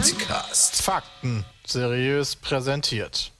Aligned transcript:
Petecast. 0.00 0.82
Fakten 0.82 1.44
seriös 1.64 2.36
präsentiert. 2.36 3.32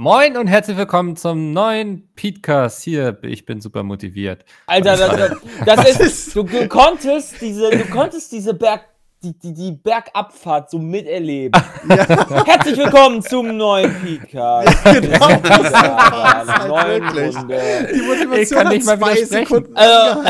Moin 0.00 0.36
und 0.36 0.46
herzlich 0.46 0.76
willkommen 0.76 1.16
zum 1.16 1.52
neuen 1.52 2.08
Podcast. 2.14 2.84
Hier, 2.84 3.18
ich 3.22 3.44
bin 3.44 3.60
super 3.60 3.82
motiviert. 3.82 4.44
Alter, 4.66 4.96
das, 4.96 5.84
das 5.86 5.98
ist, 5.98 6.36
du, 6.36 6.44
du 6.44 6.68
konntest 6.68 7.40
diese, 7.40 7.68
du 7.70 7.84
konntest 7.86 8.30
diese 8.30 8.54
Berg, 8.54 8.82
die, 9.24 9.36
die, 9.36 9.52
die 9.52 9.72
Bergabfahrt 9.72 10.70
so 10.70 10.78
miterleben. 10.78 11.60
Herzlich 12.46 12.76
willkommen 12.78 13.22
zum 13.22 13.56
neuen 13.56 13.92
Podcast. 13.92 14.68
Genau, 14.84 15.28
das 15.42 15.72
Ja, 15.72 16.46
halt 16.46 17.02
wirklich. 17.02 17.36
Runde. 17.36 17.88
Die 17.92 18.00
Motivation 18.02 18.40
Ich 18.40 18.50
kann 18.50 18.68
nicht 18.68 18.86
hat 18.88 19.00
mal 19.00 19.14
zwei 19.16 19.16
widersprechen. 19.16 19.46
Sekunden 19.48 19.76
Also- 19.76 20.22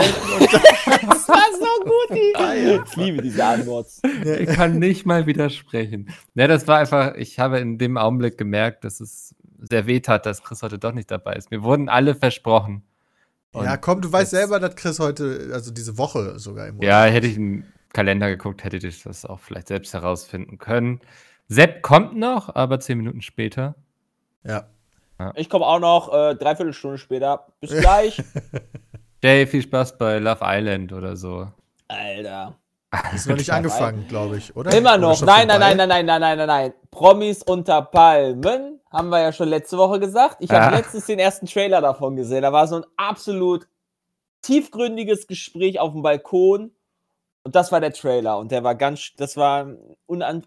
Das 1.09 1.29
war 1.29 1.43
so 1.52 1.85
gut, 1.85 2.16
die. 2.16 2.82
Ich 2.88 2.96
liebe 2.96 3.21
diese 3.23 3.45
Antwort. 3.45 3.87
Ich 4.24 4.48
kann 4.48 4.79
nicht 4.79 5.05
mal 5.05 5.27
widersprechen. 5.27 6.09
Ne, 6.32 6.48
das 6.48 6.66
war 6.66 6.79
einfach, 6.79 7.16
ich 7.16 7.38
habe 7.38 7.59
in 7.59 7.77
dem 7.77 7.98
Augenblick 7.98 8.38
gemerkt, 8.38 8.85
dass 8.85 9.01
es 9.01 9.35
sehr 9.59 9.87
weh 9.87 10.01
tat, 10.01 10.27
dass 10.27 10.43
Chris 10.43 10.62
heute 10.62 10.79
doch 10.79 10.93
nicht 10.93 11.11
dabei 11.11 11.35
ist. 11.35 11.51
Mir 11.51 11.62
wurden 11.62 11.89
alle 11.89 12.15
versprochen. 12.15 12.83
Und 13.53 13.65
Ja, 13.65 13.77
komm, 13.77 14.01
du 14.01 14.12
weißt 14.12 14.30
selber, 14.30 14.61
dass 14.61 14.77
Chris 14.77 14.99
heute, 14.99 15.51
also 15.53 15.71
diese 15.73 15.99
Woche 15.99 16.38
sogar 16.38 16.66
im 16.66 16.77
Urlaub 16.77 16.85
Ja, 16.85 17.05
hätte 17.05 17.27
ich 17.27 17.37
einen 17.37 17.73
Kalender 17.93 18.29
geguckt, 18.29 18.65
hätte 18.65 18.77
ich 18.77 19.02
das 19.02 19.24
auch 19.24 19.41
vielleicht 19.41 19.69
selbst 19.69 19.95
herausfinden 19.95 20.59
können. 20.59 21.01
Sepp 21.49 21.82
kommt 21.82 22.16
noch, 22.16 22.55
aber 22.55 22.79
zehn 22.80 22.99
Minuten 22.99 23.23
später. 23.23 23.74
Ja. 24.45 24.69
Ich 25.35 25.49
komme 25.51 25.66
auch 25.66 25.80
noch 25.80 26.13
äh, 26.13 26.35
dreiviertel 26.37 26.73
Stunde 26.73 26.99
später. 26.99 27.47
Bis 27.60 27.71
gleich. 27.71 28.23
Jay, 29.23 29.47
viel 29.47 29.63
Spaß 29.63 29.99
bei 29.99 30.19
Love 30.19 30.41
Island 30.43 30.93
oder 30.93 31.16
so. 31.16 31.51
Alter. 31.88 32.57
Ist 33.15 33.27
noch 33.29 33.37
nicht 33.37 33.51
angefangen, 33.51 34.07
glaube 34.09 34.38
ich, 34.38 34.54
oder? 34.54 34.73
Immer 34.77 34.97
noch. 34.97 35.21
Nein, 35.21 35.49
nein, 35.49 35.60
vorbei? 35.60 35.75
nein, 35.75 35.88
nein, 35.88 36.07
nein, 36.07 36.21
nein, 36.21 36.38
nein, 36.38 36.47
nein. 36.47 36.73
Promis 36.91 37.43
unter 37.43 37.82
Palmen. 37.82 38.77
Haben 38.91 39.11
wir 39.11 39.21
ja 39.21 39.33
schon 39.33 39.49
letzte 39.49 39.77
Woche 39.77 40.01
gesagt. 40.01 40.37
Ich 40.41 40.51
habe 40.51 40.73
Ja. 40.73 40.79
letztens 40.79 41.07
den 41.07 41.19
ersten 41.19 41.47
Trailer 41.47 41.81
davon 41.81 42.17
gesehen. 42.17 42.43
Da 42.43 42.53
war 42.53 42.67
so 42.67 42.77
ein 42.77 42.85
absolut 42.97 43.69
tiefgründiges 44.43 45.27
Gespräch 45.27 45.79
auf 45.79 45.93
dem 45.93 46.03
Balkon. 46.03 46.73
Und 47.43 47.55
das 47.55 47.71
war 47.73 47.81
der 47.81 47.93
Trailer. 47.93 48.39
Und 48.39 48.51
der 48.51 48.65
war 48.65 48.75
ganz, 48.75 49.13
das 49.16 49.37
war 49.37 49.69
unan, 50.07 50.45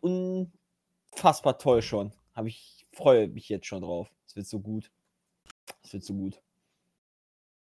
unfassbar 1.11 1.57
toll 1.57 1.81
schon. 1.81 2.11
Hab 2.33 2.45
ich 2.45 2.85
freue 2.93 3.27
mich 3.27 3.47
jetzt 3.49 3.67
schon 3.67 3.81
drauf. 3.81 4.07
Es 4.27 4.35
wird 4.35 4.47
so 4.47 4.59
gut. 4.59 4.91
Es 5.83 5.93
wird 5.93 6.03
so 6.03 6.13
gut. 6.13 6.35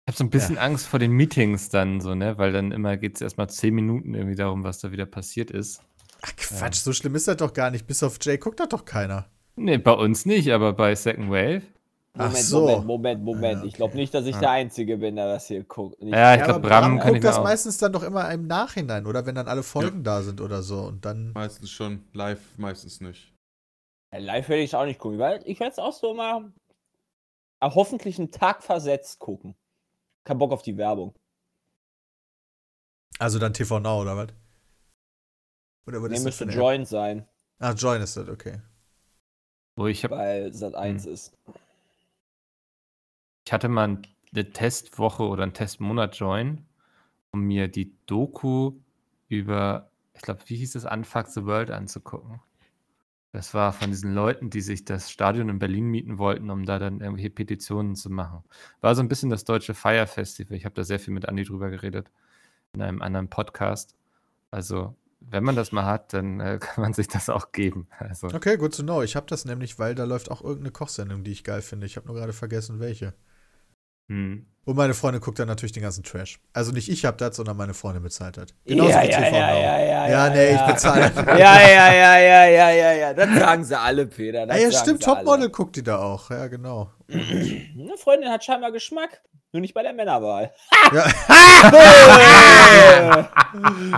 Ich 0.05 0.14
habe 0.14 0.17
so 0.17 0.23
ein 0.23 0.30
bisschen 0.30 0.58
Angst 0.58 0.88
vor 0.88 1.00
den 1.00 1.11
Meetings 1.11 1.70
dann 1.70 2.00
so, 2.00 2.16
ne? 2.16 2.38
Weil 2.38 2.53
dann 2.53 2.72
immer 2.72 2.95
geht 2.98 3.16
es 3.16 3.22
erstmal 3.22 3.50
zehn 3.50 3.73
Minuten 3.73 4.14
irgendwie 4.14 4.36
darum, 4.36 4.64
was 4.64 4.80
da 4.80 4.92
wieder 4.92 5.05
passiert 5.05 5.52
ist. 5.52 5.81
Ach, 6.22 6.33
Quatsch, 6.36 6.75
so 6.75 6.94
schlimm 6.94 7.16
ist 7.16 7.28
das 7.28 7.38
doch 7.38 7.53
gar 7.53 7.72
nicht. 7.72 7.86
Bis 7.88 8.03
auf 8.03 8.17
Jay 8.22 8.38
guckt 8.38 8.59
das 8.59 8.70
doch 8.70 8.86
keiner. 8.86 9.30
Nee, 9.58 9.77
bei 9.77 9.91
uns 9.94 10.25
nicht, 10.25 10.52
aber 10.52 10.73
bei 10.73 10.95
Second 10.95 11.30
Wave. 11.30 11.63
Ach 12.13 12.27
Moment, 12.27 12.44
so. 12.45 12.59
Moment, 12.61 12.86
Moment, 12.86 13.23
Moment. 13.23 13.59
Ja, 13.61 13.66
Ich 13.66 13.73
glaube 13.73 13.95
nicht, 13.95 14.14
dass 14.14 14.25
ich 14.25 14.36
der 14.36 14.49
Einzige 14.52 14.97
bin, 14.97 15.16
der 15.16 15.27
das 15.27 15.47
hier 15.47 15.64
guckt. 15.64 15.97
Ja, 16.02 16.33
ich 16.33 16.39
Ja, 16.39 16.45
glaube, 16.45 16.61
Bram, 16.61 16.81
Bram 16.83 16.99
kann 16.99 17.08
ich 17.09 17.14
guckt 17.16 17.23
das 17.25 17.38
auch. 17.38 17.44
meistens 17.44 17.77
dann 17.77 17.91
doch 17.94 18.03
immer 18.03 18.31
im 18.31 18.47
Nachhinein, 18.47 19.05
oder? 19.05 19.25
Wenn 19.25 19.36
dann 19.36 19.47
alle 19.47 19.64
Folgen 19.64 20.03
da 20.03 20.22
sind 20.23 20.41
oder 20.41 20.61
so. 20.64 20.81
Und 20.81 21.05
dann. 21.05 21.31
Meistens 21.33 21.69
schon, 21.69 22.04
live 22.14 22.39
meistens 22.58 23.02
nicht. 23.02 23.33
Ja, 24.14 24.20
Live 24.20 24.49
werde 24.49 24.64
ich 24.64 24.76
auch 24.76 24.86
nicht 24.86 24.99
gucken, 24.99 25.20
weil 25.20 25.42
ich 25.45 25.60
werde 25.60 25.73
es 25.73 25.80
auch 25.80 25.93
so 25.93 26.14
mal 26.14 26.52
hoffentlich 27.61 28.17
einen 28.20 28.31
Tag 28.31 28.64
versetzt 28.64 29.20
gucken. 29.20 29.55
Kein 30.23 30.37
Bock 30.37 30.52
auf 30.52 30.61
die 30.61 30.77
Werbung. 30.77 31.14
Also 33.20 33.39
dann 33.39 33.54
TV 33.54 33.80
Now, 33.80 34.02
oder 34.02 34.15
was? 34.15 34.27
Oder 35.87 36.02
was 36.02 36.10
Nee, 36.10 36.15
das 36.15 36.23
müsste? 36.23 36.45
Join 36.45 36.86
sein, 36.86 37.27
Ah, 37.60 37.71
Join 37.73 38.02
ist 38.02 38.15
das, 38.15 38.30
okay. 38.30 38.61
Wo 39.77 39.88
ich, 39.88 40.04
hab, 40.04 40.11
weil 40.11 40.52
Sat 40.54 40.76
1 40.76 41.05
Hm. 41.05 41.14
ist. 41.14 41.33
ich 43.45 43.54
hatte 43.54 43.70
mal 43.70 44.02
eine 44.33 44.49
Testwoche 44.52 45.23
oder 45.23 45.43
einen 45.43 45.54
Testmonat 45.54 46.17
Join, 46.17 46.65
um 47.32 47.42
mir 47.43 47.67
die 47.70 47.95
Doku 48.08 48.73
über, 49.30 49.89
ich 50.14 50.21
glaube, 50.21 50.42
wie 50.48 50.58
hieß 50.58 50.76
es, 50.76 50.86
Unfuck 50.86 51.27
the 51.27 51.45
World 51.45 51.71
anzugucken. 51.71 52.42
Das 53.33 53.54
war 53.54 53.71
von 53.71 53.92
diesen 53.92 54.14
Leuten, 54.14 54.49
die 54.49 54.61
sich 54.61 54.83
das 54.83 55.11
Stadion 55.11 55.49
in 55.49 55.60
Berlin 55.60 55.86
mieten 55.87 56.17
wollten, 56.17 56.49
um 56.49 56.66
da 56.66 56.80
dann 56.80 57.02
irgendwelche 57.02 57.30
Petitionen 57.30 57.95
zu 57.95 58.10
machen. 58.10 58.43
War 58.82 58.95
so 58.95 59.02
ein 59.04 59.10
bisschen 59.10 59.30
das 59.30 59.45
deutsche 59.45 59.76
Fire 59.76 60.08
Festival. 60.08 60.58
Ich 60.58 60.66
habe 60.66 60.76
da 60.76 60.83
sehr 60.83 60.99
viel 60.99 61.14
mit 61.14 61.27
Andi 61.30 61.43
drüber 61.43 61.70
geredet 61.70 62.10
in 62.73 62.82
einem 62.82 63.02
anderen 63.02 63.30
Podcast. 63.30 63.95
Also, 64.49 64.95
wenn 65.30 65.43
man 65.43 65.55
das 65.55 65.71
mal 65.71 65.86
hat, 65.86 66.14
dann 66.14 66.39
äh, 66.39 66.58
kann 66.61 66.82
man 66.82 66.93
sich 66.93 67.08
das 67.08 67.30
auch 67.30 67.52
geben. 67.52 67.88
Also, 67.99 68.27
Okay, 68.27 68.58
gut 68.58 68.73
zu 68.76 68.83
know. 68.83 69.02
Ich 69.02 69.15
habe 69.15 69.26
das 69.27 69.45
nämlich, 69.45 69.80
weil 69.80 69.95
da 69.95 70.04
läuft 70.05 70.32
auch 70.32 70.42
irgendeine 70.42 70.71
Kochsendung, 70.71 71.23
die 71.23 71.32
ich 71.32 71.43
geil 71.43 71.61
finde. 71.61 71.86
Ich 71.86 71.95
habe 71.98 72.08
nur 72.08 72.15
gerade 72.15 72.33
vergessen, 72.33 72.80
welche. 72.80 73.14
hm. 74.10 74.45
Und 74.66 74.76
meine 74.76 74.93
Freundin 74.93 75.21
guckt 75.21 75.39
dann 75.39 75.48
natürlich 75.48 75.71
den 75.71 75.83
ganzen 75.83 76.04
Trash. 76.04 76.42
Also 76.52 76.73
nicht 76.73 76.89
ich 76.89 77.05
hab 77.05 77.17
das, 77.17 77.37
sondern 77.37 77.55
meine 77.55 77.73
Freundin 77.73 78.04
bezahlt 78.04 78.36
das. 78.36 78.48
Genauso 78.66 78.89
ja, 78.89 79.04
wie 79.04 79.08
ja, 79.11 79.17
TV 79.21 79.36
ja, 79.37 79.48
Now. 79.54 79.61
ja, 79.61 79.80
ja, 79.80 80.10
Ja, 80.10 80.30
nee, 80.30 80.55
ich 80.55 80.61
bezahle. 80.61 81.11
Ja, 81.39 81.61
ja, 81.61 81.93
ja, 81.93 82.17
ja, 82.20 82.45
ja, 82.48 82.70
ja, 82.71 82.92
ja. 82.92 83.14
Das 83.14 83.33
sagen 83.39 83.64
sie 83.64 83.80
alle, 83.80 84.08
Peter. 84.08 84.45
Das 84.45 84.58
Ah, 84.58 84.60
ja, 84.60 84.71
sagen 84.71 84.83
stimmt, 84.83 85.04
sie 85.04 85.10
alle. 85.10 85.17
Topmodel 85.20 85.49
guckt 85.52 85.76
die 85.77 85.83
da 85.83 85.99
auch. 85.99 86.30
Ja, 86.32 86.48
genau. 86.48 86.92
Eine 87.09 87.97
Freundin 87.97 88.29
hat 88.29 88.43
scheinbar 88.43 88.71
Geschmack. 88.71 89.21
Nur 89.53 89.61
nicht 89.61 89.73
bei 89.73 89.81
der 89.81 89.93
Männerwahl. 89.93 90.53
Ja, 90.93 91.07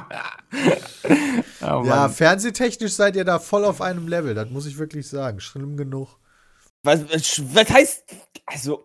Oh 1.61 1.83
ja, 1.85 2.09
fernsehtechnisch 2.09 2.93
seid 2.93 3.15
ihr 3.15 3.25
da 3.25 3.39
voll 3.39 3.65
auf 3.65 3.81
einem 3.81 4.07
Level. 4.07 4.33
Das 4.35 4.49
muss 4.49 4.65
ich 4.65 4.77
wirklich 4.77 5.07
sagen. 5.07 5.39
Schlimm 5.39 5.77
genug. 5.77 6.17
Was, 6.83 7.01
was, 7.11 7.69
heißt. 7.69 8.03
Also. 8.45 8.83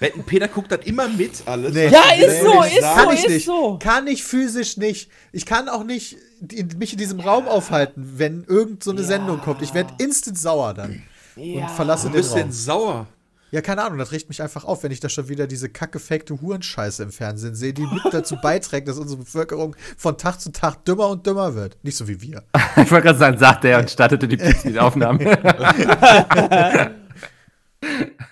Wetten, 0.00 0.24
Peter 0.24 0.48
guckt 0.48 0.72
das 0.72 0.80
immer 0.84 1.08
mit 1.08 1.46
alles. 1.46 1.74
Nee. 1.74 1.88
Ja, 1.88 2.02
ist 2.16 2.40
so, 2.40 2.62
ist 2.62 2.80
sagen. 2.80 2.82
so, 2.82 3.04
Kann 3.04 3.14
ich 3.14 3.24
ist 3.24 3.28
nicht. 3.30 3.46
so. 3.46 3.78
Kann 3.78 4.06
ich 4.06 4.24
physisch 4.24 4.76
nicht. 4.78 5.10
Ich 5.32 5.46
kann 5.46 5.68
auch 5.68 5.84
nicht 5.84 6.16
in, 6.50 6.68
mich 6.78 6.92
in 6.92 6.98
diesem 6.98 7.20
Raum 7.20 7.46
aufhalten, 7.46 8.14
wenn 8.18 8.44
irgend 8.44 8.82
so 8.82 8.90
eine 8.90 9.02
Ja. 9.02 9.06
Sendung 9.06 9.40
kommt. 9.40 9.62
Ich 9.62 9.74
werde 9.74 9.92
instant 9.98 10.38
sauer 10.38 10.74
dann. 10.74 11.02
Ja. 11.36 11.62
Und 11.66 11.70
verlasse 11.70 12.06
Du 12.06 12.12
den 12.14 12.22
bist 12.22 12.34
denn 12.34 12.42
Raum. 12.44 12.52
sauer. 12.52 13.06
Ja, 13.50 13.60
keine 13.60 13.82
Ahnung, 13.82 13.98
das 13.98 14.12
riecht 14.12 14.28
mich 14.28 14.42
einfach 14.42 14.64
auf, 14.64 14.82
wenn 14.82 14.92
ich 14.92 15.00
da 15.00 15.08
schon 15.08 15.28
wieder 15.28 15.46
diese 15.46 15.68
kackefakte 15.68 16.40
Hurenscheiße 16.40 17.02
im 17.02 17.10
Fernsehen 17.10 17.54
sehe, 17.54 17.72
die 17.72 17.82
mit 17.82 18.12
dazu 18.12 18.36
beiträgt, 18.42 18.88
dass 18.88 18.98
unsere 18.98 19.20
Bevölkerung 19.20 19.76
von 19.96 20.16
Tag 20.16 20.40
zu 20.40 20.52
Tag 20.52 20.84
dümmer 20.84 21.08
und 21.08 21.26
dümmer 21.26 21.54
wird. 21.54 21.78
Nicht 21.82 21.96
so 21.96 22.08
wie 22.08 22.20
wir. 22.20 22.42
Ich 22.76 22.90
wollte 22.90 23.08
gerade 23.08 23.18
sagen, 23.18 23.36
sagte 23.36 23.68
er 23.68 23.80
und 23.80 23.90
startete 23.90 24.28
die 24.28 24.36
Pizza-Aufnahme. 24.36 25.20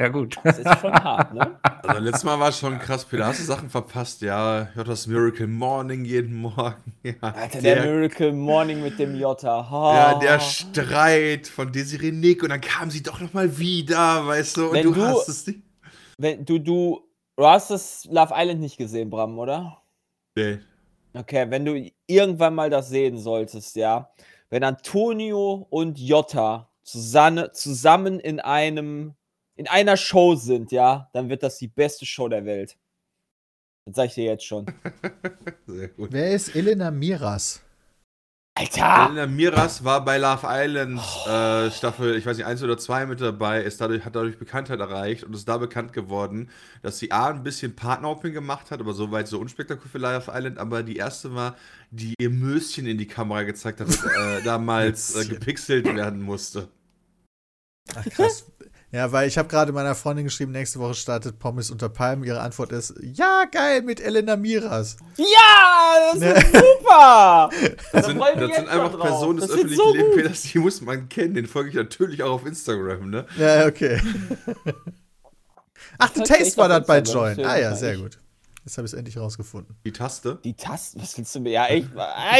ja, 0.00 0.08
gut. 0.08 0.36
Das 0.44 0.58
ist 0.58 0.78
schon 0.80 0.92
hart, 0.92 1.34
ne? 1.34 1.58
Also 1.88 2.02
letztes 2.02 2.24
Mal 2.24 2.38
war 2.38 2.50
es 2.50 2.58
schon 2.58 2.78
krass, 2.78 3.04
Peter. 3.04 3.26
Hast 3.26 3.40
du 3.40 3.44
Sachen 3.44 3.70
verpasst? 3.70 4.20
Ja, 4.20 4.68
hört 4.74 4.88
das 4.88 5.06
Miracle 5.06 5.46
Morning 5.46 6.04
jeden 6.04 6.34
Morgen. 6.36 6.92
Ja, 7.02 7.14
Alter, 7.20 7.62
der, 7.62 7.82
Miracle 7.84 8.32
Morning 8.32 8.82
mit 8.82 8.98
dem 8.98 9.14
Jota. 9.14 9.70
Ha. 9.70 9.94
ja, 9.94 10.18
der 10.18 10.40
Streit 10.40 11.46
von 11.46 11.72
Desiree 11.72 12.12
Nick 12.12 12.42
und 12.42 12.50
dann 12.50 12.60
kam 12.60 12.90
sie 12.90 13.02
doch 13.02 13.20
noch 13.20 13.32
mal 13.32 13.58
wieder, 13.58 14.26
weißt 14.26 14.56
du, 14.58 14.66
und 14.66 14.72
Wenn 14.74 14.82
du, 14.82 14.92
du- 14.92 15.02
hast 15.02 15.28
es 15.28 15.46
nicht. 15.46 15.60
Wenn, 16.18 16.44
du, 16.44 16.58
du, 16.58 17.00
du 17.36 17.46
hast 17.46 17.70
das 17.70 18.04
Love 18.10 18.34
Island 18.36 18.60
nicht 18.60 18.76
gesehen, 18.76 19.08
Bram, 19.08 19.38
oder? 19.38 19.80
Nee. 20.36 20.58
Okay, 21.14 21.46
wenn 21.48 21.64
du 21.64 21.90
irgendwann 22.06 22.54
mal 22.54 22.68
das 22.68 22.90
sehen 22.90 23.16
solltest, 23.18 23.76
ja. 23.76 24.10
Wenn 24.50 24.62
Antonio 24.64 25.66
und 25.70 25.98
Jota 25.98 26.68
zusammen, 26.82 27.48
zusammen 27.52 28.20
in 28.20 28.40
einem, 28.40 29.14
in 29.58 29.66
einer 29.66 29.96
Show 29.96 30.36
sind, 30.36 30.70
ja, 30.70 31.10
dann 31.12 31.28
wird 31.28 31.42
das 31.42 31.58
die 31.58 31.66
beste 31.66 32.06
Show 32.06 32.28
der 32.28 32.44
Welt. 32.44 32.78
Das 33.84 33.96
sag 33.96 34.06
ich 34.06 34.14
dir 34.14 34.24
jetzt 34.24 34.44
schon. 34.44 34.66
Sehr 35.66 35.88
gut. 35.88 36.12
Wer 36.12 36.30
ist 36.30 36.54
Elena 36.54 36.92
Miras? 36.92 37.60
Alter! 38.54 39.08
Elena 39.10 39.26
Miras 39.26 39.82
war 39.82 40.04
bei 40.04 40.18
Love 40.18 40.46
Island 40.48 41.00
äh, 41.26 41.72
Staffel, 41.72 42.16
ich 42.16 42.24
weiß 42.24 42.36
nicht, 42.36 42.46
1 42.46 42.62
oder 42.62 42.78
2 42.78 43.06
mit 43.06 43.20
dabei, 43.20 43.62
ist 43.62 43.80
dadurch, 43.80 44.04
hat 44.04 44.14
dadurch 44.14 44.38
Bekanntheit 44.38 44.78
erreicht 44.78 45.24
und 45.24 45.34
ist 45.34 45.48
da 45.48 45.58
bekannt 45.58 45.92
geworden, 45.92 46.50
dass 46.82 47.00
sie 47.00 47.10
A, 47.10 47.30
ein 47.30 47.42
bisschen 47.42 47.74
Partnerhopping 47.74 48.32
gemacht 48.32 48.70
hat, 48.70 48.78
aber 48.78 48.92
soweit 48.92 49.26
so 49.26 49.40
unspektakulär 49.40 49.90
für 49.90 49.98
Love 49.98 50.38
Island, 50.38 50.58
aber 50.58 50.84
die 50.84 50.96
erste 50.96 51.34
war, 51.34 51.56
die 51.90 52.14
ihr 52.20 52.30
Möschen 52.30 52.86
in 52.86 52.96
die 52.96 53.08
Kamera 53.08 53.42
gezeigt 53.42 53.80
hat, 53.80 53.88
äh, 53.88 54.42
damals 54.44 55.16
äh, 55.16 55.26
gepixelt 55.26 55.84
werden 55.84 56.22
musste. 56.22 56.68
Ach 57.96 58.04
krass. 58.04 58.46
Ja, 58.90 59.12
weil 59.12 59.28
ich 59.28 59.36
habe 59.36 59.48
gerade 59.48 59.70
meiner 59.72 59.94
Freundin 59.94 60.24
geschrieben, 60.24 60.52
nächste 60.52 60.78
Woche 60.80 60.94
startet 60.94 61.38
Pommes 61.38 61.70
unter 61.70 61.90
Palmen. 61.90 62.24
Ihre 62.24 62.40
Antwort 62.40 62.72
ist, 62.72 62.94
ja, 63.02 63.44
geil, 63.52 63.82
mit 63.82 64.00
Elena 64.00 64.34
Miras. 64.36 64.96
Ja, 65.16 66.12
das 66.12 66.20
Ne. 66.20 66.32
ist 66.32 66.52
super! 66.52 67.50
Das 67.92 68.06
sind, 68.06 68.16
mich 68.16 68.26
das 68.36 68.56
sind 68.56 68.68
einfach 68.68 68.92
drauf. 68.92 69.00
Personen 69.08 69.40
des 69.40 69.50
öffentlichen 69.50 69.76
so 69.76 69.92
Lebens, 69.94 70.42
die 70.42 70.58
muss 70.58 70.80
man 70.80 71.08
kennen. 71.10 71.34
Den 71.34 71.46
folge 71.46 71.68
ich 71.70 71.74
natürlich 71.76 72.22
auch 72.22 72.32
auf 72.32 72.46
Instagram, 72.46 73.10
ne? 73.10 73.26
Ja, 73.36 73.66
okay. 73.66 74.00
Ach, 75.98 76.10
The 76.14 76.22
Taste 76.22 76.56
war 76.56 76.68
das 76.68 76.86
bei 76.86 77.00
Join. 77.00 77.44
Ah 77.44 77.58
ja, 77.58 77.74
sehr 77.74 77.94
ich. 77.94 78.00
gut. 78.00 78.18
Jetzt 78.68 78.76
habe 78.76 78.84
ich 78.84 78.92
es 78.92 78.98
endlich 78.98 79.16
rausgefunden. 79.16 79.78
Die 79.82 79.92
Taste. 79.92 80.38
Die 80.44 80.52
Tasten, 80.52 81.00
was 81.00 81.16
willst 81.16 81.34
du 81.34 81.40
mir? 81.40 81.52
Ja, 81.52 81.70
ich, 81.70 81.86
ich 81.86 81.88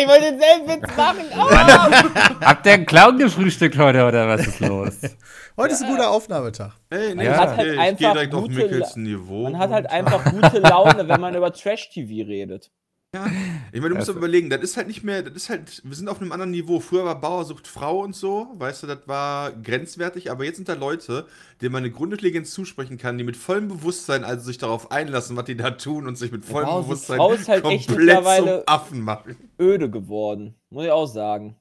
wollte 0.07 0.37
denselben 0.37 0.69
Witz 0.69 0.95
machen. 0.95 1.25
Oh! 1.39 2.45
Habt 2.45 2.67
ihr 2.67 2.73
einen 2.73 2.85
Clown 2.85 3.17
gefrühstückt 3.17 3.79
heute 3.79 4.05
oder 4.05 4.29
was 4.29 4.47
ist 4.47 4.61
los? 4.61 4.99
Heute 5.57 5.73
ist 5.73 5.83
ein 5.83 5.91
guter 5.91 6.11
Aufnahmetag. 6.11 6.73
Hey, 6.91 7.15
nee, 7.15 7.29
hat 7.29 7.57
halt 7.57 7.69
ich 7.69 7.73
gehe 7.73 7.81
einfach 7.81 8.13
direkt 8.13 8.35
auf 8.35 8.43
gute 8.43 8.55
Mickels 8.55 8.97
Niveau. 8.97 9.45
Man 9.45 9.59
hat 9.59 9.71
halt 9.71 9.91
einfach 9.91 10.23
gute 10.31 10.59
Laune, 10.59 11.09
wenn 11.09 11.21
man 11.21 11.35
über 11.35 11.51
Trash-TV 11.53 12.29
redet. 12.29 12.71
Ja. 13.15 13.27
Ich 13.73 13.81
meine, 13.81 13.89
du 13.91 13.95
musst 13.97 14.09
Also- 14.11 14.19
überlegen, 14.19 14.51
das 14.51 14.61
ist 14.61 14.77
halt 14.77 14.87
nicht 14.87 15.03
mehr, 15.03 15.23
das 15.23 15.33
ist 15.35 15.49
halt, 15.49 15.81
wir 15.83 15.97
sind 15.97 16.09
auf 16.09 16.21
einem 16.21 16.31
anderen 16.31 16.51
Niveau. 16.51 16.79
Früher 16.79 17.07
war 17.07 17.19
Bauer 17.19 17.47
sucht 17.47 17.67
Frau 17.67 18.01
und 18.01 18.15
so, 18.15 18.49
weißt 18.57 18.83
du, 18.83 18.87
das 18.87 18.99
war 19.07 19.51
grenzwertig, 19.53 20.31
aber 20.31 20.45
jetzt 20.45 20.57
sind 20.57 20.69
da 20.69 20.75
Leute, 20.75 21.27
denen 21.63 21.73
man 21.73 21.85
eine 21.85 21.91
grundlegend 21.91 22.47
zusprechen 22.47 22.99
kann, 22.99 23.17
die 23.17 23.25
mit 23.25 23.37
vollem 23.39 23.69
Bewusstsein 23.69 24.25
also 24.25 24.45
sich 24.45 24.59
darauf 24.59 24.91
einlassen, 24.93 25.37
was 25.39 25.47
die 25.47 25.57
da 25.57 25.71
tun 25.71 26.07
und 26.07 26.17
sich 26.17 26.31
mit 26.33 26.45
vollem 26.45 26.67
Bauer 26.67 26.81
sucht 26.83 26.89
Bewusstsein 26.89 27.17
Frau 27.17 27.33
ist 27.33 27.49
halt 27.49 27.65
echt 27.65 27.89
komplett 27.89 28.07
mittlerweile- 28.07 28.57
zum 28.59 28.63
Affen 28.67 29.01
machen. 29.01 29.37
Öde 29.59 29.89
geworden, 29.91 30.55
muss 30.69 30.85
ich 30.85 30.91
auch 30.91 31.07
sagen. 31.07 31.57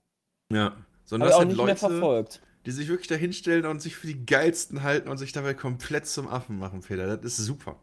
Ja. 0.51 0.75
Sondern 1.05 1.29
das 1.29 1.35
auch 1.37 1.39
sind 1.39 1.47
nicht 1.49 1.57
mehr 1.57 1.67
Leute, 1.67 1.79
verfolgt. 1.79 2.41
die 2.65 2.71
sich 2.71 2.89
wirklich 2.89 3.07
da 3.07 3.15
hinstellen 3.15 3.65
und 3.65 3.81
sich 3.81 3.95
für 3.95 4.07
die 4.07 4.25
geilsten 4.25 4.83
halten 4.83 5.07
und 5.07 5.17
sich 5.17 5.31
dabei 5.31 5.53
komplett 5.53 6.07
zum 6.07 6.27
Affen 6.27 6.59
machen, 6.59 6.81
Peter. 6.81 7.07
Das 7.15 7.39
ist 7.39 7.45
super. 7.45 7.77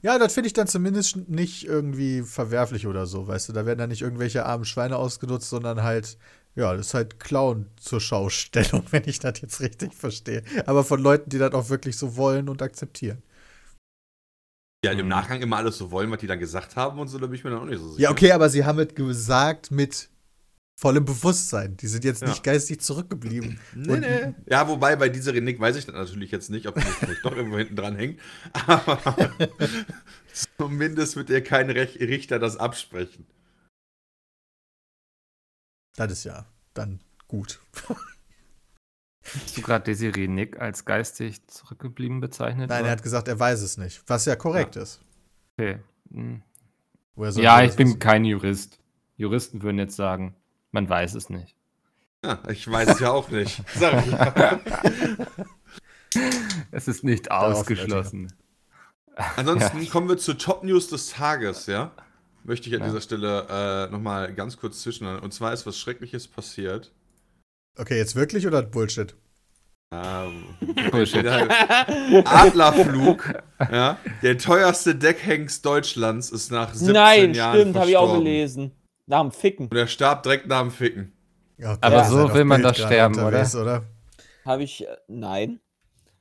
Ja, 0.00 0.18
das 0.18 0.34
finde 0.34 0.46
ich 0.46 0.52
dann 0.52 0.68
zumindest 0.68 1.16
nicht 1.28 1.64
irgendwie 1.64 2.22
verwerflich 2.22 2.86
oder 2.86 3.06
so, 3.06 3.26
weißt 3.26 3.48
du. 3.48 3.52
Da 3.52 3.66
werden 3.66 3.78
dann 3.80 3.88
nicht 3.90 4.02
irgendwelche 4.02 4.46
armen 4.46 4.64
Schweine 4.64 4.96
ausgenutzt, 4.96 5.50
sondern 5.50 5.82
halt, 5.82 6.18
ja, 6.54 6.74
das 6.76 6.88
ist 6.88 6.94
halt 6.94 7.18
Clown 7.20 7.66
zur 7.80 8.00
Schaustellung, 8.00 8.84
wenn 8.90 9.08
ich 9.08 9.18
das 9.18 9.40
jetzt 9.40 9.60
richtig 9.60 9.94
verstehe. 9.94 10.42
Aber 10.66 10.84
von 10.84 11.00
Leuten, 11.00 11.30
die 11.30 11.38
das 11.38 11.52
auch 11.52 11.68
wirklich 11.68 11.96
so 11.96 12.16
wollen 12.16 12.48
und 12.48 12.62
akzeptieren. 12.62 13.22
Ja, 14.84 14.92
im 14.92 14.98
Mhm. 15.02 15.08
Nachgang 15.08 15.42
immer 15.42 15.56
alles 15.56 15.76
so 15.76 15.90
wollen, 15.90 16.10
was 16.12 16.20
die 16.20 16.28
dann 16.28 16.38
gesagt 16.38 16.76
haben 16.76 17.00
und 17.00 17.08
so, 17.08 17.18
da 17.18 17.26
bin 17.26 17.34
ich 17.34 17.42
mir 17.42 17.50
dann 17.50 17.60
auch 17.60 17.64
nicht 17.64 17.80
so 17.80 17.88
sicher. 17.90 18.02
Ja, 18.02 18.10
okay, 18.12 18.30
aber 18.30 18.48
sie 18.48 18.64
haben 18.64 18.78
es 18.78 18.94
gesagt 18.94 19.72
mit 19.72 20.08
vollem 20.80 21.04
Bewusstsein. 21.04 21.76
Die 21.76 21.88
sind 21.88 22.04
jetzt 22.04 22.22
Ja. 22.22 22.28
nicht 22.28 22.44
geistig 22.44 22.80
zurückgeblieben. 22.80 23.58
Nee, 23.74 23.92
Und- 23.92 24.00
nee. 24.00 24.34
Ja, 24.46 24.68
wobei 24.68 24.94
bei 24.94 25.08
dieser 25.08 25.34
Renick 25.34 25.58
weiß 25.58 25.74
ich 25.74 25.86
das 25.86 25.94
natürlich 25.96 26.30
jetzt 26.30 26.50
nicht, 26.50 26.68
ob 26.68 26.76
die 26.76 26.82
vielleicht 26.82 27.24
doch 27.24 27.34
irgendwo 27.34 27.58
hinten 27.58 27.74
dran 27.74 27.96
hängt. 27.96 28.20
Aber 28.52 29.32
zumindest 30.56 31.16
wird 31.16 31.30
dir 31.30 31.42
kein 31.42 31.68
Rech 31.68 31.98
Richter 31.98 32.38
das 32.38 32.56
absprechen. 32.56 33.26
Das 35.96 36.12
ist 36.12 36.22
ja 36.24 36.46
dann 36.74 37.00
gut. 37.26 37.60
Hast 39.24 39.56
du 39.56 39.62
gerade 39.62 39.84
Desiree 39.84 40.28
Nick 40.28 40.60
als 40.60 40.84
geistig 40.84 41.44
zurückgeblieben 41.48 42.20
bezeichnet? 42.20 42.70
Nein, 42.70 42.82
oder? 42.82 42.88
er 42.90 42.92
hat 42.92 43.02
gesagt, 43.02 43.26
er 43.26 43.38
weiß 43.40 43.62
es 43.62 43.78
nicht. 43.78 44.02
Was 44.06 44.26
ja 44.26 44.36
korrekt 44.36 44.76
ist. 44.76 45.00
Okay. 45.58 45.80
Hm. 46.12 46.42
Ja, 47.16 47.62
ich 47.64 47.74
bin 47.74 47.88
wissen? 47.88 47.98
kein 47.98 48.24
Jurist. 48.24 48.78
Juristen 49.16 49.60
würden 49.62 49.78
jetzt 49.78 49.96
sagen, 49.96 50.36
man 50.72 50.88
weiß 50.88 51.14
es 51.14 51.30
nicht. 51.30 51.54
Ja, 52.24 52.38
ich 52.48 52.68
weiß 52.70 52.88
es 52.90 53.00
ja 53.00 53.10
auch 53.12 53.28
nicht. 53.30 53.62
Sag 53.74 54.04
ich 54.06 54.12
ja. 54.12 54.60
Es 56.70 56.88
ist 56.88 57.04
nicht 57.04 57.30
ausgeschlossen. 57.30 58.32
Ansonsten 59.36 59.88
kommen 59.90 60.08
wir 60.08 60.16
zur 60.18 60.38
Top 60.38 60.64
News 60.64 60.88
des 60.88 61.10
Tages, 61.10 61.66
ja? 61.66 61.92
Möchte 62.44 62.68
ich 62.68 62.74
an 62.74 62.80
Ja. 62.80 62.86
dieser 62.86 63.00
Stelle 63.00 63.86
äh, 63.88 63.92
nochmal 63.92 64.32
ganz 64.34 64.56
kurz 64.56 64.82
zwischen. 64.82 65.06
Und 65.06 65.32
zwar 65.34 65.52
ist 65.52 65.66
was 65.66 65.78
Schreckliches 65.78 66.28
passiert. 66.28 66.92
Okay, 67.76 67.96
jetzt 67.96 68.16
wirklich 68.16 68.46
oder 68.46 68.62
Bullshit? 68.62 69.14
Ähm, 69.92 70.44
Bullshit. 70.90 71.26
Adlerflug, 71.26 73.34
ja, 73.70 73.98
der 74.22 74.38
teuerste 74.38 74.94
Deckhengst 74.94 75.64
Deutschlands 75.64 76.30
ist 76.30 76.50
nach 76.50 76.74
17 76.74 76.94
Nein, 76.94 77.34
Jahren 77.34 77.60
stimmt, 77.60 77.76
habe 77.76 77.90
ich 77.90 77.96
auch 77.96 78.18
gelesen. 78.18 78.72
Nach 79.08 79.22
dem 79.22 79.32
Ficken. 79.32 79.68
Und 79.68 79.76
er 79.76 79.86
starb 79.86 80.22
direkt 80.22 80.46
nach 80.46 80.60
dem 80.60 80.70
Ficken. 80.70 81.12
Okay, 81.58 81.76
Aber 81.80 82.04
so 82.04 82.32
will 82.34 82.44
man 82.44 82.62
doch 82.62 82.74
sterben, 82.74 83.14
unterwegs, 83.14 83.56
oder? 83.56 83.82
Habe 84.44 84.62
ich. 84.62 84.86
Äh, 84.86 84.96
nein. 85.08 85.60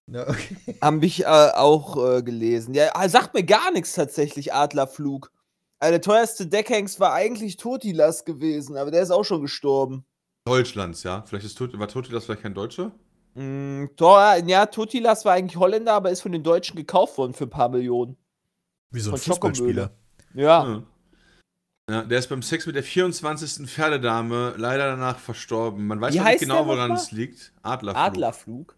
Ja, 0.07 0.27
okay. 0.27 0.55
Habe 0.81 1.05
ich 1.05 1.23
äh, 1.23 1.25
auch 1.25 1.97
äh, 1.97 2.23
gelesen. 2.23 2.73
Ja, 2.73 2.89
äh, 2.99 3.09
sagt 3.09 3.33
mir 3.33 3.43
gar 3.43 3.71
nichts 3.71 3.93
tatsächlich, 3.93 4.53
Adlerflug. 4.53 5.31
Also 5.79 5.91
der 5.91 6.01
teuerste 6.01 6.47
Deckhengst 6.47 6.99
war 7.01 7.13
eigentlich 7.13 7.57
Totilas 7.57 8.23
gewesen, 8.23 8.77
aber 8.77 8.89
der 8.89 9.03
ist 9.03 9.11
auch 9.11 9.25
schon 9.25 9.41
gestorben. 9.41 10.05
Deutschlands, 10.45 11.03
ja. 11.03 11.23
Vielleicht 11.27 11.45
ist 11.45 11.57
Tot, 11.57 11.77
war 11.77 11.89
Toti 11.89 12.11
das 12.11 12.25
vielleicht 12.25 12.41
kein 12.41 12.53
Deutscher? 12.53 12.93
Mm, 13.35 13.87
Tor, 13.97 14.37
ja, 14.45 14.65
Totilas 14.65 15.25
war 15.25 15.33
eigentlich 15.33 15.57
Holländer, 15.57 15.93
aber 15.93 16.09
ist 16.09 16.21
von 16.21 16.31
den 16.31 16.41
Deutschen 16.41 16.77
gekauft 16.77 17.17
worden 17.17 17.33
für 17.33 17.43
ein 17.43 17.49
paar 17.49 17.69
Millionen. 17.69 18.15
Wie 18.91 19.01
so 19.01 19.11
ein 19.11 19.17
Von 19.17 19.33
Fußballspieler. 19.33 19.91
Ja. 20.33 20.63
Ja. 20.63 20.83
Ja, 21.89 22.01
der 22.03 22.19
ist 22.19 22.27
beim 22.27 22.41
Sex 22.41 22.65
mit 22.65 22.75
der 22.75 22.83
24. 22.83 23.69
Pferdedame 23.69 24.53
leider 24.57 24.87
danach 24.87 25.19
verstorben. 25.19 25.87
Man 25.87 26.01
weiß 26.01 26.13
Wie 26.13 26.19
nicht 26.19 26.39
genau, 26.39 26.67
woran 26.67 26.91
es 26.91 27.13
liegt. 27.13 27.53
Adlerflug. 27.63 28.03
Adlerflug. 28.03 28.75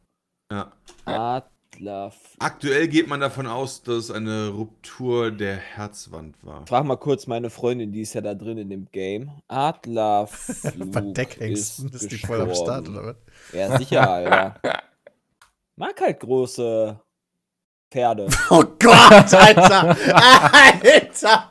Ja. 0.52 0.72
Adlerflug. 1.06 2.36
Aktuell 2.38 2.88
geht 2.88 3.08
man 3.08 3.20
davon 3.20 3.48
aus, 3.48 3.82
dass 3.82 3.96
es 3.96 4.12
eine 4.12 4.50
Ruptur 4.50 5.32
der 5.32 5.56
Herzwand 5.56 6.36
war. 6.44 6.68
Frag 6.68 6.86
mal 6.86 6.98
kurz 6.98 7.26
meine 7.26 7.50
Freundin, 7.50 7.92
die 7.92 8.02
ist 8.02 8.14
ja 8.14 8.22
da 8.22 8.36
drin 8.36 8.60
in 8.60 8.70
dem 8.70 8.88
Game. 8.92 9.32
Adlerflug. 9.48 10.92
Deckhengsten 11.16 11.90
ist 11.90 12.04
ist 12.04 12.12
die 12.12 12.18
voll 12.20 12.42
am 12.42 12.54
Start, 12.54 12.90
oder 12.90 13.06
was? 13.06 13.16
Ja, 13.54 13.76
sicher, 13.76 14.08
Alter. 14.08 14.62
Mag 15.78 16.00
halt 16.00 16.20
große 16.20 17.00
Pferde. 17.92 18.28
Oh 18.52 18.64
Gott, 18.80 19.34
Alter! 19.34 19.96
Alter! 20.14 21.50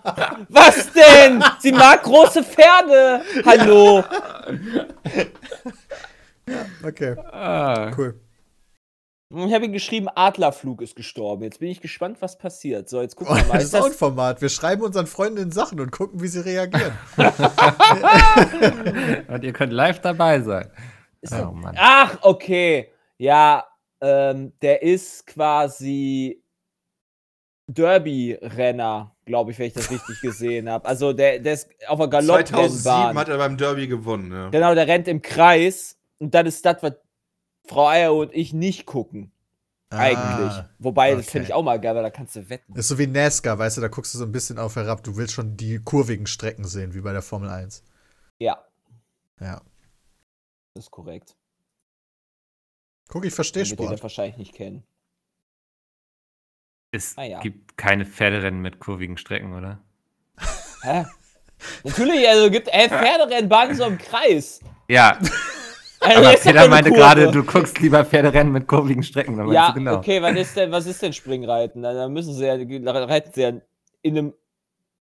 Was 0.49 0.93
denn? 0.93 1.43
Sie 1.59 1.73
mag 1.73 2.03
große 2.03 2.45
Pferde. 2.45 3.23
Hallo. 3.45 4.05
Okay, 6.85 7.17
Ah, 7.33 7.91
cool. 7.97 8.21
Ich 9.31 9.53
habe 9.53 9.67
ihm 9.67 9.73
geschrieben, 9.73 10.09
Adlerflug 10.15 10.81
ist 10.81 10.97
gestorben. 10.97 11.43
Jetzt 11.43 11.61
bin 11.61 11.69
ich 11.69 11.83
gespannt, 11.83 12.17
was 12.21 12.39
passiert. 12.39 12.89
So, 12.89 13.03
jetzt 13.03 13.15
gucken 13.17 13.35
Oh, 13.35 13.37
wir 13.37 13.45
mal. 13.47 13.55
das 13.55 13.65
Ist 13.65 13.75
auch 13.77 13.85
ein 13.85 13.91
das, 13.91 13.99
Format. 13.99 14.41
Wir 14.41 14.49
schreiben 14.49 14.83
unseren 14.83 15.07
Freundinnen 15.07 15.53
Sachen 15.53 15.81
und 15.81 15.91
gucken, 15.93 16.23
wie 16.23 16.29
sie 16.29 16.41
reagieren. 16.41 16.93
und 19.29 19.45
ihr 19.45 19.53
könnt 19.53 19.73
live 19.75 20.01
dabei 20.01 20.41
sein. 20.41 20.71
ist 21.21 21.35
Oh 21.35 21.53
Mann. 21.53 21.77
ach, 21.79 22.17
okay. 22.23 22.91
Ja, 23.19 23.67
ähm, 24.01 24.53
der 24.63 24.83
ist 24.83 25.27
quasi 25.27 26.43
Derby-Renner, 27.67 29.15
glaube 29.27 29.51
ich, 29.51 29.59
wenn 29.59 29.67
ich 29.67 29.75
das 29.75 29.91
richtig 29.91 30.21
gesehen 30.21 30.69
habe. 30.71 30.87
Also 30.89 31.13
der, 31.13 31.39
der 31.39 31.55
ist 31.55 31.69
auf 31.87 31.99
der 31.99 32.09
2007 32.11 32.27
Galopprennbahn. 32.81 33.19
hat 33.19 33.29
er 33.29 33.39
beim 33.39 33.57
Derby 33.57 33.87
gewonnen. 33.89 34.33
Ja. 34.33 34.49
Genau, 34.51 34.75
der 34.75 34.87
rennt 34.87 35.07
im 35.09 35.21
Kreis 35.23 35.97
und 36.19 36.35
das 36.35 36.47
ist 36.49 36.65
das, 36.67 36.83
was 36.83 36.95
Frau 37.67 37.89
Eier 37.89 38.15
und 38.15 38.35
ich 38.35 38.53
nicht 38.55 38.87
gucken. 38.87 39.33
Eigentlich. 39.91 40.19
Ah, 40.53 40.69
Wobei, 40.79 41.11
das 41.13 41.21
okay. 41.21 41.31
finde 41.31 41.47
ich 41.49 41.55
auch 41.55 41.63
mal 41.63 41.81
geil, 41.81 41.95
weil 41.95 42.03
da 42.03 42.11
kannst 42.11 42.37
du 42.37 42.49
wetten. 42.51 42.75
ist 42.75 42.89
so 42.89 42.99
wie 42.99 43.07
NASCAR, 43.07 43.59
weißt 43.59 43.79
du, 43.79 43.81
da 43.81 43.89
guckst 43.89 44.13
du 44.15 44.19
so 44.19 44.25
ein 44.25 44.33
bisschen 44.33 44.59
auf 44.59 44.77
herab. 44.77 45.03
Du 45.03 45.17
willst 45.17 45.33
schon 45.33 45.57
die 45.57 45.79
kurvigen 45.79 46.27
Strecken 46.27 46.65
sehen, 46.65 46.93
wie 46.95 47.01
bei 47.01 47.13
der 47.13 47.23
Formel 47.23 47.49
1. 47.49 47.83
Ja, 48.39 48.63
Ja. 49.41 49.63
das 50.75 50.85
ist 50.85 50.91
korrekt. 50.91 51.37
Guck, 53.09 53.25
ich 53.25 53.35
verstehe 53.35 53.65
Den 53.65 53.71
Sport. 53.73 53.93
das 53.93 54.03
wahrscheinlich 54.03 54.37
nicht 54.37 54.55
kennen. 54.55 54.85
Es 56.91 57.17
Ah 57.19 57.25
ja. 57.25 57.41
gibt 57.41 57.77
keine 57.77 58.07
Pferderennen 58.07 58.61
mit 58.61 58.79
kurvigen 58.79 59.17
Strecken, 59.19 59.55
oder? 59.55 59.79
Hä? 60.83 61.05
Natürlich, 61.85 62.27
also 62.29 62.51
gibt 62.51 62.69
äh, 62.69 62.89
Pferderennbahnen 62.89 63.77
so 63.77 63.85
im 63.85 63.99
Kreis. 63.99 64.61
Ja, 64.89 65.19
Also, 66.01 66.21
aber 66.29 66.37
Peter 66.37 66.69
meinte 66.69 66.91
Kurve. 66.91 67.01
gerade, 67.03 67.31
du 67.33 67.43
guckst 67.43 67.81
lieber 67.81 68.05
Pferderennen 68.05 68.53
mit 68.53 68.69
kurvigen 68.69 69.03
Strecken. 69.03 69.37
Ja, 69.53 69.69
du 69.71 69.75
genau. 69.75 69.97
okay, 69.97 70.23
was 70.23 70.37
ist 70.37 70.57
denn, 70.57 70.71
was 70.71 70.87
ist 70.87 71.03
denn 71.03 71.13
Springreiten? 71.13 71.83
Da 71.83 71.93
da 71.93 72.09
müssen 72.09 72.35
sie 72.35 72.47
ja, 72.47 72.57
da 72.57 73.05
reiten 73.05 73.33
sie 73.35 73.43
ja 73.43 73.49
in 74.03 74.17
einem, 74.19 74.35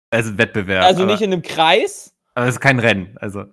Also 0.10 0.36
Wettbewerb. 0.40 0.84
also 0.84 1.04
aber, 1.04 1.12
nicht 1.12 1.22
in 1.22 1.32
einem 1.34 1.44
Kreis. 1.44 2.16
aber 2.34 2.48
es 2.48 2.56
ist 2.56 2.62
kein 2.62 2.80
Rennen. 2.80 3.16
Also, 3.20 3.46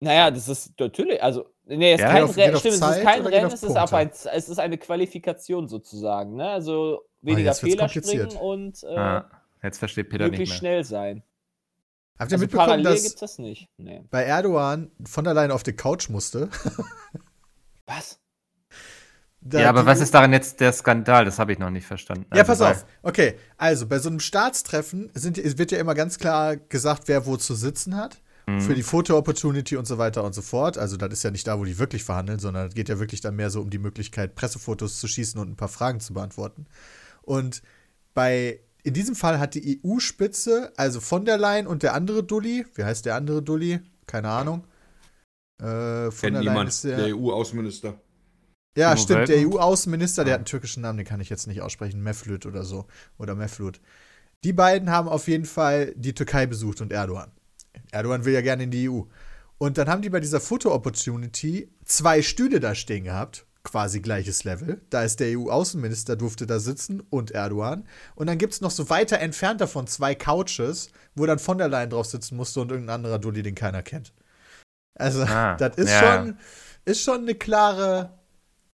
Naja, 0.00 0.30
das 0.30 0.46
ist 0.48 0.78
natürlich, 0.78 1.22
also, 1.22 1.46
nee, 1.64 1.92
es 1.94 2.00
ist 2.00 2.04
Ja, 2.04 2.12
kein 2.12 2.24
auf- 2.24 2.32
stimmt, 2.32 2.54
es 2.56 2.64
ist 2.64 3.02
kein 3.02 3.26
Rennen, 3.26 3.46
es 3.50 3.62
ist, 3.62 3.76
aber 3.76 3.96
ein, 3.96 4.10
es 4.10 4.48
ist 4.48 4.58
eine 4.58 4.76
Qualifikation 4.78 5.68
sozusagen, 5.68 6.36
ne? 6.36 6.50
Also 6.50 7.02
weniger 7.22 7.50
jetzt 7.50 7.62
wird's 7.62 7.74
Fehler 7.74 7.88
springen 7.88 8.36
und 8.36 8.82
äh, 8.84 8.96
ah, 8.96 9.30
jetzt 9.62 9.78
versteht 9.78 10.10
Peter 10.10 10.24
nicht 10.24 10.32
möglichst 10.32 10.52
mehr. 10.54 10.58
schnell 10.58 10.84
sein. 10.84 11.22
Habt 12.18 12.30
ihr 12.30 12.34
Also 12.36 12.44
mitbekommen, 12.44 12.66
parallel 12.68 12.84
dass 12.92 13.02
gibt's 13.02 13.20
das 13.20 13.38
nicht. 13.38 13.68
Nee. 13.78 14.02
bei 14.10 14.22
Erdogan 14.24 14.90
von 15.04 15.24
der 15.24 15.34
Leyen 15.34 15.50
auf 15.50 15.62
die 15.62 15.72
Couch 15.74 16.08
musste? 16.10 16.48
Was? 17.86 18.18
Da 19.40 19.60
ja, 19.60 19.68
aber 19.68 19.86
was 19.86 20.00
ist 20.00 20.12
daran 20.12 20.32
jetzt 20.32 20.58
der 20.60 20.72
Skandal? 20.72 21.24
Das 21.24 21.38
habe 21.38 21.52
ich 21.52 21.58
noch 21.60 21.70
nicht 21.70 21.86
verstanden. 21.86 22.26
Ja, 22.34 22.40
Also, 22.42 22.64
pass 22.64 22.78
auf. 22.82 22.86
Okay, 23.02 23.36
also 23.56 23.86
bei 23.86 24.00
so 24.00 24.08
einem 24.08 24.18
Staatstreffen 24.18 25.10
sind, 25.14 25.36
wird 25.58 25.70
ja 25.70 25.78
immer 25.78 25.94
ganz 25.94 26.18
klar 26.18 26.56
gesagt, 26.56 27.04
wer 27.06 27.26
wo 27.26 27.36
zu 27.36 27.54
sitzen 27.54 27.96
hat. 27.96 28.18
Mhm. 28.48 28.60
Für 28.60 28.74
die 28.74 28.82
Foto-Opportunity 28.84 29.76
und 29.76 29.86
so 29.86 29.98
weiter 29.98 30.22
und 30.22 30.34
so 30.34 30.40
fort. 30.42 30.78
Also, 30.78 30.96
das 30.96 31.12
ist 31.12 31.22
ja 31.24 31.30
nicht 31.32 31.46
da, 31.46 31.58
wo 31.58 31.64
die 31.64 31.78
wirklich 31.78 32.04
verhandeln, 32.04 32.38
sondern 32.38 32.68
es 32.68 32.74
geht 32.74 32.88
ja 32.88 32.98
wirklich 33.00 33.20
dann 33.20 33.34
mehr 33.34 33.50
so 33.50 33.60
um 33.60 33.70
die 33.70 33.78
Möglichkeit, 33.78 34.34
Pressefotos 34.36 35.00
zu 35.00 35.08
schießen 35.08 35.40
und 35.40 35.50
ein 35.50 35.56
paar 35.56 35.68
Fragen 35.68 35.98
zu 36.00 36.14
beantworten. 36.14 36.66
Und 37.22 37.62
bei, 38.14 38.60
in 38.84 38.94
diesem 38.94 39.16
Fall 39.16 39.40
hat 39.40 39.54
die 39.54 39.80
EU-Spitze, 39.84 40.72
also 40.76 41.00
von 41.00 41.24
der 41.24 41.38
Leyen 41.38 41.66
und 41.66 41.82
der 41.82 41.94
andere 41.94 42.22
Dulli, 42.22 42.64
wie 42.76 42.84
heißt 42.84 43.04
der 43.04 43.16
andere 43.16 43.42
Dulli? 43.42 43.80
Keine 44.06 44.28
Ahnung. 44.30 44.64
Äh, 45.60 45.64
von 45.64 46.10
Kennt 46.10 46.22
der 46.22 46.30
Leyen 46.30 46.42
niemand. 46.44 46.68
ist 46.68 46.84
der. 46.84 46.96
Der 46.98 47.16
EU-Außenminister. 47.16 48.00
Ja, 48.78 48.90
Timo 48.94 49.02
stimmt, 49.02 49.28
der? 49.28 49.38
EU-Außenminister, 49.48 50.22
der 50.24 50.32
Ah. 50.32 50.34
hat 50.34 50.40
einen 50.40 50.44
türkischen 50.46 50.82
Namen, 50.82 50.98
den 50.98 51.06
kann 51.06 51.20
ich 51.20 51.30
jetzt 51.30 51.46
nicht 51.48 51.62
aussprechen, 51.62 52.00
Mevlüt 52.02 52.46
oder 52.46 52.62
so. 52.62 52.86
Oder 53.18 53.34
Mevlut. 53.34 53.80
Die 54.44 54.52
beiden 54.52 54.90
haben 54.90 55.08
auf 55.08 55.26
jeden 55.26 55.46
Fall 55.46 55.92
die 55.96 56.14
Türkei 56.14 56.46
besucht 56.46 56.80
und 56.80 56.92
Erdogan. 56.92 57.32
Erdogan 57.92 58.24
will 58.24 58.34
ja 58.34 58.40
gerne 58.40 58.64
in 58.64 58.70
die 58.70 58.88
EU. 58.88 59.02
Und 59.58 59.78
dann 59.78 59.88
haben 59.88 60.02
die 60.02 60.10
bei 60.10 60.20
dieser 60.20 60.40
Foto-Opportunity 60.40 61.70
zwei 61.84 62.22
Stühle 62.22 62.60
da 62.60 62.74
stehen 62.74 63.04
gehabt, 63.04 63.46
quasi 63.62 64.00
gleiches 64.00 64.44
Level. 64.44 64.82
Da 64.90 65.02
ist 65.02 65.18
der 65.20 65.38
EU-Außenminister, 65.38 66.16
durfte 66.16 66.46
da 66.46 66.58
sitzen 66.58 67.00
und 67.00 67.30
Erdogan. 67.30 67.86
Und 68.14 68.26
dann 68.28 68.38
gibt 68.38 68.52
es 68.52 68.60
noch 68.60 68.70
so 68.70 68.90
weiter 68.90 69.18
entfernt 69.18 69.60
davon 69.60 69.86
zwei 69.86 70.14
Couches, 70.14 70.90
wo 71.14 71.26
dann 71.26 71.38
von 71.38 71.58
der 71.58 71.68
Leyen 71.68 71.90
drauf 71.90 72.06
sitzen 72.06 72.36
musste 72.36 72.60
und 72.60 72.70
irgendein 72.70 72.96
anderer 72.96 73.18
Dulli, 73.18 73.42
den 73.42 73.54
keiner 73.54 73.82
kennt. 73.82 74.12
Also, 74.94 75.22
Ah, 75.22 75.56
das 75.56 75.76
ist, 75.76 75.90
ja. 75.90 76.00
schon, 76.24 76.38
ist 76.84 77.02
schon 77.02 77.20
eine 77.22 77.34
klare 77.34 78.18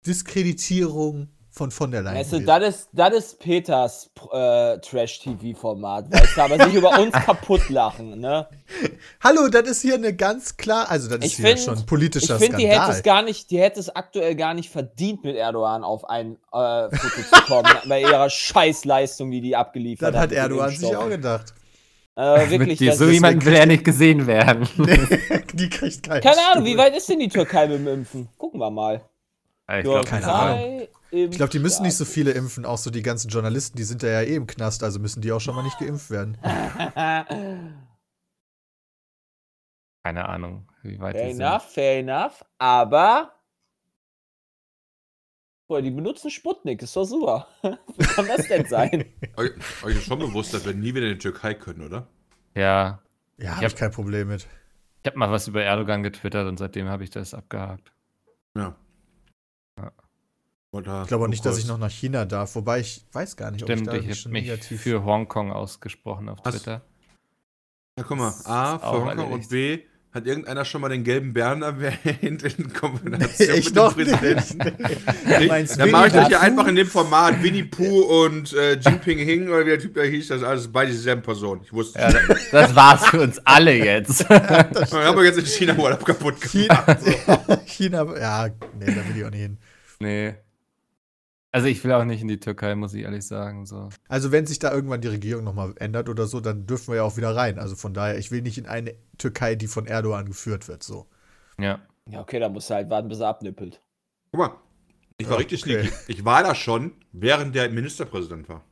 Diskreditierung 0.06 1.28
von 1.58 1.70
von 1.70 1.90
der 1.90 2.02
Leyen. 2.02 2.16
Weißt 2.16 2.32
du, 2.32 2.40
das 2.40 2.62
ist, 2.68 2.88
das 2.92 3.12
ist 3.14 3.38
Peters 3.40 4.10
äh, 4.32 4.78
Trash-TV-Format, 4.78 6.10
weißt 6.12 6.36
du, 6.36 6.40
aber 6.42 6.64
sich 6.64 6.74
über 6.74 6.98
uns 6.98 7.12
kaputt 7.26 7.68
lachen, 7.68 8.20
ne? 8.20 8.48
Hallo, 9.22 9.48
das 9.48 9.68
ist 9.68 9.82
hier 9.82 9.94
eine 9.96 10.14
ganz 10.14 10.56
klar, 10.56 10.90
also 10.90 11.08
das 11.08 11.18
ist 11.18 11.24
Ich 11.26 11.36
hier 11.36 11.46
find- 11.48 11.60
schon 11.60 11.74
ein 11.74 11.80
Ich 11.80 11.86
politischer 11.86 12.38
finde, 12.38 12.56
die 12.58 12.66
hätte 12.68 12.76
Skandal. 12.76 12.96
es 12.96 13.02
gar 13.02 13.22
nicht, 13.22 13.50
die 13.50 13.58
hätte 13.58 13.80
es 13.80 13.94
aktuell 13.94 14.34
gar 14.36 14.54
nicht 14.54 14.70
verdient, 14.70 15.24
mit 15.24 15.36
Erdogan 15.36 15.84
auf 15.84 16.08
ein 16.08 16.36
äh, 16.52 16.88
Foto 16.96 17.22
zu 17.22 17.42
kommen, 17.46 17.68
bei 17.88 18.00
ihrer 18.00 18.30
Scheißleistung, 18.30 19.30
die 19.30 19.40
die 19.40 19.56
abgeliefert 19.56 20.14
das 20.14 20.20
hat 20.22 20.30
mit 20.30 20.38
dem 20.38 20.42
Erdogan 20.42 20.70
sich 20.70 20.96
auch 20.96 21.08
gedacht. 21.08 21.54
Äh, 22.16 22.50
wirklich, 22.50 22.58
Mit 22.68 22.80
dir, 22.80 22.90
das 22.90 22.98
so 22.98 23.04
ist, 23.06 23.12
jemanden 23.12 23.44
will 23.44 23.54
er 23.54 23.66
nicht 23.66 23.84
gesehen 23.84 24.26
werden. 24.26 24.68
Die 25.54 25.68
kriegt 25.70 26.02
keinen 26.02 26.20
keine 26.20 26.40
Ahnung, 26.50 26.64
wie 26.64 26.76
weit 26.76 26.96
ist 26.96 27.08
denn 27.08 27.20
die 27.20 27.28
Türkei 27.28 27.68
mit 27.68 27.78
dem 27.78 27.86
Impfen? 27.86 28.28
Gucken 28.36 28.58
wir 28.58 28.70
mal. 28.70 29.02
ich 29.72 29.84
glaube, 29.84 30.04
keine 30.04 30.22
Türkei 30.24 30.88
Ich 31.10 31.30
glaube, 31.30 31.50
die 31.50 31.58
müssen 31.58 31.82
nicht 31.84 31.96
so 31.96 32.04
viele 32.04 32.32
impfen, 32.32 32.66
auch 32.66 32.76
so 32.78 32.90
die 32.90 33.02
ganzen 33.02 33.28
Journalisten, 33.28 33.76
die 33.78 33.84
sind 33.84 34.02
da 34.02 34.08
ja 34.08 34.20
eh 34.22 34.34
im 34.34 34.46
Knast, 34.46 34.82
also 34.84 34.98
müssen 35.00 35.22
die 35.22 35.32
auch 35.32 35.40
schon 35.40 35.54
mal 35.54 35.62
nicht 35.62 35.78
geimpft 35.78 36.10
werden. 36.10 36.36
keine 40.04 40.28
Ahnung, 40.28 40.68
wie 40.82 40.98
weit 41.00 41.16
Fair 41.16 41.26
die 41.28 41.32
sind. 41.34 41.42
enough, 41.42 41.62
fair 41.72 41.98
enough. 42.00 42.44
Aber. 42.58 43.34
Boah, 45.68 45.82
die 45.82 45.90
benutzen 45.90 46.30
Sputnik, 46.30 46.80
ist 46.82 46.96
doch 46.96 47.04
super. 47.04 47.46
Wie 47.62 48.04
kann 48.06 48.26
das 48.26 48.48
denn 48.48 48.64
sein? 48.66 49.04
Euch, 49.36 49.50
euch 49.84 49.96
ist 49.96 50.04
schon 50.06 50.18
bewusst, 50.18 50.54
dass 50.54 50.64
wir 50.64 50.72
nie 50.72 50.94
wieder 50.94 51.04
in 51.06 51.12
die 51.12 51.18
Türkei 51.18 51.52
können, 51.52 51.82
oder? 51.84 52.06
Ja, 52.54 53.02
Ja, 53.36 53.50
habe 53.50 53.60
hab- 53.66 53.72
ich 53.72 53.76
kein 53.76 53.90
Problem 53.90 54.28
mit. 54.28 54.46
ich 55.02 55.06
habe 55.06 55.18
mal 55.18 55.30
was 55.30 55.46
über 55.46 55.62
Erdogan 55.62 56.02
getwittert 56.02 56.48
und 56.48 56.56
seitdem 56.58 56.88
habe 56.88 57.04
ich 57.04 57.10
das 57.10 57.34
abgehakt. 57.34 57.92
Ja. 58.56 58.74
Oder 60.70 61.02
Ich 61.02 61.08
glaube 61.08 61.24
auch 61.24 61.28
nicht, 61.28 61.44
dass 61.46 61.58
ich 61.58 61.66
noch 61.66 61.78
nach 61.78 61.90
China 61.90 62.24
darf, 62.26 62.54
wobei 62.54 62.80
ich 62.80 63.06
weiß 63.12 63.36
gar 63.36 63.50
nicht, 63.50 63.62
ob 63.62 63.68
Stimmt, 63.68 63.82
ich 63.82 63.86
da 63.86 63.94
ich 63.96 64.24
habe 64.24 64.30
mich 64.30 64.80
für 64.80 65.04
Hongkong 65.04 65.50
ausgesprochen 65.50 66.28
auf 66.28 66.42
Twitter. 66.42 66.82
Ja, 67.98 68.04
guck 68.04 68.18
mal, 68.18 68.34
A, 68.44 68.78
für 68.78 68.86
Hongkong 68.86 69.32
und 69.32 69.48
B, 69.48 69.80
hat 70.12 70.26
irgendeiner 70.26 70.64
schon 70.64 70.80
mal 70.80 70.88
den 70.88 71.04
gelben 71.04 71.32
Bären 71.32 71.62
erwähnt 71.62 72.42
in 72.42 72.72
Kombination 72.72 73.48
ich 73.56 73.74
mit 73.74 73.76
dem. 73.76 73.92
Präsidenten? 73.92 74.58
Meinst 75.48 75.78
Dann 75.78 75.90
mache 75.90 76.08
ich 76.08 76.12
das 76.12 76.28
ja 76.30 76.38
Pooh? 76.38 76.44
einfach 76.44 76.66
in 76.66 76.76
dem 76.76 76.86
Format 76.86 77.42
Winnie 77.42 77.64
Pooh 77.64 78.24
und 78.24 78.52
äh, 78.54 78.74
Jinping 78.78 79.18
Hing 79.18 79.48
oder 79.48 79.60
wie 79.66 79.70
der 79.70 79.78
Typ 79.78 79.94
da 79.94 80.02
hieß, 80.02 80.28
das 80.28 80.38
ist 80.38 80.44
alles 80.44 80.72
beide 80.72 80.90
dieselben 80.92 81.22
Personen. 81.22 81.62
Ich 81.62 81.72
wusste 81.72 81.98
Ja, 81.98 82.10
das, 82.10 82.50
das 82.50 82.74
war's 82.74 83.06
für 83.06 83.20
uns 83.20 83.38
alle 83.44 83.74
jetzt. 83.74 84.20
Ich 84.30 84.92
habe 84.92 85.24
jetzt 85.24 85.38
in 85.38 85.46
China 85.46 85.76
Urlaub 85.76 86.04
kaputt 86.04 86.40
gemacht. 86.40 86.98
China, 87.02 87.58
China, 87.66 88.18
ja, 88.18 88.48
nee, 88.78 88.86
da 88.86 88.96
will 89.08 89.16
ich 89.16 89.24
auch 89.24 89.30
nicht 89.30 89.40
hin. 89.40 89.58
nee. 90.00 90.34
Also 91.50 91.66
ich 91.66 91.82
will 91.82 91.92
auch 91.92 92.04
nicht 92.04 92.20
in 92.20 92.28
die 92.28 92.40
Türkei, 92.40 92.74
muss 92.74 92.92
ich 92.94 93.02
ehrlich 93.04 93.26
sagen. 93.26 93.64
So. 93.64 93.88
Also 94.08 94.32
wenn 94.32 94.46
sich 94.46 94.58
da 94.58 94.72
irgendwann 94.72 95.00
die 95.00 95.08
Regierung 95.08 95.44
nochmal 95.44 95.74
ändert 95.78 96.08
oder 96.08 96.26
so, 96.26 96.40
dann 96.40 96.66
dürfen 96.66 96.88
wir 96.88 96.96
ja 96.96 97.02
auch 97.04 97.16
wieder 97.16 97.34
rein. 97.34 97.58
Also 97.58 97.74
von 97.74 97.94
daher, 97.94 98.18
ich 98.18 98.30
will 98.30 98.42
nicht 98.42 98.58
in 98.58 98.66
eine 98.66 98.94
Türkei, 99.16 99.54
die 99.54 99.66
von 99.66 99.86
Erdogan 99.86 100.26
geführt 100.26 100.68
wird, 100.68 100.82
so. 100.82 101.06
Ja. 101.58 101.80
Ja, 102.06 102.20
okay, 102.20 102.38
dann 102.40 102.52
musst 102.52 102.70
du 102.70 102.74
halt 102.74 102.88
warten, 102.90 103.08
bis 103.08 103.20
er 103.20 103.28
abnippelt. 103.28 103.82
Guck 104.32 104.40
mal, 104.40 104.56
ich 105.18 105.26
war 105.26 105.34
Ja, 105.34 105.38
richtig 105.38 105.62
okay. 105.62 105.82
sneaky. 105.84 105.94
Ich 106.06 106.24
war 106.24 106.42
da 106.42 106.54
schon, 106.54 106.92
während 107.12 107.54
der 107.54 107.70
Ministerpräsident 107.70 108.48
war. 108.48 108.64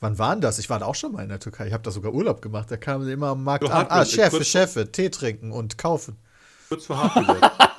Wann 0.00 0.18
war 0.18 0.32
denn 0.34 0.40
das? 0.40 0.58
Ich 0.58 0.68
war 0.68 0.80
da 0.80 0.86
auch 0.86 0.94
schon 0.96 1.12
mal 1.12 1.22
in 1.22 1.28
der 1.28 1.38
Türkei. 1.40 1.68
Ich 1.68 1.72
habe 1.72 1.82
da 1.84 1.90
sogar 1.92 2.12
Urlaub 2.12 2.42
gemacht. 2.42 2.70
Da 2.70 2.76
kamen 2.76 3.04
sie 3.04 3.12
immer 3.12 3.28
am 3.28 3.44
Markt 3.44 3.64
Du 3.64 3.68
an. 3.68 3.86
Ah, 3.88 4.04
Chefe, 4.04 4.44
Chefe, 4.44 4.90
Tee 4.90 5.10
trinken 5.10 5.52
und 5.52 5.78
kaufen. 5.78 6.18
Kurz 6.68 6.86
vor 6.86 6.98
Haftgesetz. 6.98 7.40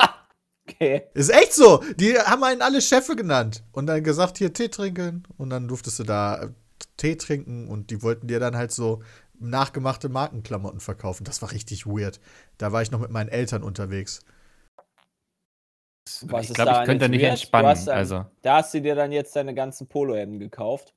Okay. 0.75 1.03
Ist 1.13 1.29
echt 1.29 1.53
so. 1.53 1.83
Die 1.97 2.17
haben 2.17 2.43
einen 2.43 2.61
alle 2.61 2.81
Chefe 2.81 3.15
genannt. 3.15 3.63
Und 3.71 3.87
dann 3.87 4.03
gesagt, 4.03 4.37
hier 4.37 4.53
Tee 4.53 4.69
trinken. 4.69 5.23
Und 5.37 5.49
dann 5.49 5.67
durftest 5.67 5.99
du 5.99 6.03
da 6.03 6.43
äh, 6.43 6.49
Tee 6.97 7.15
trinken. 7.15 7.67
Und 7.67 7.89
die 7.89 8.01
wollten 8.01 8.27
dir 8.27 8.39
dann 8.39 8.55
halt 8.55 8.71
so 8.71 9.01
nachgemachte 9.39 10.09
Markenklamotten 10.09 10.79
verkaufen. 10.79 11.23
Das 11.25 11.41
war 11.41 11.51
richtig 11.51 11.85
weird. 11.85 12.19
Da 12.57 12.71
war 12.71 12.81
ich 12.81 12.91
noch 12.91 12.99
mit 12.99 13.11
meinen 13.11 13.29
Eltern 13.29 13.63
unterwegs. 13.63 14.21
Was 16.23 16.49
ich 16.49 16.53
glaube, 16.55 16.79
ich 16.81 16.85
könnte 16.85 17.09
nicht 17.09 17.21
weird? 17.21 17.31
Entspannen. 17.33 17.69
hast 17.69 17.87
dann- 17.87 17.97
Also, 17.97 18.25
Da 18.41 18.57
hast 18.57 18.73
du 18.73 18.81
dir 18.81 18.95
dann 18.95 19.11
jetzt 19.11 19.35
deine 19.35 19.53
ganzen 19.53 19.87
Polohemden 19.87 20.39
gekauft. 20.39 20.93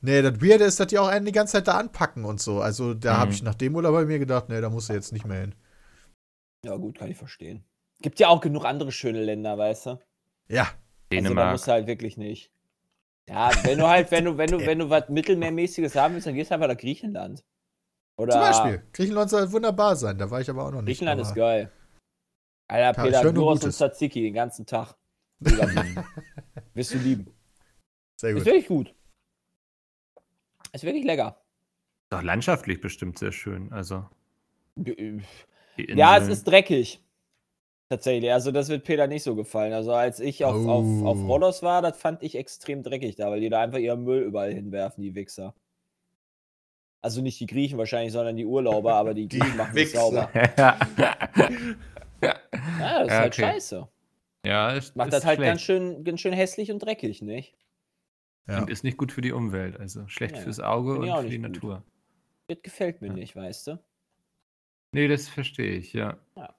Nee, 0.00 0.22
das 0.22 0.40
Weirde 0.40 0.64
ist, 0.64 0.78
dass 0.78 0.86
die 0.86 0.98
auch 0.98 1.08
einen 1.08 1.26
die 1.26 1.32
ganze 1.32 1.54
Zeit 1.54 1.66
da 1.66 1.76
anpacken 1.76 2.24
und 2.24 2.40
so. 2.40 2.60
Also 2.60 2.94
da 2.94 3.14
Mhm. 3.14 3.18
habe 3.18 3.32
ich 3.32 3.42
nach 3.42 3.56
dem 3.56 3.74
Urlaub 3.74 3.94
bei 3.94 4.04
mir 4.04 4.20
gedacht, 4.20 4.48
nee, 4.48 4.60
da 4.60 4.70
musst 4.70 4.88
du 4.88 4.92
jetzt 4.92 5.12
nicht 5.12 5.26
mehr 5.26 5.40
hin. 5.40 5.54
Ja, 6.64 6.76
gut, 6.76 6.98
kann 6.98 7.10
ich 7.10 7.16
verstehen. 7.16 7.64
Gibt 8.00 8.20
ja 8.20 8.28
auch 8.28 8.40
genug 8.40 8.64
andere 8.64 8.92
schöne 8.92 9.22
Länder, 9.22 9.58
weißt 9.58 9.86
du? 9.86 9.98
Ja, 10.48 10.62
Also 10.62 10.72
da 10.72 11.06
Dänemark. 11.10 11.52
musst 11.52 11.66
du 11.66 11.72
halt 11.72 11.86
wirklich 11.86 12.16
nicht. 12.16 12.52
Ja, 13.28 13.50
wenn 13.64 13.78
du 13.78 13.86
halt, 13.88 14.10
wenn 14.10 14.24
du, 14.24 14.38
wenn 14.38 14.50
du, 14.50 14.58
wenn 14.66 14.78
du 14.78 14.88
was 14.90 15.08
Mittelmeermäßiges 15.08 15.94
haben 15.96 16.14
willst, 16.14 16.26
dann 16.26 16.34
gehst 16.34 16.50
du 16.50 16.54
einfach 16.54 16.68
nach 16.68 16.76
Griechenland. 16.76 17.44
Oder 18.16 18.32
zum 18.32 18.40
Beispiel. 18.40 18.82
Griechenland 18.92 19.30
soll 19.30 19.50
wunderbar 19.52 19.94
sein. 19.96 20.18
Da 20.18 20.30
war 20.30 20.40
ich 20.40 20.48
aber 20.50 20.64
auch 20.64 20.70
noch 20.70 20.82
nicht. 20.82 20.86
Griechenland 20.86 21.20
ist 21.20 21.34
geil. 21.34 21.70
Alter, 22.68 22.82
Ja, 22.82 22.90
ich 22.90 22.96
Peter, 22.96 23.22
höre 23.24 23.32
nur 23.32 23.44
Gyros 23.44 23.64
und. 23.64 23.72
Tzatziki 23.72 24.22
den 24.22 24.34
ganzen 24.34 24.66
Tag. 24.66 24.94
Wirst 26.74 26.94
du 26.94 26.98
lieben. 26.98 27.32
Sehr 28.16 28.30
Ist 28.30 28.36
gut. 28.38 28.46
wirklich 28.46 28.66
gut. 28.66 28.94
Ist 30.72 30.84
wirklich 30.84 31.04
lecker. 31.04 31.40
Doch 32.10 32.22
landschaftlich 32.22 32.80
bestimmt 32.80 33.18
sehr 33.18 33.32
schön. 33.32 33.72
Also, 33.72 34.04
die 34.76 35.22
Ja, 35.76 36.18
es 36.18 36.28
ist 36.28 36.44
dreckig. 36.44 37.00
Tatsächlich. 37.90 38.30
Also, 38.32 38.52
das 38.52 38.68
wird 38.68 38.84
Peter 38.84 39.06
nicht 39.06 39.22
so 39.22 39.34
gefallen. 39.34 39.72
Also, 39.72 39.92
als 39.94 40.20
ich 40.20 40.44
auf, 40.44 40.54
auf, 40.66 40.84
auf 41.04 41.18
Oh. 41.18 41.26
Rhodos 41.26 41.62
war, 41.62 41.80
das 41.82 41.98
fand 41.98 42.22
ich 42.22 42.34
extrem 42.36 42.82
dreckig 42.82 43.16
da, 43.16 43.30
weil 43.30 43.40
die 43.40 43.48
da 43.48 43.60
einfach 43.62 43.78
ihren 43.78 44.04
Müll 44.04 44.22
überall 44.22 44.52
hinwerfen, 44.52 45.02
die 45.02 45.14
Wichser. 45.14 45.54
Also 47.00 47.22
nicht 47.22 47.38
die 47.40 47.46
Griechen 47.46 47.78
wahrscheinlich, 47.78 48.12
sondern 48.12 48.36
die 48.36 48.44
Urlauber, 48.44 48.94
aber 48.94 49.14
die 49.14 49.28
Griechen 49.28 49.56
machen 49.56 49.76
es 49.78 49.92
sauber. 49.92 50.28
ja, 50.34 50.76
Ja, 52.20 52.34
das 52.98 53.06
ist 53.06 53.10
Ja, 53.10 53.18
halt 53.20 53.32
okay. 53.32 53.42
scheiße. 53.42 53.88
ja 54.44 54.70
ist, 54.72 54.96
Macht 54.96 55.08
ist 55.08 55.14
das 55.14 55.24
halt 55.24 55.36
schlecht. 55.36 55.48
ganz 55.50 55.60
schön, 55.62 56.02
ganz 56.04 56.20
schön 56.20 56.32
hässlich 56.32 56.72
und 56.72 56.80
dreckig, 56.80 57.22
nicht? 57.22 57.54
Ja. 58.48 58.58
Und 58.62 58.70
ist 58.70 58.82
nicht 58.82 58.96
gut 58.98 59.12
für 59.12 59.20
die 59.20 59.30
Umwelt. 59.32 59.78
Also 59.78 60.08
schlecht 60.08 60.36
Ja, 60.36 60.42
fürs 60.42 60.58
Auge 60.60 60.98
und 60.98 61.06
für 61.22 61.28
die 61.28 61.38
nicht 61.38 61.60
gut. 61.60 61.70
Natur. 61.70 61.82
Das 62.48 62.58
gefällt 62.62 63.00
mir 63.00 63.08
Ja. 63.08 63.12
nicht, 63.14 63.36
weißt 63.36 63.68
du? 63.68 63.78
Nee, 64.92 65.06
das 65.06 65.28
verstehe 65.28 65.72
ich, 65.76 65.92
ja. 65.92 66.18
Ja. 66.34 66.52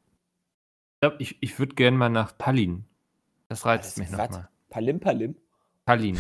Ich 1.00 1.08
glaube, 1.08 1.16
ich, 1.20 1.38
ich 1.40 1.58
würde 1.60 1.76
gerne 1.76 1.96
mal 1.96 2.10
nach 2.10 2.34
Tallinn. 2.34 2.84
Das 3.48 3.66
reizt 3.66 3.92
das 3.92 3.98
mich 3.98 4.10
nochmal. 4.10 4.50
Palim 4.70 5.00
Palim. 5.00 5.38
Tallinn. 5.86 6.20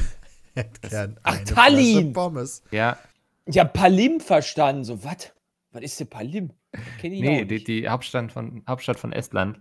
Ach, 1.23 1.37
Tallinn! 1.43 2.13
Pommes. 2.13 2.63
Ja, 2.71 2.97
Ich 3.45 3.59
hab 3.59 3.73
Palim 3.73 4.21
verstanden. 4.21 4.85
So, 4.85 5.03
was? 5.03 5.33
Was 5.73 5.81
ist 5.83 5.99
denn 5.99 6.09
Palim? 6.09 6.51
Kenn 6.97 7.11
ich 7.11 7.19
nee, 7.19 7.43
auch 7.43 7.47
die, 7.49 7.61
die 7.61 7.89
Hauptstadt, 7.89 8.31
von, 8.31 8.63
Hauptstadt 8.69 8.97
von 8.97 9.11
Estland. 9.11 9.59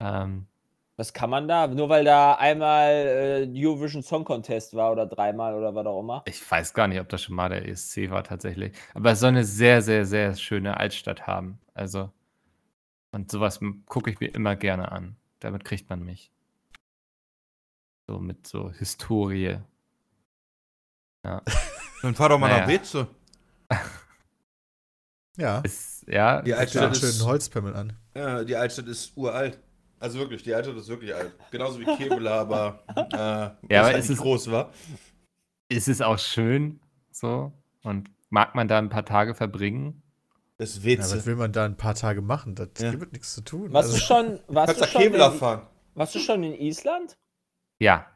Ähm, 0.00 0.46
Was 0.96 1.12
kann 1.12 1.30
man 1.30 1.46
da? 1.46 1.68
Nur 1.68 1.88
weil 1.88 2.04
da 2.04 2.34
einmal 2.34 2.90
äh, 2.90 3.48
Eurovision 3.54 4.02
Song 4.02 4.24
Contest 4.24 4.74
war 4.74 4.90
oder 4.90 5.06
dreimal 5.06 5.54
oder 5.54 5.72
was 5.72 5.86
auch 5.86 6.00
immer. 6.00 6.22
ich 6.26 6.50
weiß 6.50 6.74
gar 6.74 6.88
nicht, 6.88 6.98
ob 7.00 7.08
das 7.08 7.22
schon 7.22 7.36
mal 7.36 7.48
der 7.48 7.68
ESC 7.68 8.10
war 8.10 8.24
tatsächlich. 8.24 8.72
Aber 8.92 9.12
es 9.12 9.20
soll 9.20 9.28
eine 9.28 9.44
sehr, 9.44 9.82
sehr, 9.82 10.04
sehr 10.04 10.34
schöne 10.34 10.78
Altstadt 10.78 11.28
haben. 11.28 11.60
Also, 11.74 12.10
und 13.12 13.30
sowas 13.30 13.60
gucke 13.86 14.10
ich 14.10 14.20
mir 14.20 14.34
immer 14.34 14.56
gerne 14.56 14.90
an. 14.92 15.16
Damit 15.40 15.64
kriegt 15.64 15.88
man 15.88 16.02
mich. 16.04 16.32
So 18.08 18.18
mit 18.18 18.46
so 18.46 18.70
Historie. 18.72 19.58
Ja. 21.24 21.42
Dann 22.02 22.14
fahr 22.16 22.30
doch 22.30 22.38
mal 22.38 22.48
nach 22.48 22.66
Naja. 22.66 22.78
Beze. 22.78 23.08
Ja. 25.38 25.60
Ist, 25.60 26.06
ja, 26.08 26.42
Die 26.42 26.52
Altstadt 26.54 26.94
schönen 26.96 27.10
ist, 27.10 27.24
Holzpimmel 27.24 27.74
an. 27.74 27.94
ja, 28.14 28.44
die 28.44 28.54
Altstadt 28.54 28.86
ist 28.86 29.16
uralt. 29.16 29.58
Also 29.98 30.18
wirklich, 30.18 30.42
die 30.42 30.54
Altstadt 30.54 30.76
ist 30.76 30.88
wirklich 30.88 31.14
alt. 31.14 31.32
Genauso 31.50 31.80
wie 31.80 31.84
Kevela, 31.84 32.40
aber 32.40 32.84
äh, 32.96 33.16
aber 33.16 33.56
ist 33.70 33.78
halt 33.78 33.96
es 33.96 34.08
nicht 34.10 34.18
ist- 34.18 34.22
groß, 34.22 34.50
war. 34.50 34.72
ist 35.70 35.88
es 35.88 36.02
auch 36.02 36.18
schön 36.18 36.80
so 37.10 37.50
und 37.82 38.10
mag 38.28 38.54
man 38.54 38.68
da 38.68 38.76
ein 38.78 38.90
paar 38.90 39.06
Tage 39.06 39.34
verbringen. 39.34 40.02
Das 40.58 40.70
ist 40.70 40.78
Ja, 40.78 40.90
Witze. 40.98 41.16
was 41.16 41.26
will 41.26 41.36
man 41.36 41.52
da 41.52 41.64
ein 41.64 41.76
paar 41.76 41.94
Tage 41.94 42.20
machen? 42.22 42.54
Das 42.54 42.68
Ja. 42.78 42.90
gibt 42.92 43.12
nichts 43.12 43.34
zu 43.34 43.42
tun. 43.42 43.72
Warst 43.72 43.88
Also, 43.88 43.98
du 43.98 44.02
schon, 44.04 44.40
warst 44.48 44.78
Kannst 44.78 44.94
du 44.94 44.98
nach 44.98 45.04
schon, 45.04 45.32
in, 45.32 45.38
fahren. 45.38 45.66
warst 45.94 46.14
du 46.14 46.18
schon 46.18 46.42
in 46.44 46.54
Island? 46.54 47.16
Ja, 47.78 48.06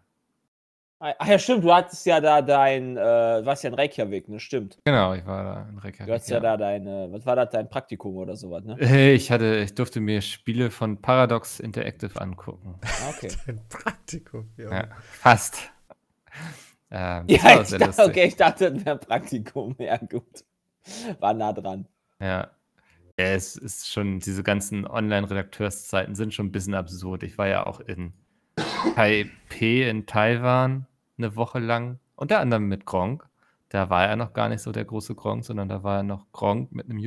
Ach 0.98 1.26
ja, 1.28 1.38
stimmt, 1.38 1.62
du 1.62 1.74
hattest 1.74 2.06
ja 2.06 2.20
da 2.22 2.40
dein, 2.40 2.96
äh, 2.96 3.00
warst 3.44 3.62
ja 3.62 3.68
in 3.68 3.74
Reykjavik, 3.74 4.30
ne? 4.30 4.40
Stimmt. 4.40 4.78
genau, 4.82 5.12
ich 5.12 5.26
war 5.26 5.44
da 5.44 5.68
in 5.68 5.76
Reykjavik. 5.76 6.06
Du 6.06 6.12
hattest 6.14 6.30
ja, 6.30 6.40
da 6.40 6.56
dein, 6.56 6.86
äh, 6.86 7.12
was 7.12 7.26
war 7.26 7.36
das, 7.36 7.50
dein 7.50 7.68
Praktikum 7.68 8.16
oder 8.16 8.34
sowas, 8.34 8.64
ne? 8.64 8.78
Äh, 8.80 9.12
Ich 9.12 9.30
hatte, 9.30 9.56
ich 9.56 9.74
durfte 9.74 10.00
mir 10.00 10.22
Spiele 10.22 10.70
von 10.70 11.02
Paradox 11.02 11.60
Interactive 11.60 12.18
angucken. 12.18 12.80
Ah, 12.82 13.10
Okay. 13.10 13.28
ein 13.46 13.60
Praktikum. 13.68 14.48
Ja. 14.56 14.72
Ja, 14.72 14.88
fast. 15.02 15.70
Ähm, 16.90 17.24
Ja, 17.28 17.60
ich 17.60 17.68
dachte, 17.68 17.76
lustig. 17.84 18.04
okay, 18.06 18.24
ich 18.24 18.36
dachte, 18.36 18.72
das 18.72 18.84
wäre 18.86 18.96
ein 18.98 19.00
Praktikum. 19.06 19.76
Ja, 19.78 19.98
gut. 19.98 20.44
War 21.20 21.34
nah 21.34 21.52
dran. 21.52 21.86
Ja. 22.20 22.50
ja, 23.18 23.24
es 23.24 23.56
ist 23.56 23.88
schon, 23.92 24.20
diese 24.20 24.42
ganzen 24.42 24.86
Online-Redakteurszeiten 24.86 26.14
sind 26.14 26.32
schon 26.34 26.46
ein 26.46 26.52
bisschen 26.52 26.74
absurd. 26.74 27.22
Ich 27.22 27.36
war 27.38 27.46
ja 27.48 27.66
auch 27.66 27.80
in 27.80 28.12
Taipei 28.94 29.88
in 29.88 30.06
Taiwan 30.06 30.86
eine 31.18 31.36
Woche 31.36 31.58
lang, 31.58 31.98
unter 32.14 32.40
anderem 32.40 32.68
mit 32.68 32.86
Gronk. 32.86 33.26
Da 33.68 33.90
war 33.90 34.06
er 34.06 34.16
noch 34.16 34.32
gar 34.32 34.48
nicht 34.48 34.62
so 34.62 34.72
der 34.72 34.84
große 34.84 35.14
Gronk, 35.14 35.44
sondern 35.44 35.68
da 35.68 35.82
war 35.82 35.98
er 35.98 36.02
noch 36.04 36.26
Gronk 36.32 36.72
mit 36.72 36.86
einem 36.88 36.98